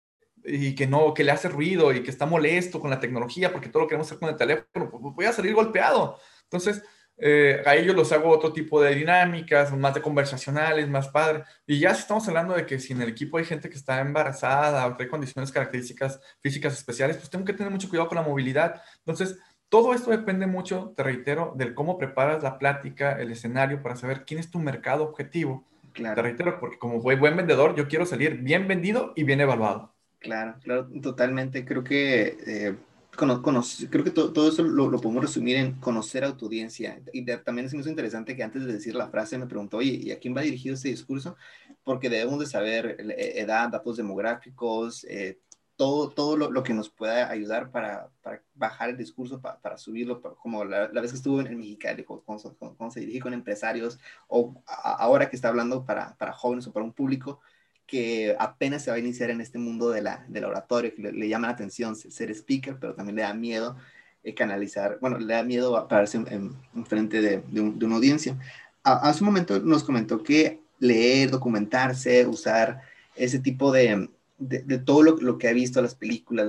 y 0.47 0.75
que 0.75 0.87
no, 0.87 1.13
que 1.13 1.25
le 1.25 1.33
hace 1.33 1.49
ruido 1.49 1.93
y 1.93 2.03
que 2.03 2.11
está 2.11 2.27
molesto 2.27 2.81
con 2.81 2.91
la 2.91 3.01
tecnología 3.01 3.53
porque 3.53 3.69
todo 3.69 3.83
lo 3.83 3.89
queremos 3.89 4.07
hacer 4.07 4.19
con 4.19 4.29
el 4.29 4.37
teléfono, 4.37 4.91
pues 4.91 5.15
voy 5.15 5.25
a 5.25 5.33
salir 5.33 5.55
golpeado. 5.55 6.19
Entonces, 6.45 6.83
eh, 7.19 7.63
a 7.65 7.75
ellos 7.75 7.97
los 7.97 8.13
hago 8.13 8.29
otro 8.29 8.53
tipo 8.53 8.83
de 8.83 8.95
dinámicas, 8.95 9.75
más 9.77 9.95
de 9.95 10.03
conversacionales, 10.03 10.89
más 10.89 11.09
padre. 11.09 11.45
Y 11.67 11.79
ya 11.79 11.95
si 11.95 12.03
estamos 12.03 12.29
hablando 12.29 12.55
de 12.55 12.67
que 12.67 12.79
si 12.79 12.93
en 12.93 13.03
el 13.03 13.09
equipo 13.09 13.39
hay 13.39 13.45
gente 13.45 13.69
que 13.71 13.77
está 13.77 14.01
embarazada 14.01 14.87
o 14.87 14.97
hay 14.99 15.09
condiciones 15.09 15.51
características 15.51 16.21
físicas 16.41 16.75
especiales, 16.75 17.17
pues 17.17 17.31
tengo 17.31 17.45
que 17.45 17.55
tener 17.55 17.73
mucho 17.73 17.89
cuidado 17.89 18.09
con 18.09 18.17
la 18.17 18.23
movilidad. 18.23 18.83
Entonces, 18.99 19.39
todo 19.69 19.95
esto 19.95 20.11
depende 20.11 20.47
mucho, 20.47 20.93
te 20.97 21.03
reitero, 21.03 21.53
del 21.57 21.75
cómo 21.75 21.99
preparas 21.99 22.43
la 22.43 22.59
plática, 22.59 23.13
el 23.21 23.33
escenario 23.33 23.83
para 23.83 23.97
saber 23.97 24.25
quién 24.25 24.39
es 24.39 24.51
tu 24.51 24.59
mercado 24.61 25.05
objetivo. 25.05 25.65
Claro. 25.93 26.15
Te 26.15 26.23
reitero, 26.23 26.61
porque 26.61 26.79
como 26.79 27.01
buen 27.01 27.37
vendedor, 27.37 27.75
yo 27.75 27.89
quiero 27.89 28.05
salir 28.05 28.37
bien 28.43 28.69
vendido 28.69 29.13
y 29.17 29.25
bien 29.25 29.41
evaluado. 29.41 29.96
Claro, 30.19 30.57
claro, 30.63 30.89
totalmente. 31.03 31.65
Creo 31.65 31.85
que, 31.85 32.37
eh, 32.47 32.77
creo 33.11 34.05
que 34.05 34.11
todo, 34.11 34.49
eso 34.49 34.63
lo, 34.63 34.91
podemos 35.01 35.23
resumir 35.23 35.57
en 35.57 35.75
conocer 35.75 36.25
a 36.25 36.37
tu 36.37 36.47
audiencia. 36.47 37.01
Y 37.13 37.25
también 37.25 37.67
es 37.67 37.75
muy 37.75 37.85
interesante 37.87 38.37
que 38.37 38.43
antes 38.43 38.65
de 38.65 38.73
decir 38.73 38.95
la 38.95 39.09
frase 39.09 39.39
me 39.39 39.47
preguntó, 39.47 39.79
oye, 39.79 39.93
¿y 39.93 40.11
a 40.11 40.19
quién 40.19 40.37
va 40.37 40.43
dirigido 40.43 40.75
este 40.75 40.89
discurso? 40.89 41.37
Porque 41.85 42.11
debemos 42.11 42.41
de 42.41 42.47
saber 42.47 42.97
edad, 42.99 43.69
datos 43.69 43.97
demográficos, 43.97 45.05
eh, 45.05 45.39
todo, 45.77 46.11
todo 46.11 46.37
lo, 46.37 46.63
que 46.63 46.73
nos 46.73 46.89
pueda 46.89 47.31
ayudar 47.31 47.71
para, 47.71 48.09
para 48.23 48.43
bajar 48.55 48.91
el 48.91 48.97
discurso, 48.97 49.41
para, 49.41 49.77
subirlo, 49.77 50.21
como 50.39 50.65
la, 50.65 50.89
vez 50.89 51.11
que 51.11 51.19
estuvo 51.19 51.41
en, 51.41 51.57
Mexicali, 51.59 52.05
cómo, 52.05 52.91
se 52.91 53.01
dirige 53.01 53.21
con 53.21 53.35
empresarios, 53.35 53.99
o 54.27 54.63
ahora 54.67 55.29
que 55.29 55.37
está 55.37 55.49
hablando 55.49 55.85
para, 55.85 56.17
para, 56.17 56.33
jóvenes 56.33 56.67
o 56.67 56.73
para 56.73 56.85
un 56.85 56.93
público 56.93 57.41
que 57.87 58.35
apenas 58.39 58.83
se 58.85 58.91
va 58.91 58.97
a 58.97 59.01
iniciar 59.01 59.31
en 59.31 59.41
este 59.41 59.59
mundo 59.59 59.91
de 59.91 60.03
la, 60.03 60.25
del 60.29 60.45
oratorio, 60.45 60.95
que 60.95 61.03
le, 61.03 61.29
llama 61.29 61.47
la 61.47 61.55
atención 61.55 61.97
ser 61.97 62.31
speaker, 62.31 62.79
pero 62.81 62.95
también 62.95 63.17
le 63.17 63.23
da 63.23 63.35
miedo 63.35 63.77
eh, 64.25 64.35
canalizar, 64.35 64.99
bueno, 65.01 65.19
le 65.19 65.35
da 65.35 65.43
miedo 65.43 65.87
pararse 65.89 66.19
en, 66.19 66.57
frente 66.85 67.21
de, 67.21 67.43
de, 67.49 67.61
una 67.61 67.97
audiencia. 67.97 68.37
hace 68.83 69.23
un 69.23 69.27
momento 69.27 69.61
nos 69.61 69.85
comentó 69.85 70.23
que 70.23 70.61
leer, 70.79 71.31
documentarse, 71.31 72.27
usar 72.27 72.83
ese 73.15 73.39
tipo 73.39 73.73
de, 73.73 74.09
de, 74.39 74.79
todo 74.79 75.03
lo, 75.03 75.39
que 75.39 75.49
ha 75.49 75.53
visto, 75.53 75.81
las 75.81 75.95
películas, 75.95 76.49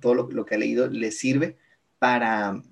todo 0.00 0.14
lo, 0.14 0.44
que 0.44 0.54
ha 0.54 0.58
leído, 0.58 0.88
le 0.88 1.10
sirve 1.12 1.56
para, 1.98 2.62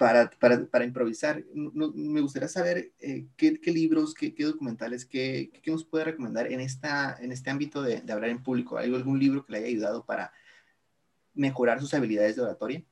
para, 0.00 0.30
para, 0.70 0.84
improvisar. 0.86 1.44
me 1.52 2.22
gustaría 2.22 2.48
saber 2.48 2.92
eh, 3.00 3.26
qué, 3.36 3.60
libros, 3.66 4.14
qué, 4.14 4.32
documentales, 4.38 5.04
qué, 5.04 5.50
qué, 5.62 5.70
nos 5.70 5.84
puede 5.84 6.04
recomendar 6.04 6.50
en, 6.50 6.60
esta, 6.60 7.18
en 7.20 7.32
este 7.32 7.50
ámbito 7.50 7.82
de, 7.82 8.02
hablar 8.10 8.30
en 8.30 8.42
público. 8.42 8.78
¿Hay 8.78 8.94
algún 8.94 9.18
libro 9.18 9.44
que 9.44 9.52
le 9.52 9.58
haya 9.58 9.66
ayudado 9.66 10.06
para 10.06 10.32
mejorar 11.34 11.80
sus 11.80 11.92
habilidades 11.92 12.36
de 12.36 12.40
oratoria? 12.40 12.82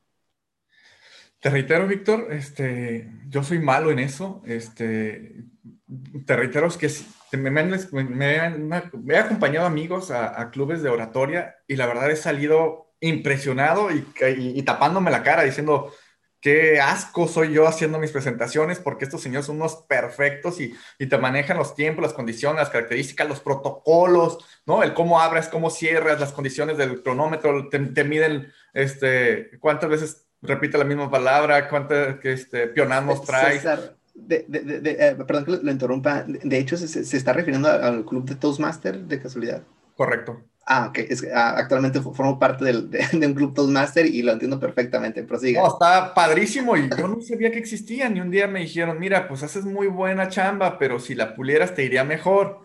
Te 1.40 1.49
reitero, 1.49 1.87
Víctor, 1.87 2.31
este, 2.31 3.11
yo 3.27 3.42
soy 3.42 3.59
malo 3.59 3.90
en 3.90 4.01
eso. 4.01 4.42
Este, 4.44 5.47
te 6.27 6.37
reitero 6.37 6.68
que 6.77 6.90
me, 7.38 7.51
me, 7.51 9.14
he 9.14 9.16
acompañado 9.16 9.64
amigos 9.64 10.11
a, 10.11 10.51
clubes 10.51 10.83
de 10.83 10.90
oratoria 10.90 11.57
y 11.66 11.77
la 11.77 11.87
verdad 11.87 12.11
he 12.11 12.16
salido 12.16 12.92
impresionado 13.01 13.88
y, 13.90 14.62
tapándome 14.62 15.11
la 15.11 15.23
cara 15.23 15.44
diciendo 15.44 15.90
qué 16.40 16.81
asco 16.81 17.27
soy 17.27 17.53
yo 17.53 17.66
haciendo 17.66 17.98
mis 17.98 18.12
presentaciones 18.12 18.79
porque 18.79 19.05
estos 19.05 19.22
señores 19.22 19.46
son 19.46 19.57
unos 19.57 19.77
perfectos 19.88 20.61
y, 20.61 20.74
te 20.98 21.18
manejan 21.18 21.57
los 21.57 21.74
tiempos, 21.74 22.03
las 22.03 22.12
condiciones, 22.12 22.61
las 22.61 22.70
características, 22.70 23.29
los 23.29 23.40
protocolos, 23.40 24.38
¿no? 24.66 24.83
El 24.83 24.94
cómo 24.94 25.20
abres, 25.20 25.48
cómo 25.48 25.70
cierras, 25.70 26.20
las 26.20 26.33
condiciones 26.33 26.77
del 26.77 27.03
cronómetro, 27.03 27.68
te, 27.68 28.05
miden 28.05 28.53
este, 28.72 29.59
cuántas 29.59 29.90
veces 29.90 30.27
repite 30.42 30.79
la 30.79 30.85
misma 30.85 31.11
palabra, 31.11 31.68
cuántos 31.68 32.16
este, 32.22 32.68
pionamos 32.68 33.24
traes 33.24 33.64
de, 34.14 34.44
de, 34.48 34.81
de, 34.81 34.90
eh, 34.90 35.14
perdón 35.14 35.44
que 35.44 35.51
lo, 35.62 35.70
interrumpa, 35.70 36.24
de 36.27 36.59
hecho 36.59 36.77
se, 36.77 36.88
se, 36.88 37.16
está 37.16 37.33
refiriendo 37.33 37.68
al 37.68 38.05
club 38.05 38.24
de 38.24 38.35
Toastmaster 38.35 38.98
de 38.98 39.20
casualidad. 39.20 39.62
Correcto. 39.96 40.42
Ah, 40.71 40.89
ok. 40.89 40.99
Es, 40.99 41.27
ah, 41.35 41.55
actualmente 41.57 42.01
formo 42.03 42.39
parte 42.39 42.67
del, 42.67 42.91
de, 42.91 43.27
un 43.27 43.35
club 43.35 43.55
Toastmaster 43.55 44.05
y 44.05 44.23
lo 44.23 44.33
entiendo 44.33 44.61
perfectamente. 44.61 45.23
Prosiga. 45.25 45.63
No, 45.63 45.69
está 45.69 46.13
padrísimo 46.13 46.77
y 46.77 46.91
yo 46.91 47.09
no 47.09 47.21
sabía 47.23 47.51
que 47.51 47.59
existían. 47.59 48.17
Y 48.17 48.21
un 48.21 48.31
día 48.31 48.47
me 48.47 48.61
dijeron, 48.61 48.99
mira, 48.99 49.27
pues 49.27 49.43
haces 49.43 49.65
muy 49.65 49.87
buena 49.87 50.29
chamba, 50.29 50.79
pero 50.79 51.01
si 51.01 51.15
la 51.15 51.35
pulieras 51.35 51.75
te 51.75 51.85
iría 51.85 52.05
mejor. 52.05 52.61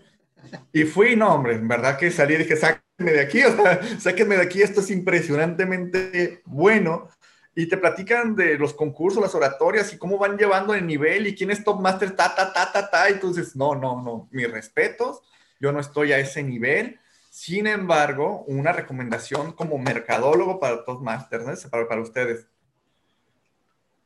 Y 0.74 0.84
fui, 0.84 1.16
no, 1.16 1.34
hombre, 1.34 1.56
en 1.56 1.68
verdad 1.68 1.98
que 1.98 2.12
salí 2.12 2.34
y 2.34 2.38
dije, 2.40 2.58
sáquenme 2.58 3.12
de 3.14 3.22
aquí, 3.22 3.42
o 3.44 3.56
sea, 3.56 3.80
sáquenme 3.98 4.36
de 4.36 4.44
aquí, 4.44 4.62
esto 4.62 4.82
es 4.82 4.92
impresionantemente 4.92 6.42
bueno 6.46 7.08
y 7.56 7.68
te 7.68 7.78
platican 7.78 8.36
de 8.36 8.58
los 8.58 8.74
concursos, 8.74 9.22
las 9.22 9.36
oratorias 9.36 9.94
y 9.94 9.98
cómo 9.98 10.18
van 10.18 10.38
llevando 10.38 10.74
el 10.74 10.86
nivel 10.86 11.28
y 11.28 11.36
quién 11.36 11.52
es 11.52 11.64
top 11.64 11.80
master, 11.80 12.16
ta, 12.16 12.34
ta, 12.36 12.52
ta, 12.52 12.72
ta, 12.72 12.90
ta. 12.90 13.10
Entonces, 13.10 13.56
no, 13.56 13.76
no, 13.76 14.02
no, 14.02 14.28
mis 14.32 14.52
respetos, 14.52 15.22
yo 15.60 15.72
no 15.72 15.80
estoy 15.80 16.12
a 16.12 16.20
ese 16.20 16.42
nivel. 16.42 17.00
Sin 17.34 17.66
embargo, 17.66 18.44
una 18.46 18.74
recomendación 18.74 19.54
como 19.54 19.80
mercadólogo 19.80 20.60
para 20.60 20.86
Toastmasters, 20.86 21.48
¿no? 21.48 21.70
para, 21.72 21.88
para 21.88 22.02
ustedes. 22.02 22.48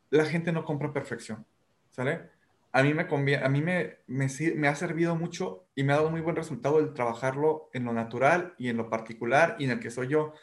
La 0.09 0.23
gente 0.23 0.53
no 0.53 0.63
compra 0.63 0.93
perfección, 0.93 1.45
¿sale? 1.89 2.29
A 2.71 2.83
mí, 2.83 2.93
me, 2.93 3.05
conviene, 3.05 3.43
a 3.43 3.49
mí 3.49 3.61
me, 3.61 3.97
me, 4.07 4.27
me 4.55 4.67
ha 4.69 4.75
servido 4.75 5.17
mucho 5.17 5.67
y 5.75 5.83
me 5.83 5.91
ha 5.91 5.97
dado 5.97 6.09
muy 6.09 6.21
buen 6.21 6.37
resultado 6.37 6.79
el 6.79 6.93
trabajarlo 6.93 7.69
en 7.73 7.83
lo 7.83 7.91
natural 7.91 8.55
y 8.57 8.69
en 8.69 8.77
lo 8.77 8.89
particular 8.89 9.57
y 9.59 9.65
en 9.65 9.71
el 9.71 9.81
que 9.81 9.91
soy 9.91 10.07
yo. 10.07 10.33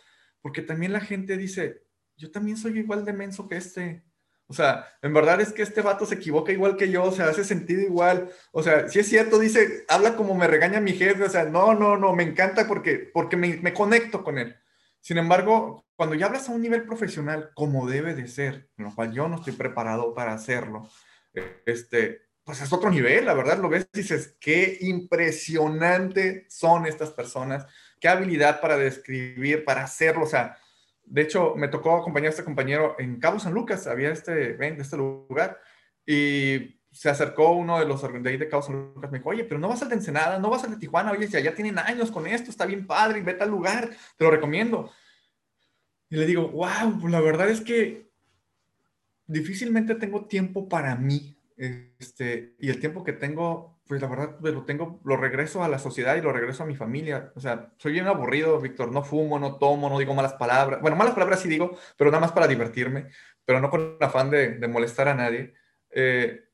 Porque 0.42 0.61
también 0.61 0.92
la 0.92 1.01
gente 1.01 1.38
dice, 1.38 1.85
yo 2.18 2.31
también 2.31 2.59
soy 2.59 2.79
igual 2.79 3.07
de 3.07 3.14
menso 3.14 3.49
que 3.49 3.57
este. 3.57 4.05
O 4.46 4.52
sea, 4.52 4.87
en 5.00 5.14
verdad 5.14 5.40
es 5.40 5.52
que 5.52 5.62
este 5.62 5.80
vato 5.80 6.04
se 6.04 6.16
equivoca 6.16 6.52
igual 6.52 6.76
que 6.76 6.90
yo, 6.90 7.04
o 7.04 7.12
sea, 7.12 7.28
hace 7.28 7.44
sentido 7.44 7.80
igual. 7.80 8.30
O 8.52 8.62
sea, 8.62 8.88
si 8.88 8.98
es 8.98 9.09
cierto, 9.09 9.38
dice, 9.38 9.85
habla 9.88 10.16
como 10.16 10.35
me 10.35 10.46
regaña 10.46 10.80
mi 10.80 10.92
jefe, 10.92 11.24
o 11.24 11.30
sea, 11.30 11.44
no, 11.44 11.74
no, 11.74 11.96
no, 11.96 12.14
me 12.14 12.24
encanta 12.24 12.66
porque, 12.68 13.11
porque 13.12 13.37
me, 13.37 13.72
conecto 13.72 14.22
con 14.22 14.38
él. 14.38 14.57
Sin 15.00 15.18
embargo, 15.18 15.87
cuando 15.96 16.14
ya 16.14 16.26
hablas 16.26 16.48
a 16.48 16.52
un 16.52 16.62
nivel 16.62 16.85
profesional, 16.85 17.50
como 17.54 17.88
debe 17.88 18.14
de 18.14 18.28
ser, 18.28 18.68
en 18.76 18.85
lo 18.85 18.94
cual 18.94 19.12
yo 19.12 19.28
no 19.28 19.37
estoy 19.37 19.54
preparado 19.54 20.14
para 20.14 20.35
hacerlo, 20.35 20.88
este, 21.64 22.22
pues 22.44 22.61
es 22.61 22.72
otro 22.72 22.90
nivel, 22.90 23.24
la 23.24 23.35
verdad, 23.35 23.59
lo 23.59 23.70
ves 23.70 23.88
y 23.94 23.98
dices, 23.98 24.37
qué 24.38 24.76
impresionante 24.83 26.46
son 26.50 26.87
estas 26.87 27.11
personas, 27.11 27.66
qué 27.98 28.09
habilidad 28.09 28.61
para 28.61 28.76
describir, 28.76 29.64
para 29.64 29.85
hacerlo, 29.85 30.24
o 30.24 30.28
sea, 30.28 30.59
de 31.07 31.23
hecho, 31.23 31.55
me 31.57 31.69
tocó 31.69 31.97
acompañar 31.97 32.29
a 32.29 32.31
este 32.31 32.45
compañero 32.45 32.97
en 32.99 33.19
Cabo 33.21 33.38
San 33.38 33.55
Lucas, 33.55 33.87
había 33.87 34.11
este 34.11 34.55
ven, 34.55 34.81
este 34.81 34.97
lugar, 34.97 35.61
y 36.07 36.81
se 36.90 37.11
acercó 37.11 37.53
uno 37.53 37.79
de 37.79 37.87
los 37.87 38.05
ahí 38.05 38.37
de 38.37 38.49
Cabo 38.49 38.62
San 38.62 38.95
Lucas, 38.95 39.11
me 39.11 39.19
dijo, 39.19 39.31
oye, 39.31 39.45
pero 39.45 39.59
no 39.59 39.69
vas 39.69 39.83
al 39.83 39.88
de 39.88 39.97
Ensenada, 39.97 40.38
no 40.38 40.51
vas 40.51 40.64
al 40.64 40.71
de 40.71 40.77
Tijuana, 40.77 41.12
oye, 41.12 41.27
ya, 41.27 41.40
ya 41.40 41.55
tienen 41.55 41.79
años 41.79 42.11
con 42.11 42.27
esto, 42.27 42.51
está 42.51 42.67
bien 42.67 42.87
padre, 42.87 43.21
vete 43.21 43.43
al 43.43 43.51
lugar, 43.51 43.90
te 44.17 44.25
lo 44.25 44.31
recomiendo. 44.31 44.90
Y 46.09 46.17
le 46.17 46.27
digo, 46.27 46.49
wow, 46.49 47.09
la 47.09 47.21
verdad 47.21 47.49
es 47.51 47.61
que 47.61 48.11
difícilmente 49.27 49.95
tengo 49.97 50.27
tiempo 50.27 50.69
para 50.69 50.95
mí, 50.95 51.37
este, 51.57 52.55
y 52.61 52.71
el 52.71 52.79
tiempo 52.79 53.03
que 53.03 53.12
tengo 53.12 53.73
pues 53.87 54.01
la 54.01 54.09
verdad, 54.09 54.37
pues, 54.40 54.55
lo 54.55 54.64
tengo, 54.64 55.01
lo 55.05 55.16
regreso 55.16 55.62
a 55.62 55.68
la 55.68 55.79
sociedad 55.79 56.16
y 56.16 56.23
lo 56.23 56.33
regreso 56.33 56.62
a 56.62 56.66
mi 56.66 56.77
familia. 56.77 57.33
O 57.35 57.40
sea, 57.40 57.73
soy 57.77 57.92
bien 57.92 58.06
aburrido, 58.06 58.61
Víctor. 58.61 58.90
No 58.92 59.04
fumo, 59.04 59.38
no 59.38 59.58
tomo, 59.58 59.88
no 59.88 59.98
digo 59.98 60.15
malas 60.15 60.35
palabras. 60.35 60.81
Bueno, 60.81 60.96
malas 60.96 61.15
palabras 61.15 61.40
sí 61.40 61.48
digo, 61.48 61.77
pero 61.96 62.11
nada 62.11 62.21
más 62.21 62.33
para 62.33 62.46
divertirme, 62.46 63.08
pero 63.44 63.61
no 63.61 63.71
con 63.71 63.98
afán 64.00 64.31
de, 64.31 64.58
de 64.58 64.69
molestar 64.69 65.08
a 65.08 65.15
nadie. 65.15 65.54
Eh, 65.90 66.44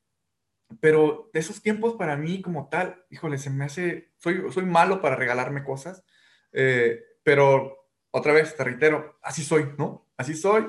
pero 0.79 1.29
de 1.33 1.39
esos 1.39 1.61
tiempos 1.61 1.95
para 1.95 2.15
mí 2.15 2.41
como 2.41 2.69
tal, 2.69 3.03
híjole, 3.09 3.37
se 3.37 3.49
me 3.49 3.65
hace, 3.65 4.11
soy, 4.17 4.43
soy 4.51 4.65
malo 4.65 5.01
para 5.01 5.15
regalarme 5.15 5.63
cosas, 5.63 6.03
eh, 6.53 7.03
pero 7.23 7.89
otra 8.11 8.33
vez, 8.33 8.55
te 8.55 8.63
reitero, 8.63 9.17
así 9.21 9.43
soy, 9.43 9.69
¿no? 9.77 10.09
Así 10.17 10.35
soy. 10.35 10.67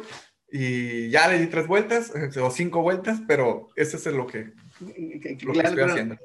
Y 0.48 1.10
ya 1.10 1.28
le 1.28 1.38
di 1.38 1.46
tres 1.46 1.66
vueltas 1.66 2.12
o 2.40 2.50
cinco 2.50 2.82
vueltas, 2.82 3.20
pero 3.26 3.68
eso 3.74 3.96
es 3.96 4.06
lo 4.06 4.26
que, 4.26 4.52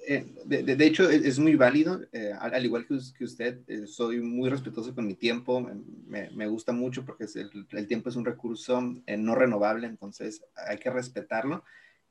eh, 0.08 0.26
de, 0.46 0.86
hecho, 0.86 1.10
es, 1.10 1.40
muy 1.40 1.56
válido. 1.56 2.02
Eh, 2.12 2.32
al, 2.40 2.66
igual 2.66 2.86
que, 2.86 3.24
usted, 3.24 3.60
eh, 3.68 3.88
soy 3.88 4.22
muy 4.22 4.50
respetuoso 4.50 4.94
con 4.94 5.06
mi 5.06 5.16
tiempo. 5.16 5.70
Me, 6.08 6.48
gusta 6.48 6.72
mucho 6.72 7.06
porque 7.06 7.26
el, 7.72 7.88
tiempo 7.88 8.10
es 8.10 8.16
un 8.16 8.26
recurso 8.26 8.82
no 8.82 9.36
renovable, 9.36 9.88
entonces 9.88 10.42
hay 10.56 10.78
que 10.78 10.90
respetarlo. 10.90 11.64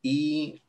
Y 0.02 0.62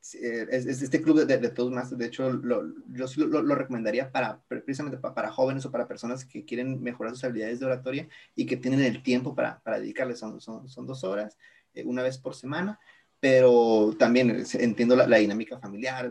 es, 0.00 0.66
este 0.66 1.00
club 1.00 1.24
de, 1.24 1.38
de, 1.38 1.48
Toastmasters, 1.50 1.98
de 1.98 2.06
hecho, 2.06 2.42
yo 2.88 3.08
sí 3.08 3.20
lo, 3.20 3.42
lo, 3.42 3.54
recomendaría 3.54 4.10
para, 4.10 4.42
precisamente 4.48 4.98
para, 4.98 5.30
jóvenes 5.30 5.64
o 5.66 5.70
para 5.70 5.86
personas 5.86 6.24
que 6.24 6.44
quieren 6.44 6.82
mejorar 6.82 7.14
sus 7.14 7.24
habilidades 7.24 7.60
de 7.60 7.66
oratoria 7.66 8.08
y 8.34 8.46
que 8.46 8.56
tienen 8.56 8.80
el 8.80 9.02
tiempo 9.02 9.34
para, 9.34 9.60
para 9.60 9.78
dedicarle, 9.78 10.16
son, 10.16 10.40
son, 10.40 10.68
son 10.68 10.86
dos 10.86 11.04
horas, 11.04 11.38
una 11.84 12.02
vez 12.02 12.18
por 12.18 12.34
semana, 12.34 12.78
pero 13.22 13.94
también 14.00 14.44
entiendo 14.54 14.96
la, 14.96 15.16
dinámica 15.16 15.56
familiar, 15.56 16.10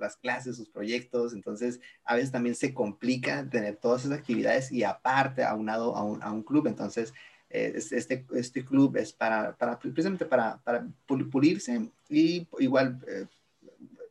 las 0.00 0.16
clases, 0.16 0.56
sus 0.56 0.70
proyectos, 0.70 1.34
entonces 1.34 1.80
a 2.02 2.14
veces 2.14 2.32
también 2.32 2.54
se 2.54 2.72
complica 2.72 3.46
tener 3.50 3.76
todas 3.76 4.06
esas 4.06 4.20
actividades 4.20 4.72
y 4.72 4.82
aparte 4.82 5.44
aunado 5.44 5.94
a 5.94 6.02
un, 6.02 6.22
a 6.22 6.32
un 6.32 6.42
club, 6.42 6.66
entonces 6.66 7.12
eh, 7.50 7.74
este, 7.76 8.24
este 8.32 8.64
club 8.64 8.96
es 8.96 9.12
para, 9.12 9.54
para 9.54 9.78
precisamente 9.78 10.24
para, 10.24 10.56
para 10.62 10.88
pulirse 11.06 11.90
y 12.08 12.48
igual, 12.58 13.04
eh, 13.06 13.26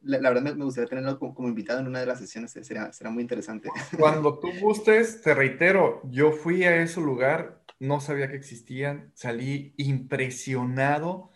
la, 0.04 0.30
verdad 0.30 0.56
me, 0.56 0.64
gustaría 0.64 0.88
tenerlo 0.88 1.18
como, 1.18 1.48
invitado 1.48 1.80
en 1.80 1.88
una 1.88 2.02
de 2.02 2.06
las 2.06 2.20
sesiones, 2.20 2.52
será, 2.52 2.94
será 2.94 3.10
muy 3.10 3.24
interesante. 3.24 3.70
Cuando 3.98 4.38
tú 4.38 4.50
gustes, 4.62 5.24
te 5.24 5.34
reitero, 5.34 6.04
yo 6.12 6.32
fui 6.32 6.64
a 6.64 6.80
ese 6.80 7.02
lugar, 7.02 7.64
no 7.80 8.00
sabía 8.00 8.30
que 8.30 8.36
existían, 8.36 9.10
salí 9.16 9.74
impresionado 9.78 11.29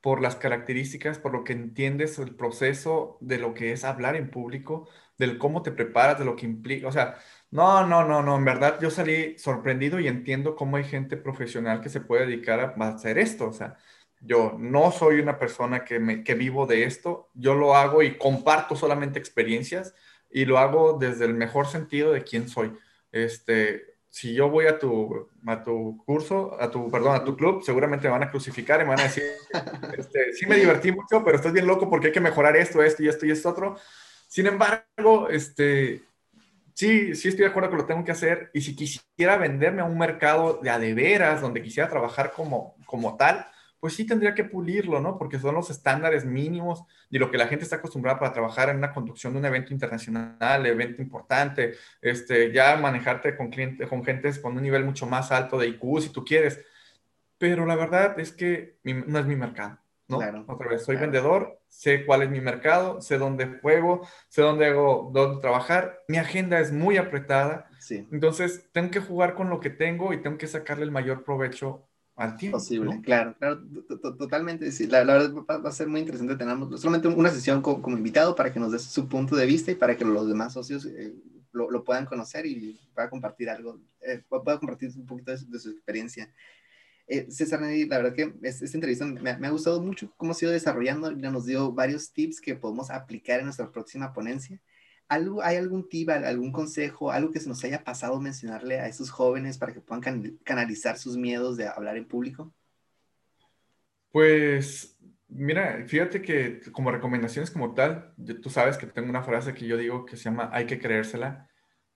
por 0.00 0.20
las 0.22 0.36
características, 0.36 1.18
por 1.18 1.32
lo 1.32 1.44
que 1.44 1.52
entiendes 1.52 2.18
el 2.18 2.34
proceso 2.34 3.18
de 3.20 3.38
lo 3.38 3.54
que 3.54 3.72
es 3.72 3.84
hablar 3.84 4.16
en 4.16 4.30
público, 4.30 4.88
del 5.18 5.38
cómo 5.38 5.62
te 5.62 5.72
preparas, 5.72 6.18
de 6.18 6.24
lo 6.24 6.36
que 6.36 6.46
implica, 6.46 6.88
o 6.88 6.92
sea, 6.92 7.18
no, 7.50 7.86
no, 7.86 8.04
no, 8.06 8.22
no, 8.22 8.36
en 8.36 8.44
verdad 8.44 8.78
yo 8.80 8.90
salí 8.90 9.38
sorprendido 9.38 10.00
y 10.00 10.08
entiendo 10.08 10.56
cómo 10.56 10.76
hay 10.76 10.84
gente 10.84 11.16
profesional 11.16 11.80
que 11.80 11.88
se 11.90 12.00
puede 12.00 12.26
dedicar 12.26 12.60
a 12.60 12.88
hacer 12.88 13.18
esto, 13.18 13.48
o 13.48 13.52
sea, 13.52 13.76
yo 14.20 14.56
no 14.58 14.92
soy 14.92 15.20
una 15.20 15.38
persona 15.38 15.84
que, 15.84 15.98
me, 15.98 16.22
que 16.24 16.34
vivo 16.34 16.66
de 16.66 16.84
esto, 16.84 17.30
yo 17.34 17.54
lo 17.54 17.74
hago 17.74 18.02
y 18.02 18.18
comparto 18.18 18.76
solamente 18.76 19.18
experiencias 19.18 19.94
y 20.30 20.44
lo 20.44 20.58
hago 20.58 20.98
desde 20.98 21.24
el 21.24 21.34
mejor 21.34 21.66
sentido 21.66 22.12
de 22.12 22.22
quién 22.22 22.48
soy. 22.48 22.72
Este, 23.12 23.89
si 24.10 24.34
yo 24.34 24.50
voy 24.50 24.66
a 24.66 24.78
tu, 24.78 25.28
a 25.46 25.62
tu 25.62 26.02
curso, 26.04 26.60
a 26.60 26.68
tu, 26.68 26.90
perdón, 26.90 27.14
a 27.14 27.24
tu 27.24 27.36
club, 27.36 27.62
seguramente 27.62 28.08
me 28.08 28.12
van 28.12 28.24
a 28.24 28.30
crucificar 28.30 28.80
y 28.80 28.84
me 28.84 28.90
van 28.90 29.00
a 29.00 29.04
decir, 29.04 29.22
este, 29.96 30.32
sí 30.32 30.46
me 30.46 30.56
divertí 30.56 30.90
mucho, 30.90 31.24
pero 31.24 31.36
estás 31.36 31.52
bien 31.52 31.66
loco 31.66 31.88
porque 31.88 32.08
hay 32.08 32.12
que 32.12 32.20
mejorar 32.20 32.56
esto, 32.56 32.82
esto 32.82 33.04
y 33.04 33.08
esto 33.08 33.24
y 33.24 33.30
esto 33.30 33.48
otro. 33.48 33.76
Sin 34.26 34.46
embargo, 34.48 35.28
este, 35.30 36.02
sí, 36.74 37.14
sí 37.14 37.28
estoy 37.28 37.44
de 37.44 37.50
acuerdo 37.50 37.70
que 37.70 37.76
lo 37.76 37.86
tengo 37.86 38.04
que 38.04 38.12
hacer 38.12 38.50
y 38.52 38.60
si 38.62 38.74
quisiera 38.74 39.36
venderme 39.36 39.82
a 39.82 39.84
un 39.84 39.96
mercado 39.96 40.58
de 40.60 40.70
a 40.70 40.78
de 40.80 40.92
veras, 40.92 41.40
donde 41.40 41.62
quisiera 41.62 41.88
trabajar 41.88 42.32
como, 42.32 42.74
como 42.86 43.16
tal, 43.16 43.46
pues 43.80 43.94
sí 43.94 44.06
tendría 44.06 44.34
que 44.34 44.44
pulirlo, 44.44 45.00
¿no? 45.00 45.16
Porque 45.18 45.38
son 45.38 45.54
los 45.54 45.70
estándares 45.70 46.26
mínimos 46.26 46.84
de 47.08 47.18
lo 47.18 47.30
que 47.30 47.38
la 47.38 47.48
gente 47.48 47.64
está 47.64 47.76
acostumbrada 47.76 48.18
para 48.18 48.32
trabajar 48.32 48.68
en 48.68 48.76
una 48.76 48.92
conducción 48.92 49.32
de 49.32 49.38
un 49.38 49.46
evento 49.46 49.72
internacional, 49.72 50.66
evento 50.66 51.00
importante, 51.00 51.74
este, 52.02 52.52
ya 52.52 52.76
manejarte 52.76 53.36
con 53.36 53.48
clientes, 53.48 53.88
con 53.88 54.04
gentes 54.04 54.38
con 54.38 54.54
un 54.54 54.62
nivel 54.62 54.84
mucho 54.84 55.06
más 55.06 55.32
alto 55.32 55.58
de 55.58 55.68
IQ, 55.68 56.00
si 56.00 56.10
tú 56.10 56.24
quieres. 56.24 56.62
Pero 57.38 57.64
la 57.64 57.74
verdad 57.74 58.20
es 58.20 58.32
que 58.32 58.76
no 58.84 59.18
es 59.18 59.24
mi 59.24 59.34
mercado, 59.34 59.78
¿no? 60.08 60.18
Claro, 60.18 60.44
Otra 60.46 60.68
vez, 60.68 60.84
soy 60.84 60.96
vendedor, 60.96 61.58
sé 61.66 62.04
cuál 62.04 62.20
es 62.20 62.28
mi 62.28 62.42
mercado, 62.42 63.00
sé 63.00 63.16
dónde 63.16 63.46
juego, 63.62 64.06
sé 64.28 64.42
dónde 64.42 64.66
hago, 64.66 65.10
dónde 65.14 65.40
trabajar. 65.40 66.02
Mi 66.06 66.18
agenda 66.18 66.60
es 66.60 66.70
muy 66.70 66.98
apretada. 66.98 67.70
Sí. 67.78 68.06
Entonces, 68.12 68.68
tengo 68.72 68.90
que 68.90 69.00
jugar 69.00 69.34
con 69.34 69.48
lo 69.48 69.58
que 69.58 69.70
tengo 69.70 70.12
y 70.12 70.20
tengo 70.20 70.36
que 70.36 70.48
sacarle 70.48 70.84
el 70.84 70.90
mayor 70.90 71.24
provecho 71.24 71.89
Posible, 72.50 73.00
claro, 73.02 73.34
claro, 73.38 73.62
totalmente. 74.18 74.70
Sí. 74.72 74.86
La, 74.86 75.04
verdad 75.04 75.32
va, 75.32 75.68
a 75.68 75.72
ser 75.72 75.88
muy 75.88 76.00
interesante 76.00 76.36
tener 76.36 76.54
solamente 76.76 77.08
una 77.08 77.30
sesión 77.30 77.62
como, 77.62 77.96
invitado 77.96 78.34
para 78.34 78.52
que 78.52 78.60
nos 78.60 78.72
dé 78.72 78.78
su 78.78 79.08
punto 79.08 79.36
de 79.36 79.46
vista 79.46 79.70
y 79.70 79.74
para 79.74 79.96
que 79.96 80.04
los 80.04 80.28
demás 80.28 80.52
socios 80.52 80.84
eh, 80.84 81.14
lo, 81.52 81.82
puedan 81.82 82.04
conocer 82.04 82.44
y 82.44 82.78
pueda 82.94 83.08
compartir 83.08 83.48
algo, 83.48 83.80
eh, 84.02 84.22
pueda 84.28 84.58
compartir 84.58 84.90
un 84.96 85.06
poquito 85.06 85.32
de 85.32 85.58
su, 85.58 85.70
experiencia. 85.70 86.30
Eh, 87.06 87.26
César, 87.30 87.60
la 87.62 87.96
verdad 87.96 88.12
que 88.12 88.34
esta 88.42 88.66
entrevista 88.66 89.06
me, 89.06 89.38
me, 89.38 89.46
ha 89.46 89.50
gustado 89.50 89.80
mucho 89.80 90.12
cómo 90.18 90.34
se 90.34 90.44
ha 90.44 90.48
ido 90.48 90.52
desarrollando, 90.52 91.10
ya 91.12 91.30
nos 91.30 91.46
dio 91.46 91.72
varios 91.72 92.12
tips 92.12 92.40
que 92.40 92.54
podemos 92.54 92.90
aplicar 92.90 93.40
en 93.40 93.46
nuestra 93.46 93.72
próxima 93.72 94.12
ponencia. 94.12 94.60
¿Hay 95.10 95.56
algún 95.56 95.88
tip, 95.88 96.08
algún 96.08 96.52
consejo, 96.52 97.10
algo 97.10 97.32
que 97.32 97.40
se 97.40 97.48
nos 97.48 97.64
haya 97.64 97.82
pasado 97.82 98.20
mencionarle 98.20 98.78
a 98.78 98.86
esos 98.86 99.10
jóvenes 99.10 99.58
para 99.58 99.72
que 99.74 99.80
puedan 99.80 100.38
canalizar 100.44 100.98
sus 100.98 101.16
miedos 101.16 101.56
de 101.56 101.66
hablar 101.66 101.96
en 101.96 102.06
público? 102.06 102.54
Pues, 104.12 104.96
mira, 105.28 105.84
fíjate 105.88 106.22
que 106.22 106.60
como 106.70 106.92
recomendaciones 106.92 107.50
como 107.50 107.74
tal, 107.74 108.14
tú 108.40 108.50
sabes 108.50 108.76
que 108.76 108.86
tengo 108.86 109.10
una 109.10 109.24
frase 109.24 109.52
que 109.52 109.66
yo 109.66 109.76
digo 109.76 110.06
que 110.06 110.16
se 110.16 110.24
llama 110.24 110.48
hay 110.52 110.66
que 110.66 110.78
creérsela. 110.78 111.48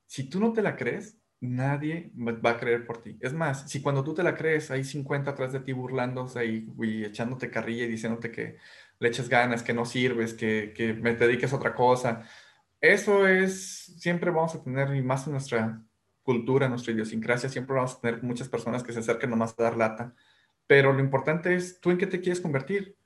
Si 0.07 0.29
tú 0.29 0.41
no 0.41 0.53
te 0.53 0.63
la 0.63 0.75
crees, 0.75 1.17
nadie 1.41 2.11
va 2.17 2.51
a 2.51 2.59
creer 2.59 2.85
por 2.85 3.01
ti. 3.01 3.17
Es 3.21 3.33
más, 3.33 3.71
si 3.71 3.81
cuando 3.81 4.03
tú 4.03 4.13
te 4.15 4.25
la 4.25 4.35
crees, 4.35 4.73
hay 4.73 4.83
50 4.83 5.31
atrás 5.31 5.53
de 5.53 5.61
ti 5.61 5.73
burlándose 5.73 6.45
y, 6.47 6.69
y 6.83 7.05
echándote 7.05 7.49
carrilla 7.49 7.85
y 7.85 7.89
diciéndote 7.89 8.33
que 8.33 8.57
le 8.99 9.09
eches 9.09 9.29
ganas, 9.29 9.63
que 9.63 9.73
no 9.73 9.85
sirves, 9.85 10.35
que, 10.35 10.73
que 10.77 10.95
me 10.95 11.15
dediques 11.15 11.53
a 11.53 11.57
otra 11.57 11.75
cosa, 11.75 12.27
eso 12.93 13.27
es, 13.27 13.95
siempre 13.99 14.31
vamos 14.31 14.55
a 14.55 14.63
tener, 14.63 14.95
y 14.95 15.03
más 15.03 15.27
en 15.27 15.33
nuestra 15.33 15.83
cultura, 16.23 16.67
en 16.67 16.73
nuestra 16.73 16.93
idiosincrasia, 16.93 17.49
siempre 17.49 17.75
vamos 17.77 17.95
a 17.95 18.01
tener 18.01 18.23
muchas 18.23 18.49
personas 18.49 18.83
que 18.83 18.93
se 18.93 19.01
acerquen 19.01 19.31
nomás 19.31 19.55
a 19.59 19.63
dar 19.63 19.77
lata. 19.77 20.15
Pero 20.67 20.93
lo 20.93 21.01
importante 21.01 21.55
es, 21.55 21.81
¿tú 21.81 21.91
en 21.91 21.99
qué 21.99 22.07
te 22.07 22.21
quieres 22.21 22.41
convertir? 22.41 22.97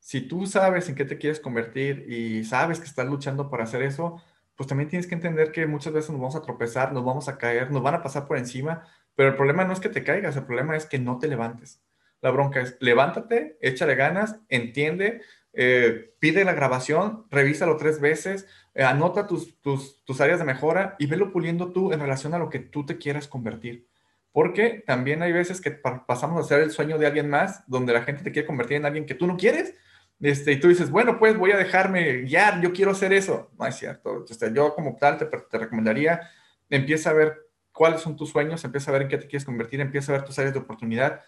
Si 0.00 0.22
tú 0.22 0.46
sabes 0.46 0.88
en 0.88 0.94
qué 0.94 1.04
te 1.04 1.18
quieres 1.18 1.40
convertir 1.40 2.06
y 2.08 2.44
sabes 2.44 2.78
que 2.78 2.86
estás 2.86 3.06
luchando 3.06 3.50
para 3.50 3.64
hacer 3.64 3.82
eso, 3.82 4.22
pues 4.56 4.68
también 4.68 4.88
tienes 4.88 5.06
que 5.06 5.14
entender 5.14 5.52
que 5.52 5.66
muchas 5.66 5.92
veces 5.92 6.10
nos 6.10 6.20
vamos 6.20 6.36
a 6.36 6.42
tropezar, 6.42 6.92
nos 6.92 7.04
vamos 7.04 7.28
a 7.28 7.38
caer, 7.38 7.70
nos 7.70 7.82
van 7.82 7.94
a 7.94 8.02
pasar 8.02 8.26
por 8.26 8.38
encima, 8.38 8.84
pero 9.14 9.30
el 9.30 9.36
problema 9.36 9.64
no 9.64 9.72
es 9.72 9.80
que 9.80 9.88
te 9.88 10.02
caigas, 10.02 10.36
el 10.36 10.46
problema 10.46 10.76
es 10.76 10.86
que 10.86 10.98
no 10.98 11.18
te 11.18 11.28
levantes. 11.28 11.80
La 12.20 12.30
bronca 12.30 12.60
es, 12.60 12.76
levántate, 12.80 13.56
échale 13.60 13.94
ganas, 13.94 14.40
entiende, 14.48 15.22
eh, 15.52 16.14
pide 16.18 16.44
la 16.44 16.52
grabación, 16.52 17.26
revísalo 17.30 17.76
tres 17.76 18.00
veces, 18.00 18.46
anota 18.74 19.26
tus, 19.26 19.60
tus, 19.60 20.20
áreas 20.20 20.38
de 20.38 20.44
mejora 20.44 20.96
y 20.98 21.06
velo 21.06 21.32
puliendo 21.32 21.72
tú 21.72 21.92
en 21.92 22.00
relación 22.00 22.34
a 22.34 22.38
lo 22.38 22.50
que 22.50 22.58
tú 22.58 22.86
te 22.86 22.98
quieras 22.98 23.28
convertir. 23.28 23.88
Porque 24.32 24.84
también 24.86 25.22
hay 25.22 25.32
veces 25.32 25.60
que 25.60 25.70
pasamos 25.70 26.44
a 26.44 26.48
ser 26.48 26.60
el 26.60 26.70
sueño 26.70 26.98
de 26.98 27.06
alguien 27.06 27.28
más, 27.28 27.64
donde 27.66 27.92
la 27.92 28.02
gente 28.02 28.22
te 28.22 28.30
quiere 28.30 28.46
convertir 28.46 28.76
en 28.76 28.86
alguien 28.86 29.06
que 29.06 29.14
tú 29.14 29.26
no 29.26 29.36
quieres, 29.36 29.74
este, 30.20 30.52
y 30.52 30.60
tú 30.60 30.68
dices, 30.68 30.90
bueno, 30.90 31.18
pues 31.18 31.36
voy 31.36 31.52
a 31.52 31.56
dejarme 31.56 32.22
guiar, 32.22 32.60
yo 32.60 32.72
quiero 32.72 32.90
hacer 32.90 33.12
eso. 33.12 33.50
No 33.58 33.66
es 33.66 33.76
cierto. 33.76 34.24
Este, 34.28 34.52
yo 34.52 34.74
como 34.74 34.96
tal 34.96 35.16
te, 35.16 35.26
te 35.26 35.58
recomendaría, 35.58 36.28
empieza 36.68 37.10
a 37.10 37.14
ver 37.14 37.36
cuáles 37.72 38.00
son 38.00 38.16
tus 38.16 38.30
sueños, 38.30 38.64
empieza 38.64 38.90
a 38.90 38.94
ver 38.94 39.02
en 39.02 39.08
qué 39.08 39.18
te 39.18 39.28
quieres 39.28 39.44
convertir, 39.44 39.80
empieza 39.80 40.12
a 40.12 40.16
ver 40.16 40.24
tus 40.24 40.38
áreas 40.38 40.52
de 40.52 40.60
oportunidad, 40.60 41.22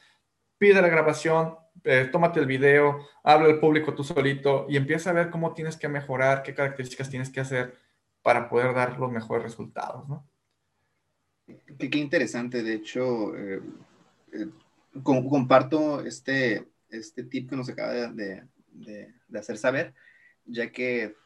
pide 0.61 0.83
la 0.83 0.89
grabación, 0.89 1.57
eh, 1.85 2.11
tómate 2.13 2.39
el 2.39 2.45
video, 2.45 3.09
habla 3.25 3.49
al 3.49 3.59
público 3.59 3.95
tú 3.95 4.05
solito 4.05 4.67
y 4.69 4.77
empieza 4.77 5.09
a 5.09 5.15
ver 5.15 5.31
cómo 5.31 5.55
tienes 5.55 5.79
que 5.79 5.89
mejorar, 5.89 6.43
qué 6.43 6.55
características 6.55 7.09
tienes 7.09 7.31
que 7.31 7.41
hacer 7.41 7.79
para 8.23 8.51
poder 8.51 8.75
dar 8.75 8.99
los 8.99 9.11
mejores 9.11 9.43
resultados, 9.43 10.07
¿no? 10.07 10.29
Qué, 11.47 11.99
interesante, 11.99 12.63
de 12.63 12.75
hecho, 12.75 13.35
eh, 13.35 13.63
eh, 14.35 14.47
comparto 15.03 16.03
este, 16.05 16.69
este 16.91 17.25
tip 17.25 17.49
que 17.49 17.57
nos 17.57 17.71
acaba 17.71 17.93
de, 17.95 18.45
de 18.67 19.39
hacer 19.39 19.57
saber, 19.57 19.95
ya 20.45 20.71
que 20.71 21.17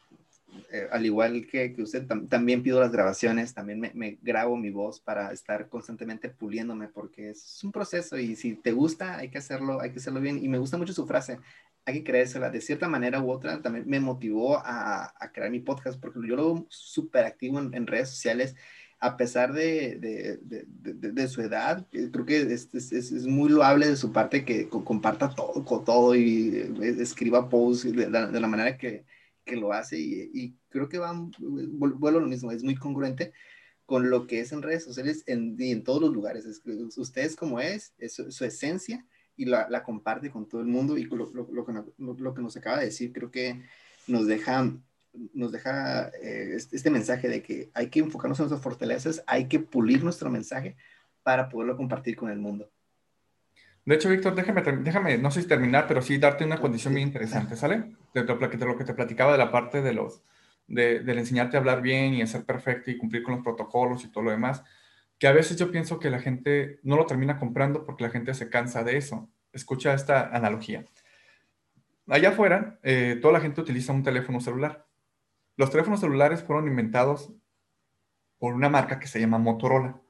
eh, 0.71 0.87
al 0.91 1.05
igual 1.05 1.47
que, 1.47 1.73
usted, 1.77 2.05
también 2.29 2.63
pido 2.63 2.79
las 2.79 2.91
grabaciones, 2.91 3.53
también 3.53 3.79
me, 3.93 4.17
grabo 4.21 4.57
mi 4.57 4.69
voz 4.69 4.99
para 4.99 5.31
estar 5.31 5.69
constantemente 5.69 6.29
puliéndome, 6.29 6.87
porque 6.87 7.31
es 7.31 7.63
un 7.63 7.71
proceso 7.71 8.17
y 8.17 8.35
si 8.35 8.55
te 8.55 8.71
gusta, 8.71 9.17
hay 9.17 9.29
que 9.29 9.37
hacerlo, 9.37 9.81
hay 9.81 9.91
que 9.91 9.99
hacerlo 9.99 10.21
bien. 10.21 10.43
Y 10.43 10.47
me 10.47 10.57
gusta 10.57 10.77
mucho 10.77 10.93
su 10.93 11.07
frase, 11.07 11.39
hay 11.85 11.95
que 11.95 12.03
creérsela. 12.03 12.49
De 12.49 12.61
cierta 12.61 12.87
manera 12.87 13.21
u 13.21 13.31
otra, 13.31 13.61
también 13.61 13.85
me 13.87 13.99
motivó 13.99 14.57
a, 14.57 15.13
crear 15.33 15.49
mi 15.51 15.59
podcast, 15.59 15.99
porque 15.99 16.19
yo 16.27 16.35
lo 16.35 16.53
veo 16.53 16.67
súper 16.69 17.25
activo 17.25 17.59
en, 17.59 17.87
redes 17.87 18.09
sociales 18.09 18.55
a 18.99 19.17
pesar 19.17 19.53
de, 19.53 19.97
de, 19.97 20.39
de, 20.71 21.27
su 21.27 21.41
edad, 21.41 21.85
creo 21.91 22.25
que 22.25 22.41
es, 22.41 22.69
es, 22.73 22.91
es, 22.91 23.27
muy 23.27 23.49
loable 23.49 23.87
de 23.87 23.97
su 23.97 24.11
parte 24.11 24.45
que 24.45 24.67
comparta 24.69 25.29
todo, 25.35 25.63
todo 25.83 26.15
y 26.15 26.73
eh, 26.81 26.95
escriba 26.99 27.49
posts 27.49 27.93
de 27.93 28.09
la 28.09 28.47
manera 28.47 28.77
que, 28.77 29.05
que 29.45 29.55
lo 29.55 29.71
hace 29.71 29.97
y, 29.99 30.55
creo 30.69 30.89
que 30.89 30.97
va, 30.97 31.13
vuelvo 31.39 32.07
a 32.07 32.11
lo 32.11 32.27
mismo, 32.27 32.51
es 32.51 32.63
muy 32.63 32.75
congruente 32.75 33.31
con 33.85 34.09
lo 34.09 34.25
que 34.27 34.39
es 34.39 34.51
en 34.51 34.61
redes 34.61 34.83
sociales 34.83 35.23
en, 35.27 35.55
y 35.59 35.71
en 35.71 35.83
todos 35.83 36.01
los 36.01 36.11
lugares. 36.11 36.45
Es, 36.45 36.61
usted 36.97 37.23
es 37.23 37.35
como 37.35 37.59
es, 37.59 37.93
es 37.97 38.13
su, 38.13 38.45
esencia 38.45 39.05
y 39.37 39.45
la, 39.45 39.83
comparte 39.83 40.29
con 40.29 40.47
todo 40.47 40.61
el 40.61 40.67
mundo 40.67 40.97
y 40.97 41.03
lo, 41.03 41.31
que 41.31 41.73
lo, 41.97 42.33
que 42.33 42.41
nos 42.41 42.57
acaba 42.57 42.79
de 42.79 42.85
decir 42.85 43.13
creo 43.13 43.31
que 43.31 43.61
nos 44.07 44.27
deja, 44.27 46.11
eh, 46.21 46.55
este, 46.55 46.89
mensaje 46.89 47.29
de 47.29 47.41
que 47.41 47.71
hay 47.73 47.89
que 47.89 47.99
enfocarnos 47.99 48.39
en 48.39 48.43
nuestras 48.43 48.61
fortalezas, 48.61 49.23
hay 49.27 49.47
que 49.47 49.59
pulir 49.59 50.03
nuestro 50.03 50.29
mensaje 50.29 50.75
para 51.23 51.49
poderlo 51.49 51.77
compartir 51.77 52.15
con 52.15 52.29
el 52.29 52.39
mundo. 52.39 52.71
De 53.85 53.95
hecho, 53.95 54.09
Víctor, 54.09 54.33
déjame, 54.33 54.61
déjame, 54.61 55.17
no 55.19 55.29
sé 55.29 55.43
si 55.43 55.47
terminar, 55.47 55.85
pero 55.87 56.01
sí 56.01 56.17
darte 56.17 56.43
una 56.43 56.59
condición 56.59 56.93
muy 56.93 57.03
interesante, 57.03 57.55
¿sale? 57.55 57.95
de, 58.13 58.23
lo 58.23 58.77
que 58.77 58.83
te 58.83 58.93
platicaba 58.95 59.31
de 59.31 59.37
la 59.37 59.51
parte 59.51 59.83
de 59.83 59.93
los, 59.93 60.23
de, 60.67 61.01
del 61.01 61.19
enseñarte 61.19 61.55
a 61.55 61.59
hablar 61.59 61.81
bien 61.81 62.15
y 62.15 62.23
a 62.23 62.27
ser 62.27 62.45
perfecto 62.45 62.89
y 62.89 62.97
cumplir 62.97 63.21
con 63.21 63.35
los 63.35 63.43
protocolos 63.43 64.03
y 64.03 64.07
todo 64.11 64.23
lo 64.23 64.31
demás, 64.31 64.63
que 65.19 65.27
a 65.27 65.31
veces 65.31 65.57
yo 65.57 65.71
pienso 65.71 65.99
que 65.99 66.09
la 66.09 66.19
gente 66.19 66.79
no 66.81 66.97
lo 66.97 67.05
termina 67.05 67.39
comprando 67.39 67.85
porque 67.85 68.03
la 68.03 68.09
gente 68.09 68.33
se 68.33 68.49
cansa 68.49 68.83
de 68.83 68.97
eso. 68.97 69.29
Escucha 69.53 69.93
esta 69.93 70.35
analogía. 70.35 70.83
Allá 72.07 72.29
afuera, 72.29 72.79
eh, 72.83 73.17
toda 73.21 73.33
la 73.33 73.39
gente 73.39 73.61
utiliza 73.61 73.93
un 73.93 74.03
teléfono 74.03 74.41
celular. 74.41 74.87
Los 75.57 75.69
teléfonos 75.69 76.01
celulares 76.01 76.43
fueron 76.43 76.67
inventados 76.67 77.31
por 78.37 78.53
una 78.53 78.69
marca 78.69 78.99
que 78.99 79.07
se 79.07 79.19
llama 79.19 79.37
Motorola. 79.37 80.01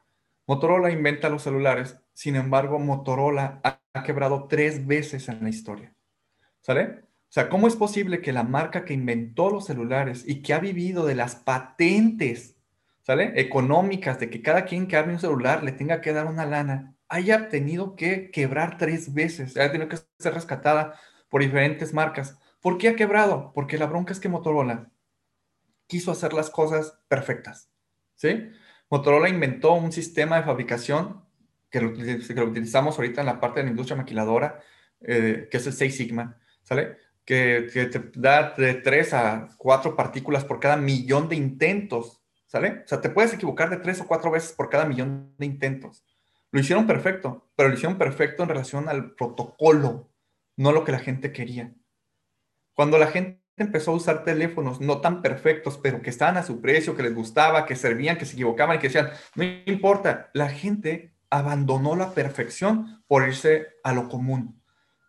Motorola 0.47 0.91
inventa 0.91 1.29
los 1.29 1.43
celulares, 1.43 1.99
sin 2.15 2.37
embargo, 2.37 2.79
Motorola 2.79 3.59
ha, 3.61 3.81
quebrado 4.03 4.47
tres 4.47 4.87
veces 4.87 5.27
en 5.27 5.43
la 5.43 5.49
historia. 5.49 5.93
¿Sale? 6.61 6.83
O 6.83 7.31
sea, 7.35 7.49
¿cómo 7.49 7.67
es 7.67 7.75
posible 7.75 8.21
que 8.21 8.31
la 8.31 8.43
marca 8.43 8.85
que 8.85 8.93
inventó 8.93 9.49
los 9.49 9.65
celulares 9.65 10.23
y 10.25 10.41
que 10.41 10.53
ha 10.53 10.59
vivido 10.59 11.05
de 11.05 11.15
las 11.15 11.35
patentes, 11.35 12.55
¿sale? 13.01 13.33
Económicas, 13.35 14.19
de 14.19 14.29
que 14.29 14.41
cada 14.41 14.63
quien 14.63 14.87
que 14.87 14.95
abre 14.95 15.11
un 15.11 15.19
celular 15.19 15.63
le 15.63 15.73
tenga 15.73 15.99
que 15.99 16.13
dar 16.13 16.27
una 16.27 16.45
lana, 16.45 16.95
haya 17.09 17.49
tenido 17.49 17.97
que 17.97 18.31
quebrar 18.31 18.77
tres 18.77 19.13
veces, 19.13 19.57
haya 19.57 19.71
tenido 19.71 19.89
que 19.89 19.97
ser 20.17 20.33
rescatada 20.33 20.97
por 21.29 21.41
diferentes 21.41 21.93
marcas. 21.93 22.39
¿Por 22.61 22.77
qué 22.77 22.89
ha 22.89 22.95
quebrado? 22.95 23.51
Porque 23.53 23.77
la 23.77 23.87
bronca 23.87 24.13
es 24.13 24.21
que 24.21 24.29
Motorola 24.29 24.89
quiso 25.87 26.11
hacer 26.11 26.31
las 26.31 26.49
cosas 26.49 26.97
perfectas, 27.09 27.69
¿sí? 28.15 28.49
Motorola 28.89 29.27
inventó 29.27 29.73
un 29.73 29.91
sistema 29.91 30.37
de 30.37 30.43
fabricación 30.43 31.24
que 31.75 32.35
lo, 32.35 32.45
utilizamos 32.45 32.95
ahorita 32.95 33.21
en 33.21 33.27
la 33.27 33.39
parte 33.39 33.59
de 33.59 33.65
la 33.65 33.71
industria 33.71 33.97
maquiladora, 33.97 34.61
eh, 35.01 35.47
que 35.51 35.57
es 35.57 35.67
el 35.67 35.73
6 35.73 35.95
Sigma, 35.95 36.37
¿sale? 36.63 36.97
Que, 37.25 37.67
que, 37.71 37.87
te 37.87 38.11
da 38.15 38.53
de 38.55 38.75
3 38.75 39.13
a 39.13 39.49
4 39.57 39.95
partículas 39.95 40.45
por 40.45 40.59
cada 40.59 40.77
millón 40.77 41.27
de 41.27 41.35
intentos, 41.35 42.21
¿sale? 42.45 42.83
O 42.85 42.87
sea, 42.87 43.01
te 43.01 43.09
puedes 43.09 43.33
equivocar 43.33 43.69
de 43.69 43.77
3 43.77 44.01
o 44.01 44.07
4 44.07 44.31
veces 44.31 44.53
por 44.53 44.69
cada 44.69 44.85
millón 44.85 45.33
de 45.37 45.45
intentos. 45.45 46.05
Lo 46.51 46.61
hicieron 46.61 46.87
perfecto, 46.87 47.49
pero 47.55 47.69
lo 47.69 47.75
hicieron 47.75 47.97
perfecto 47.97 48.43
en 48.43 48.49
relación 48.49 48.87
al 48.87 49.15
protocolo, 49.15 50.09
no 50.55 50.71
lo 50.71 50.85
que 50.85 50.93
la 50.93 50.99
gente 50.99 51.33
quería. 51.33 51.73
Cuando 52.73 52.97
la 52.97 53.07
gente 53.07 53.41
empezó 53.57 53.91
a 53.91 53.95
usar 53.95 54.23
teléfonos 54.23 54.79
no 54.79 55.01
tan 55.01 55.21
perfectos, 55.21 55.77
pero 55.81 56.01
que 56.01 56.09
estaban 56.09 56.37
a 56.37 56.43
su 56.43 56.61
precio, 56.61 56.95
que 56.95 57.03
les 57.03 57.13
gustaba, 57.13 57.65
que 57.65 57.75
servían, 57.75 58.17
que 58.17 58.25
se 58.25 58.33
equivocaban 58.33 58.77
y 58.77 58.79
que 58.79 58.87
decían, 58.87 59.09
no 59.35 59.43
importa, 59.65 60.29
la 60.33 60.47
gente 60.47 61.14
abandonó 61.37 61.97
la 61.97 62.13
perfección 62.13 63.03
por 63.07 63.27
irse 63.27 63.67
a 63.83 63.93
lo 63.93 64.07
común. 64.07 64.61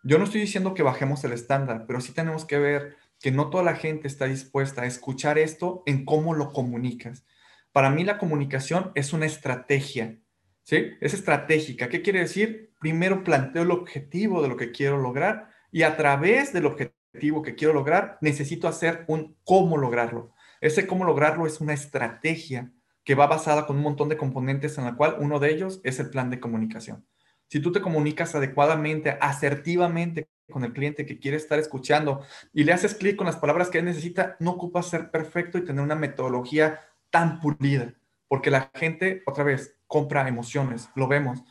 Yo 0.03 0.18
no 0.18 0.24
estoy 0.24 0.41
diciendo 0.41 0.74
que 0.74 0.83
bajemos 0.83 1.22
el 1.22 1.33
estándar, 1.33 1.85
pero 1.87 2.01
sí 2.01 2.12
tenemos 2.12 2.45
que 2.45 2.59
ver 2.59 2.97
que 3.20 3.31
no 3.31 3.49
toda 3.49 3.62
la 3.62 3.77
gente 3.77 4.09
está 4.09 4.27
dispuesta 4.27 4.83
a 4.83 4.87
escuchar 4.87 5.39
esto 5.39 5.85
en 5.87 6.05
cómo 6.05 6.35
lo 6.35 6.53
comunicas. 6.53 7.24
Para 7.70 7.91
mí 7.91 8.03
la 8.03 8.18
comunicación 8.18 8.91
es 8.97 9.12
una 9.12 9.27
estrategia, 9.27 10.18
¿sí? 10.64 10.95
Es 11.01 11.14
estratégica. 11.14 11.89
¿Qué 11.89 12.03
quiere 12.03 12.20
decir? 12.20 12.72
Primero 12.81 13.22
planteo 13.22 13.62
el 13.62 13.70
objetivo 13.70 14.43
de 14.43 14.49
lo 14.49 14.57
que 14.57 14.72
quiero 14.72 14.99
lograr 14.99 15.51
y 15.70 15.83
a 15.83 15.97
través 15.97 16.53
del 16.53 16.66
objetivo 16.66 17.43
que 17.43 17.55
quiero 17.55 17.72
lograr 17.72 18.18
necesito 18.20 18.66
hacer 18.66 19.05
un 19.07 19.37
cómo 19.45 19.77
lograrlo. 19.77 20.35
Ese 20.61 20.89
cómo 20.89 21.05
lograrlo 21.05 21.47
es 21.47 21.61
una 21.61 21.74
estrategia 21.74 22.72
que 23.07 23.14
va 23.14 23.28
basada 23.28 23.66
con 23.66 23.76
un 23.76 23.84
montón 23.84 24.09
de 24.09 24.16
componentes 24.16 24.76
en 24.78 24.84
la 24.84 24.96
cual 24.96 25.16
uno 25.20 25.38
de 25.38 25.52
ellos 25.52 25.80
es 25.84 26.00
el 26.00 26.11
plan 26.11 26.28
de 26.28 26.40
comunicación. 26.40 27.07
Si 27.46 27.61
tú 27.61 27.70
te 27.70 27.80
comunicas 27.80 28.34
adecuadamente, 28.34 29.16
asertivamente 29.20 30.28
con 30.50 30.64
el 30.64 30.72
cliente 30.72 31.07
que 31.07 31.20
quiere 31.20 31.36
estar 31.36 31.57
escuchando 31.61 32.24
y 32.52 32.64
le 32.64 32.72
haces 32.72 32.96
clic 32.96 33.14
con 33.14 33.26
las 33.26 33.36
palabras 33.36 33.70
que 33.70 33.78
él 33.78 33.84
necesita, 33.84 34.36
no 34.40 34.50
ocupas 34.50 34.88
ser 34.88 35.12
perfecto 35.12 35.57
y 35.57 35.64
tener 35.64 35.84
una 35.84 35.94
metodología 35.94 36.80
tan 37.11 37.38
pulida, 37.38 37.94
porque 38.26 38.50
la 38.50 38.72
gente, 38.74 39.22
otra 39.24 39.44
vez, 39.44 39.76
compra 39.86 40.26
emociones, 40.26 40.90
lo 40.96 41.07
vemos. 41.07 41.44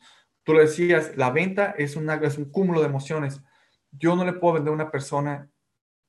Tú 0.43 0.51
lo 0.51 0.59
decías, 0.59 1.15
la 1.15 1.29
venta 1.29 1.73
es, 1.77 1.95
una, 1.95 2.15
es 2.15 2.37
un 2.37 2.51
cúmulo 2.51 2.81
de 2.81 2.87
emociones. 2.87 3.41
Yo 3.91 4.17
no 4.17 4.25
le 4.25 4.33
puedo 4.33 4.55
vender 4.55 4.71
a 4.71 4.75
una 4.75 4.91
persona 4.91 5.49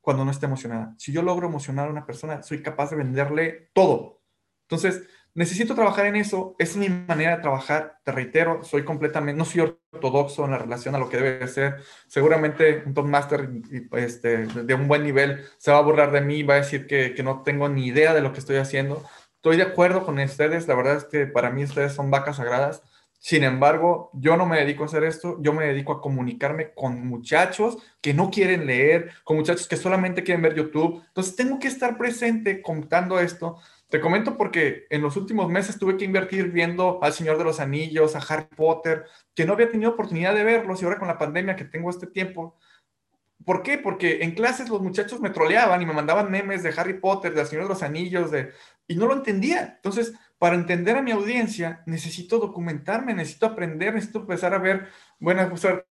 cuando 0.01 0.25
no 0.25 0.33
esté 0.33 0.47
emocionada. 0.47 0.97
Si 0.99 1.13
yo 1.13 1.23
logro 1.23 1.47
emocionar 1.47 1.87
a 1.87 1.93
una 1.93 2.05
persona, 2.05 2.43
soy 2.43 2.63
capaz 2.63 2.91
de 2.91 2.97
venderle 2.97 3.71
todo. 3.73 4.25
Entonces, 4.63 5.05
necesito 5.37 5.75
trabajar 5.75 6.07
en 6.07 6.17
eso, 6.17 6.57
es 6.59 6.77
mi 6.77 6.89
manera 6.89 7.37
de 7.37 7.43
trabajar, 7.43 7.99
te 8.03 8.11
reitero, 8.11 8.65
soy 8.65 8.85
completamente, 8.85 9.39
no 9.39 9.45
soy 9.45 9.77
ortodoxo 9.93 10.47
en 10.47 10.53
la 10.53 10.59
relación 10.59 10.95
a 10.95 10.99
lo 10.99 11.11
que 11.11 11.19
debe 11.19 11.47
ser, 11.47 11.77
seguramente 12.07 12.83
un 12.87 12.95
top 12.95 13.07
master 13.07 13.51
este, 13.93 14.47
de 14.47 14.75
un 14.75 14.89
buen 14.89 15.03
nivel 15.03 15.45
se 15.59 15.71
va 15.71 15.79
a 15.79 15.83
burlar 15.83 16.11
de 16.11 16.23
mí, 16.23 16.43
va 16.43 16.55
a 16.55 16.59
decir 16.59 16.87
que, 16.87 17.15
que, 17.15 17.23
no 17.23 17.43
tengo 17.43 17.69
ni 17.69 17.87
idea 17.87 18.15
de 18.15 18.23
lo 18.23 18.33
que 18.33 18.41
estoy 18.41 18.57
haciendo, 18.57 19.05
estoy 19.35 19.59
de 19.59 19.65
acuerdo 19.65 20.07
con 20.07 20.19
ustedes, 20.19 20.67
la 20.69 20.75
verdad 20.75 20.97
es 20.97 21.05
que 21.05 21.27
para 21.27 21.51
mí 21.51 21.65
ustedes 21.65 21.93
son 21.93 22.11
vacas 22.11 22.37
sagradas, 22.37 22.83
sin 23.19 23.45
embargo, 23.45 24.11
yo 24.15 24.37
no 24.37 24.47
me 24.47 24.59
dedico 24.59 24.85
a 24.85 24.87
hacer 24.87 25.05
esto, 25.05 25.37
yo 25.43 25.53
me 25.53 25.67
dedico 25.67 25.93
a 25.93 26.01
comunicarme 26.01 26.73
con 26.75 27.07
muchachos 27.07 27.77
que 28.01 28.15
no 28.15 28.31
quieren 28.31 28.67
leer, 28.67 29.11
con 29.25 29.37
muchachos 29.37 29.67
que 29.67 29.77
solamente 29.77 30.23
quieren 30.23 30.43
ver 30.43 30.55
YouTube, 30.55 31.03
entonces 31.09 31.35
tengo 31.35 31.59
que 31.59 31.69
estar 31.69 31.99
presente 31.99 32.63
contando 32.63 33.19
esto, 33.19 33.59
te 33.89 34.01
comento 34.01 34.37
porque 34.37 34.87
en 34.91 35.03
los 35.03 35.17
últimos 35.17 35.49
meses 35.49 35.79
tuve 35.79 35.97
que 35.97 36.05
invertir 36.05 36.51
viendo 36.51 36.99
al 37.03 37.13
Señor 37.13 37.39
de 37.39 37.45
los 37.45 37.61
Anillos, 37.61 38.17
a 38.17 38.19
Harry 38.19 38.49
Potter, 38.57 39.05
que 39.35 39.45
no 39.45 39.53
había 39.53 39.71
tenido 39.71 39.93
oportunidad 39.93 40.35
de 40.35 40.45
verlos 40.45 40.83
y 40.83 40.85
ahora 40.85 40.99
con 40.99 41.09
la 41.09 41.19
pandemia 41.19 41.57
que 41.57 41.65
tengo 41.65 41.91
este 41.91 42.09
tiempo. 42.09 42.57
¿Por 43.45 43.63
qué? 43.63 43.79
Porque 43.79 44.25
en 44.25 44.35
clases 44.35 44.69
los 44.69 44.83
muchachos 44.83 45.21
me 45.21 45.31
troleaban 45.31 45.81
y 45.81 45.87
me 45.87 45.93
mandaban 45.93 46.31
memes 46.31 46.65
de 46.65 46.75
Harry 46.77 46.95
Potter, 46.99 47.33
de 47.33 47.47
Señor 47.47 47.65
de 47.65 47.69
los 47.69 47.83
Anillos, 47.83 48.33
de... 48.33 48.51
y 48.89 48.97
no 48.97 49.07
lo 49.07 49.15
entendía. 49.15 49.75
Entonces, 49.77 50.15
para 50.39 50.57
entender 50.57 50.97
a 50.97 51.03
mi 51.03 51.13
audiencia, 51.13 51.83
necesito 51.87 52.39
documentarme, 52.39 53.15
necesito 53.15 53.47
aprender, 53.47 53.95
necesito 53.95 54.21
empezar 54.21 54.53
a 54.53 54.59
ver, 54.59 54.89
buena 55.21 55.49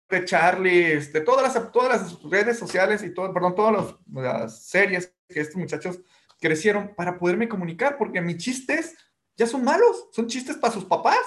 de 0.10 0.26
Charlie, 0.26 0.93
este, 0.93 1.22
todas, 1.22 1.56
las, 1.56 1.72
todas 1.72 2.02
las 2.02 2.22
redes 2.24 2.60
sociales 2.60 3.04
y 3.04 3.14
todo, 3.14 3.34
perdón, 3.34 3.56
todas 3.56 3.96
las 4.12 4.66
series 4.66 5.16
que 5.30 5.39
estos 5.39 5.56
muchachos 5.56 6.02
crecieron 6.46 6.93
para 6.96 7.18
poderme 7.18 7.50
comunicar, 7.50 7.98
porque 7.98 8.22
mis 8.22 8.38
chistes 8.38 8.96
ya 9.36 9.48
son 9.48 9.64
malos, 9.64 10.10
son 10.12 10.28
chistes 10.28 10.58
para 10.58 10.72
sus 10.72 10.86
papás. 10.86 11.26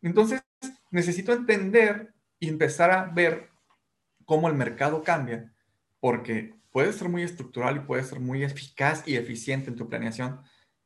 Entonces, 0.00 0.40
necesito 0.92 1.32
entender 1.32 2.14
y 2.38 2.48
empezar 2.48 2.92
a 2.92 3.06
ver 3.06 3.50
cómo 4.24 4.46
el 4.46 4.54
mercado 4.54 5.02
cambia, 5.02 5.52
porque 5.98 6.54
puede 6.70 6.92
ser 6.92 7.08
muy 7.08 7.24
estructural 7.24 7.78
y 7.78 7.80
puede 7.80 8.04
ser 8.04 8.20
muy 8.20 8.44
eficaz 8.44 9.02
y 9.04 9.16
eficiente 9.16 9.68
en 9.68 9.74
tu 9.74 9.88
planeación, 9.88 10.40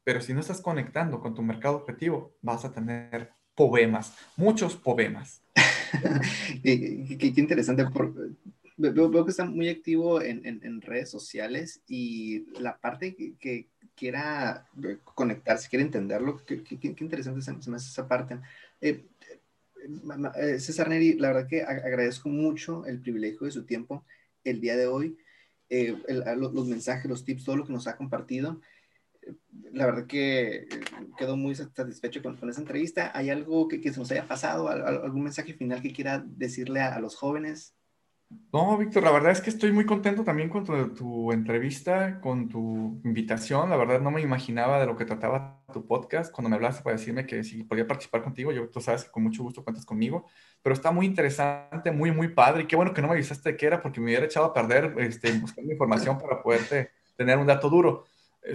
pero 0.05 0.23
si 0.23 0.33
no 0.33 0.41
estás 0.41 0.63
conectando 0.63 1.21
con 1.21 1.35
tu 1.35 1.43
mercado 1.43 1.77
objetivo, 1.77 2.35
vas 2.41 2.65
a 2.65 2.73
tener 2.73 3.31
poemas, 3.55 4.17
muchos 4.39 4.75
poemas. 4.75 5.43
qué, 6.63 7.19
qué, 7.19 7.33
interesante. 7.37 7.85
Por, 7.85 8.15
veo, 8.77 9.25
que 9.25 9.31
está 9.31 9.45
muy 9.45 9.69
activo 9.69 10.21
en, 10.21 10.45
en, 10.45 10.81
redes 10.83 11.11
sociales 11.11 11.83
y 11.89 12.47
la 12.61 12.79
parte 12.79 13.15
que, 13.15 13.69
quiera 13.95 14.69
conectarse, 15.05 15.71
quiere 15.71 15.83
entenderlo, 15.83 16.45
qué, 16.45 16.63
interesante 16.83 17.41
se, 17.41 17.71
me 17.71 17.77
hace 17.77 17.89
esa 17.89 18.07
parte. 18.07 18.39
Eh, 18.83 19.07
eh, 20.37 20.59
César 20.59 20.91
Neri, 20.91 21.15
la 21.15 21.29
verdad 21.29 21.49
que 21.49 21.63
agradezco 21.63 22.29
mucho 22.29 22.85
el 22.85 23.01
privilegio 23.01 23.47
de 23.47 23.53
su 23.53 23.65
tiempo 23.65 24.05
el 24.45 24.61
día 24.61 24.77
de 24.77 24.87
hoy, 24.87 25.17
eh, 25.71 25.97
los, 26.37 26.67
mensajes, 26.67 27.09
los 27.09 27.25
tips, 27.25 27.45
todo 27.45 27.57
lo 27.57 27.67
que 27.67 27.73
nos 27.73 27.87
ha 27.87 27.97
compartido. 27.97 28.61
La 29.73 29.87
verdad 29.87 30.07
que 30.07 30.69
quedo 31.17 31.39
muy 31.39 31.55
satisfecho 31.55 32.23
con, 32.23 32.37
con 32.37 32.51
esa 32.51 32.61
entrevista. 32.61 33.11
¿Hay 33.15 33.31
algo 33.31 33.67
que, 33.67 33.81
que, 33.81 33.93
se 33.93 33.99
nos 33.99 34.11
haya 34.11 34.29
pasado? 34.29 34.69
¿Algún 34.69 35.23
mensaje 35.23 35.55
final 35.55 35.81
que 35.81 35.93
quiera 35.93 36.23
decirle 36.25 36.81
a 36.81 37.01
los 37.01 37.17
jóvenes? 37.17 37.77
No, 38.29 38.77
Víctor, 38.77 39.05
la 39.05 39.13
verdad 39.13 39.31
es 39.31 39.41
que 39.41 39.51
estoy 39.51 39.71
muy 39.71 39.87
contento 39.87 40.25
también 40.25 40.49
con 40.49 40.65
tu, 40.65 41.31
entrevista, 41.31 42.21
con 42.21 42.49
tu 42.49 43.01
invitación. 43.05 43.71
La 43.71 43.77
verdad 43.77 44.01
no 44.01 44.11
me 44.11 44.21
imaginaba 44.21 44.81
de 44.81 44.87
lo 44.87 44.97
que 44.97 45.05
trataba 45.05 45.63
tu 45.73 45.87
podcast 45.87 46.33
cuando 46.33 46.49
me 46.49 46.57
hablaste 46.57 46.83
para 46.83 46.97
decirme 46.97 47.27
que 47.27 47.45
si 47.45 47.63
podía 47.63 47.87
participar 47.87 48.23
contigo. 48.23 48.51
Yo, 48.51 48.69
tú 48.69 48.81
sabes 48.81 49.05
que 49.05 49.11
con 49.11 49.23
mucho 49.23 49.45
gusto 49.45 49.63
cuentas 49.63 49.87
conmigo, 49.87 50.27
pero 50.63 50.75
está 50.75 50.91
muy 50.91 51.07
interesante, 51.07 51.93
muy, 51.93 52.11
muy 52.11 52.29
padre. 52.29 52.65
Y 52.65 52.67
qué 52.67 52.75
bueno 52.75 52.93
que 52.93 53.01
no 53.01 53.09
me 53.09 53.15
avisaste 53.15 53.53
de 53.53 53.57
qué 53.57 53.67
era 53.67 53.81
porque 53.81 54.01
me 54.01 54.07
hubiera 54.07 54.25
echado 54.25 54.47
a 54.47 54.55
perder 54.55 54.95
este, 54.99 55.33
buscando 55.39 55.71
información 55.71 56.19
para 56.19 56.43
poderte 56.43 56.91
tener 57.17 57.39
un 57.39 57.47
dato 57.47 57.71
duro. 57.71 58.07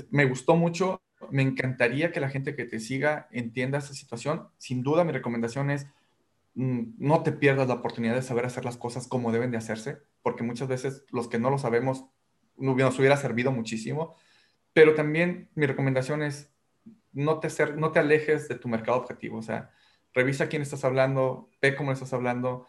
Me 0.10 0.26
gustó 0.26 0.56
mucho. 0.56 1.02
Me 1.30 1.44
encantaría 1.44 2.12
que 2.12 2.20
la 2.20 2.30
gente 2.30 2.56
que 2.56 2.66
te 2.66 2.80
siga 2.80 3.28
entienda 3.32 3.78
esa 3.78 3.94
situación. 3.94 4.48
Sin 4.58 4.84
duda, 4.84 5.04
mi 5.06 5.12
recomendación 5.14 5.70
es 5.70 5.88
no 6.54 7.24
te 7.24 7.32
pierdas 7.32 7.68
la 7.68 7.76
oportunidad 7.76 8.16
de 8.16 8.22
saber 8.22 8.46
hacer 8.46 8.66
las 8.66 8.78
cosas 8.78 9.08
como 9.08 9.32
deben 9.32 9.52
de 9.52 9.58
hacerse, 9.58 10.00
porque 10.22 10.44
muchas 10.44 10.68
veces 10.68 11.06
los 11.12 11.28
que 11.28 11.40
no 11.40 11.50
lo 11.50 11.58
sabemos 11.58 12.06
nos 12.58 13.00
hubiera 13.00 13.18
servido 13.18 13.52
muchísimo, 13.52 14.16
pero 14.74 14.94
también 14.94 15.50
mi 15.56 15.66
recomendación 15.66 16.22
es 16.24 16.54
no 17.14 17.40
te, 17.40 17.50
ser, 17.50 17.78
no 17.78 17.92
te 17.92 18.00
alejes 18.00 18.48
de 18.48 18.56
tu 18.56 18.68
mercado 18.68 18.98
objetivo, 18.98 19.38
o 19.38 19.42
sea, 19.42 19.72
revisa 20.14 20.48
quién 20.48 20.62
estás 20.62 20.84
hablando, 20.84 21.50
ve 21.62 21.76
cómo 21.76 21.92
estás 21.92 22.14
hablando, 22.14 22.68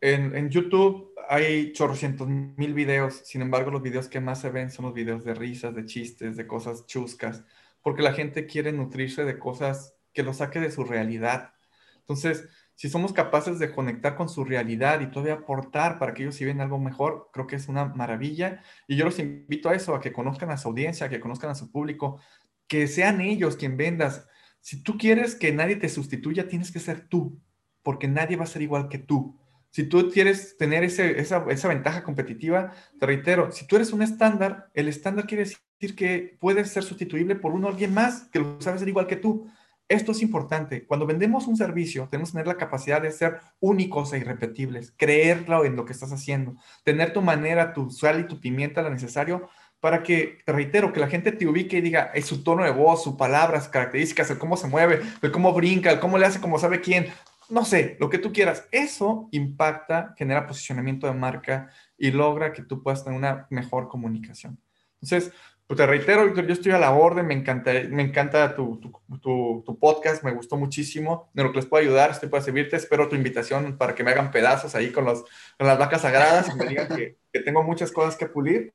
en, 0.00 0.34
en 0.36 0.50
YouTube 0.50 1.14
hay 1.28 1.72
chorrocientos 1.72 2.28
mil 2.28 2.74
videos, 2.74 3.22
sin 3.24 3.40
embargo 3.40 3.70
los 3.70 3.82
videos 3.82 4.08
que 4.08 4.20
más 4.20 4.40
se 4.40 4.50
ven 4.50 4.70
son 4.70 4.86
los 4.86 4.94
videos 4.94 5.24
de 5.24 5.34
risas, 5.34 5.74
de 5.74 5.86
chistes, 5.86 6.36
de 6.36 6.46
cosas 6.46 6.86
chuscas, 6.86 7.44
porque 7.82 8.02
la 8.02 8.12
gente 8.12 8.46
quiere 8.46 8.72
nutrirse 8.72 9.24
de 9.24 9.38
cosas 9.38 9.94
que 10.12 10.22
lo 10.22 10.34
saque 10.34 10.60
de 10.60 10.70
su 10.70 10.84
realidad. 10.84 11.54
Entonces, 12.00 12.48
si 12.74 12.88
somos 12.88 13.12
capaces 13.12 13.58
de 13.58 13.72
conectar 13.72 14.16
con 14.16 14.28
su 14.28 14.44
realidad 14.44 15.00
y 15.00 15.10
todavía 15.10 15.34
aportar 15.34 15.98
para 15.98 16.14
que 16.14 16.22
ellos 16.22 16.34
si 16.34 16.44
ven 16.44 16.60
algo 16.60 16.78
mejor, 16.78 17.30
creo 17.32 17.46
que 17.46 17.56
es 17.56 17.68
una 17.68 17.86
maravilla. 17.86 18.62
Y 18.88 18.96
yo 18.96 19.04
los 19.04 19.18
invito 19.18 19.68
a 19.68 19.74
eso, 19.74 19.94
a 19.94 20.00
que 20.00 20.12
conozcan 20.12 20.50
a 20.50 20.56
su 20.56 20.68
audiencia, 20.68 21.06
a 21.06 21.08
que 21.08 21.20
conozcan 21.20 21.50
a 21.50 21.54
su 21.54 21.70
público, 21.70 22.20
que 22.66 22.86
sean 22.88 23.20
ellos 23.20 23.56
quien 23.56 23.76
vendas. 23.76 24.26
Si 24.60 24.82
tú 24.82 24.96
quieres 24.96 25.34
que 25.34 25.52
nadie 25.52 25.76
te 25.76 25.88
sustituya, 25.88 26.48
tienes 26.48 26.72
que 26.72 26.80
ser 26.80 27.08
tú, 27.08 27.40
porque 27.82 28.08
nadie 28.08 28.36
va 28.36 28.44
a 28.44 28.46
ser 28.46 28.62
igual 28.62 28.88
que 28.88 28.98
tú. 28.98 29.38
Si 29.70 29.84
tú 29.84 30.10
quieres 30.10 30.56
tener 30.58 30.84
esa 30.84 31.68
ventaja 31.68 32.02
competitiva, 32.02 32.72
te 33.00 33.06
reitero, 33.06 33.50
si 33.52 33.66
tú 33.66 33.76
eres 33.76 33.92
un 33.92 34.02
estándar, 34.02 34.70
el 34.74 34.88
estándar 34.88 35.26
quiere 35.26 35.44
decir 35.44 35.96
que 35.96 36.36
puedes 36.40 36.70
ser 36.70 36.82
sustituible 36.82 37.36
por 37.36 37.52
uno 37.52 37.68
alguien 37.68 37.94
más 37.94 38.28
que 38.30 38.38
lo 38.38 38.60
sabe 38.60 38.78
ser 38.78 38.88
igual 38.88 39.06
que 39.06 39.16
tú. 39.16 39.50
Esto 39.92 40.12
es 40.12 40.22
importante. 40.22 40.86
Cuando 40.86 41.06
vendemos 41.06 41.46
un 41.46 41.54
servicio, 41.54 42.08
tenemos 42.10 42.30
que 42.30 42.36
tener 42.36 42.46
la 42.46 42.56
capacidad 42.56 43.02
de 43.02 43.10
ser 43.10 43.40
únicos 43.60 44.14
e 44.14 44.18
irrepetibles, 44.18 44.94
creerlo 44.96 45.66
en 45.66 45.76
lo 45.76 45.84
que 45.84 45.92
estás 45.92 46.10
haciendo, 46.12 46.56
tener 46.82 47.12
tu 47.12 47.20
manera, 47.20 47.74
tu 47.74 47.90
sal 47.90 48.20
y 48.20 48.26
tu 48.26 48.40
pimienta, 48.40 48.80
lo 48.80 48.88
necesario 48.88 49.50
para 49.80 50.02
que, 50.02 50.38
te 50.46 50.52
reitero, 50.52 50.94
que 50.94 51.00
la 51.00 51.08
gente 51.08 51.30
te 51.30 51.46
ubique 51.46 51.76
y 51.76 51.82
diga 51.82 52.10
es 52.14 52.24
su 52.24 52.42
tono 52.42 52.64
de 52.64 52.70
voz, 52.70 53.04
sus 53.04 53.16
palabras, 53.16 53.68
características, 53.68 54.30
el 54.30 54.38
cómo 54.38 54.56
se 54.56 54.66
mueve, 54.66 55.02
el 55.20 55.30
cómo 55.30 55.52
brinca, 55.52 55.90
el 55.90 56.00
cómo 56.00 56.16
le 56.16 56.24
hace 56.24 56.40
como 56.40 56.58
sabe 56.58 56.80
quién, 56.80 57.08
no 57.50 57.66
sé, 57.66 57.98
lo 58.00 58.08
que 58.08 58.16
tú 58.16 58.32
quieras. 58.32 58.66
Eso 58.70 59.28
impacta, 59.30 60.14
genera 60.16 60.46
posicionamiento 60.46 61.06
de 61.06 61.12
marca 61.12 61.68
y 61.98 62.12
logra 62.12 62.54
que 62.54 62.62
tú 62.62 62.82
puedas 62.82 63.04
tener 63.04 63.18
una 63.18 63.46
mejor 63.50 63.88
comunicación. 63.88 64.58
Entonces, 65.02 65.34
pues 65.72 65.78
te 65.78 65.86
reitero, 65.86 66.26
Víctor, 66.26 66.46
yo 66.46 66.52
estoy 66.52 66.72
a 66.72 66.78
la 66.78 66.90
orden, 66.90 67.26
me 67.26 67.32
encanta, 67.32 67.72
me 67.88 68.02
encanta 68.02 68.54
tu, 68.54 68.78
tu, 68.78 69.62
tu, 69.64 69.78
podcast, 69.78 70.22
me 70.22 70.32
gustó 70.32 70.58
muchísimo, 70.58 71.30
de 71.32 71.44
lo 71.44 71.50
que 71.50 71.60
les 71.60 71.66
puedo 71.66 71.82
ayudar, 71.82 72.10
estoy 72.10 72.28
para 72.28 72.42
servirte, 72.42 72.76
espero 72.76 73.08
tu 73.08 73.16
invitación 73.16 73.78
para 73.78 73.94
que 73.94 74.04
me 74.04 74.10
hagan 74.10 74.30
pedazos 74.30 74.74
ahí 74.74 74.90
con, 74.90 75.06
los, 75.06 75.24
con 75.56 75.66
las 75.66 75.78
vacas 75.78 76.02
sagradas 76.02 76.50
y 76.54 76.58
me 76.58 76.66
digan 76.66 76.88
que, 76.88 77.16
que 77.32 77.40
tengo 77.40 77.62
muchas 77.62 77.90
cosas 77.90 78.16
que 78.16 78.26
pulir. 78.26 78.74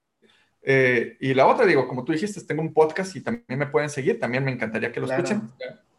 Eh, 0.64 1.18
y 1.20 1.36
la 1.36 1.45
otra, 1.45 1.68
digo, 1.68 1.88
como 1.88 2.04
tú 2.04 2.14
dijiste, 2.14 2.41
tengo 2.41 2.64
un 2.64 2.74
podcast 2.74 3.16
y 3.16 3.22
también 3.22 3.60
me 3.60 3.68
pueden 3.68 3.91
seguir, 3.91 4.20
también 4.20 4.43
me 4.43 4.52
encantaría 4.52 4.91
que 4.91 5.00
lo 5.00 5.06
escuchen. 5.06 5.52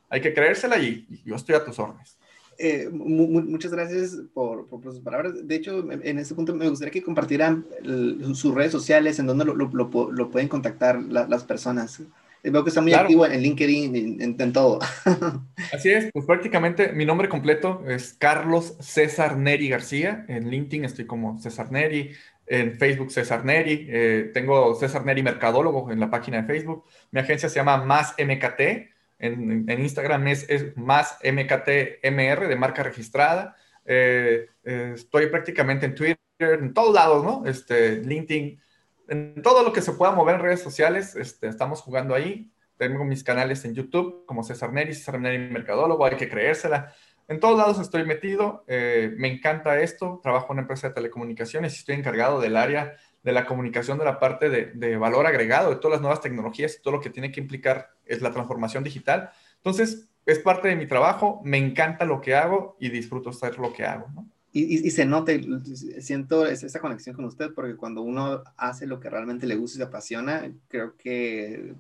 Hay 0.09 0.21
que 0.21 0.35
creérsela 0.35 0.79
y, 0.79 1.07
y 1.09 1.23
yo 1.23 1.37
estoy 1.37 1.55
a 1.55 1.65
tus 1.65 1.79
órdenes. 1.79 2.18
Eh, 2.61 2.89
muchas 2.91 3.71
gracias 3.71 4.17
por, 4.35 4.67
por, 4.67 4.83
sus 4.83 5.01
palabras. 5.01 5.33
De 5.47 5.55
hecho, 5.55 5.91
en 5.93 6.19
este 6.19 6.35
punto 6.35 6.55
me 6.57 6.69
gustaría 6.69 6.91
que 6.91 7.03
compartieran 7.03 7.65
sus 8.35 8.53
redes 8.53 8.73
sociales, 8.73 9.21
en 9.21 9.27
donde 9.27 9.45
lo, 9.45 9.55
lo, 9.55 9.71
lo, 9.71 10.31
pueden 10.31 10.49
contactar 10.49 11.01
las 11.01 11.45
personas. 11.45 12.01
Eh, 12.43 12.51
veo 12.51 12.65
que 12.65 12.71
está 12.71 12.81
muy 12.81 12.95
activo 12.95 13.27
en 13.27 13.43
LinkedIn, 13.43 14.21
en, 14.21 14.37
en, 14.41 14.53
todo. 14.53 14.81
Así 15.73 15.91
es, 15.91 16.11
pues 16.13 16.27
prácticamente 16.27 16.93
mi 16.93 17.05
nombre 17.05 17.29
completo 17.29 17.85
es 17.87 18.15
Carlos 18.15 18.77
César 18.81 19.37
Neri 19.37 19.69
García. 19.69 20.25
En 20.29 20.51
LinkedIn 20.51 20.85
estoy 20.85 21.07
como 21.07 21.39
César 21.39 21.71
Neri, 21.71 22.11
en 22.49 22.77
Facebook 22.77 23.13
César 23.13 23.45
Neri, 23.45 23.87
eh, 23.89 24.31
tengo 24.35 24.75
César 24.75 25.05
Neri 25.05 25.23
Mercadólogo 25.23 25.93
en 25.93 26.01
la 26.01 26.11
página 26.11 26.43
de 26.43 26.47
Facebook. 26.49 26.85
Mi 27.13 27.21
agencia 27.21 27.49
se 27.49 27.57
llama 27.57 27.85
Más 27.85 28.15
MKT 28.19 28.98
en, 29.19 29.69
Instagram 29.69 30.29
es, 30.29 30.77
más 30.77 31.19
MKTMR 31.25 32.49
de 32.49 32.57
marca 32.57 32.83
registrada. 32.83 33.57
Eh, 33.85 34.49
eh, 34.65 34.93
estoy 34.95 35.27
prácticamente 35.27 35.87
en 35.87 35.95
Twitter, 35.95 36.19
en 36.39 36.73
todos 36.73 36.95
lados, 36.95 37.25
¿no? 37.25 37.47
Este, 37.47 37.97
LinkedIn, 37.97 38.61
en 39.09 39.43
todo 39.43 39.63
lo 39.63 39.73
que 39.73 39.83
se 39.83 39.93
pueda 39.93 40.13
mover 40.13 40.37
en 40.37 40.43
redes 40.43 40.63
sociales, 40.63 41.17
este, 41.17 41.49
estamos 41.49 41.81
jugando 41.81 42.15
ahí. 42.15 42.53
Tengo 42.77 43.05
mis 43.05 43.25
canales 43.25 43.65
en 43.65 43.75
YouTube 43.75 44.25
como 44.27 44.45
César 44.45 44.73
Neri, 44.73 44.95
César 44.95 45.19
Neri 45.19 45.39
Mercadólogo, 45.39 46.05
hay 46.05 46.17
que 46.17 46.29
creérsela. 46.29 46.95
En 47.27 47.41
todos 47.41 47.59
lados 47.59 47.79
estoy 47.81 48.05
metido, 48.05 48.65
eh, 48.69 49.13
me 49.17 49.29
encanta 49.29 49.81
esto, 49.81 50.21
trabajo 50.23 50.47
en 50.47 50.53
una 50.53 50.63
empresa 50.63 50.89
de 50.89 50.95
telecomunicaciones 50.95 51.75
y 51.75 51.79
estoy 51.79 51.97
encargado 51.97 52.41
del 52.41 52.57
área 52.57 52.97
de 53.29 53.35
la 53.35 53.45
comunicación 53.45 53.99
de 53.99 54.07
la 54.07 54.19
parte 54.19 54.49
de, 54.49 54.97
valor 54.97 55.27
agregado, 55.27 55.69
de 55.69 55.77
todas 55.77 55.97
las 55.97 56.01
nuevas 56.01 56.23
tecnologías 56.23 56.77
y 56.77 56.81
todo 56.81 56.95
lo 56.95 57.01
que 57.03 57.11
tiene 57.11 57.31
que 57.31 57.41
implicar 57.41 57.91
es 58.07 58.23
la 58.23 58.33
transformación 58.33 58.83
digital. 58.83 59.29
Entonces, 59.57 60.09
es 60.25 60.39
parte 60.39 60.69
de 60.69 60.77
mi 60.77 60.87
trabajo, 60.87 61.43
me 61.45 61.59
encanta 61.59 62.07
lo 62.07 62.23
que 62.23 62.35
hago 62.35 62.79
y 62.81 62.89
disfruto 62.89 63.29
hacer 63.29 63.59
lo 63.59 63.71
que 63.75 63.85
hago. 63.85 64.07
Y, 64.51 64.91
se 64.91 65.05
nota, 65.05 65.33
siento 66.01 66.47
esa 66.47 66.81
conexión 66.81 67.15
con 67.15 67.27
usted, 67.27 67.53
porque 67.55 67.77
cuando 67.77 68.01
uno 68.01 68.43
hace 68.57 68.87
lo 68.87 68.99
que 68.99 69.11
realmente 69.11 69.47
le 69.47 69.57
gusta 69.57 69.77
y 69.77 69.81
se 69.81 69.85
apasiona, 69.85 70.51
creo 70.69 70.97
que 70.97 71.75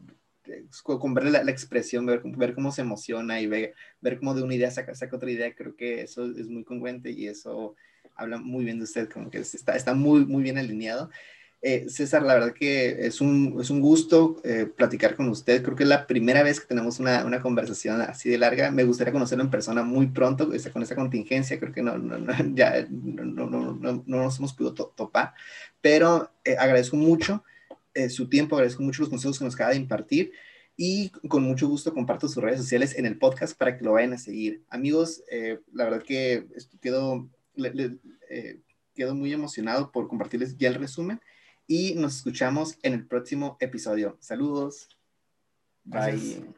eh, 0.44 0.64
con 0.82 1.14
ver 1.14 1.24
la, 1.30 1.50
expresión, 1.50 2.04
ver, 2.04 2.20
ver, 2.22 2.54
cómo 2.54 2.70
se 2.72 2.82
emociona 2.82 3.40
y 3.40 3.46
ver, 3.46 3.72
ver 4.02 4.18
cómo 4.18 4.34
de 4.34 4.42
una 4.42 4.54
idea 4.54 4.70
saca, 4.70 4.94
saca 4.94 5.16
otra 5.16 5.30
idea, 5.30 5.54
creo 5.54 5.74
que 5.76 6.02
eso 6.02 6.26
es 6.26 6.46
muy 6.46 6.62
congruente 6.62 7.10
y 7.10 7.26
eso 7.26 7.74
habla 8.18 8.36
muy 8.36 8.64
bien 8.64 8.78
de 8.78 8.84
usted, 8.84 9.08
como 9.08 9.30
que 9.30 9.38
está, 9.38 9.74
está 9.74 9.94
muy, 9.94 10.26
muy 10.26 10.42
bien 10.42 10.58
alineado. 10.58 11.08
Eh, 11.60 11.86
César, 11.88 12.22
la 12.22 12.34
verdad 12.34 12.52
que 12.52 13.06
es 13.06 13.20
un, 13.20 13.58
es 13.60 13.68
un 13.70 13.80
gusto 13.80 14.40
eh, 14.44 14.66
platicar 14.66 15.16
con 15.16 15.28
usted. 15.28 15.62
Creo 15.62 15.74
que 15.74 15.82
es 15.82 15.88
la 15.88 16.06
primera 16.06 16.44
vez 16.44 16.60
que 16.60 16.66
tenemos 16.66 17.00
una, 17.00 17.24
una, 17.24 17.40
conversación 17.40 18.00
así 18.00 18.30
de 18.30 18.38
larga. 18.38 18.70
Me 18.70 18.84
gustaría 18.84 19.12
conocerlo 19.12 19.42
en 19.42 19.50
persona 19.50 19.82
muy 19.82 20.06
pronto, 20.06 20.50
con 20.72 20.82
esa 20.82 20.94
contingencia. 20.94 21.58
Creo 21.58 21.72
que 21.72 21.82
no, 21.82 21.98
no, 21.98 22.16
no 22.18 22.32
ya 22.54 22.86
no, 22.88 23.46
no, 23.46 23.72
no, 23.74 24.04
nos 24.06 24.38
hemos 24.38 24.54
podido 24.54 24.72
topar, 24.72 25.34
pero 25.80 26.30
eh, 26.44 26.56
agradezco 26.56 26.96
mucho 26.96 27.42
su 28.10 28.28
tiempo, 28.28 28.54
agradezco 28.54 28.84
mucho 28.84 29.02
los 29.02 29.08
consejos 29.08 29.40
que 29.40 29.44
nos 29.44 29.54
acaba 29.56 29.70
de 29.70 29.76
impartir 29.76 30.30
y 30.76 31.08
con 31.26 31.42
mucho 31.42 31.66
gusto 31.66 31.92
comparto 31.92 32.28
sus 32.28 32.40
redes 32.40 32.60
sociales 32.60 32.96
en 32.96 33.06
el 33.06 33.18
podcast 33.18 33.58
para 33.58 33.76
que 33.76 33.84
lo 33.84 33.94
vayan 33.94 34.12
a 34.12 34.18
seguir. 34.18 34.62
Amigos, 34.68 35.24
la 35.72 35.84
verdad 35.84 36.04
que 36.04 36.46
quedo, 36.80 37.28
quedo 38.94 39.14
muy 39.16 39.32
emocionado 39.32 39.90
por 39.90 40.06
compartirles 40.06 40.56
ya 40.56 40.68
el 40.68 40.76
resumen 40.76 41.20
y 41.68 41.94
nos 41.94 42.16
escuchamos 42.16 42.76
en 42.82 42.94
el 42.94 43.06
próximo 43.06 43.56
episodio. 43.60 44.16
Saludos. 44.20 44.88
Bye. 45.84 46.57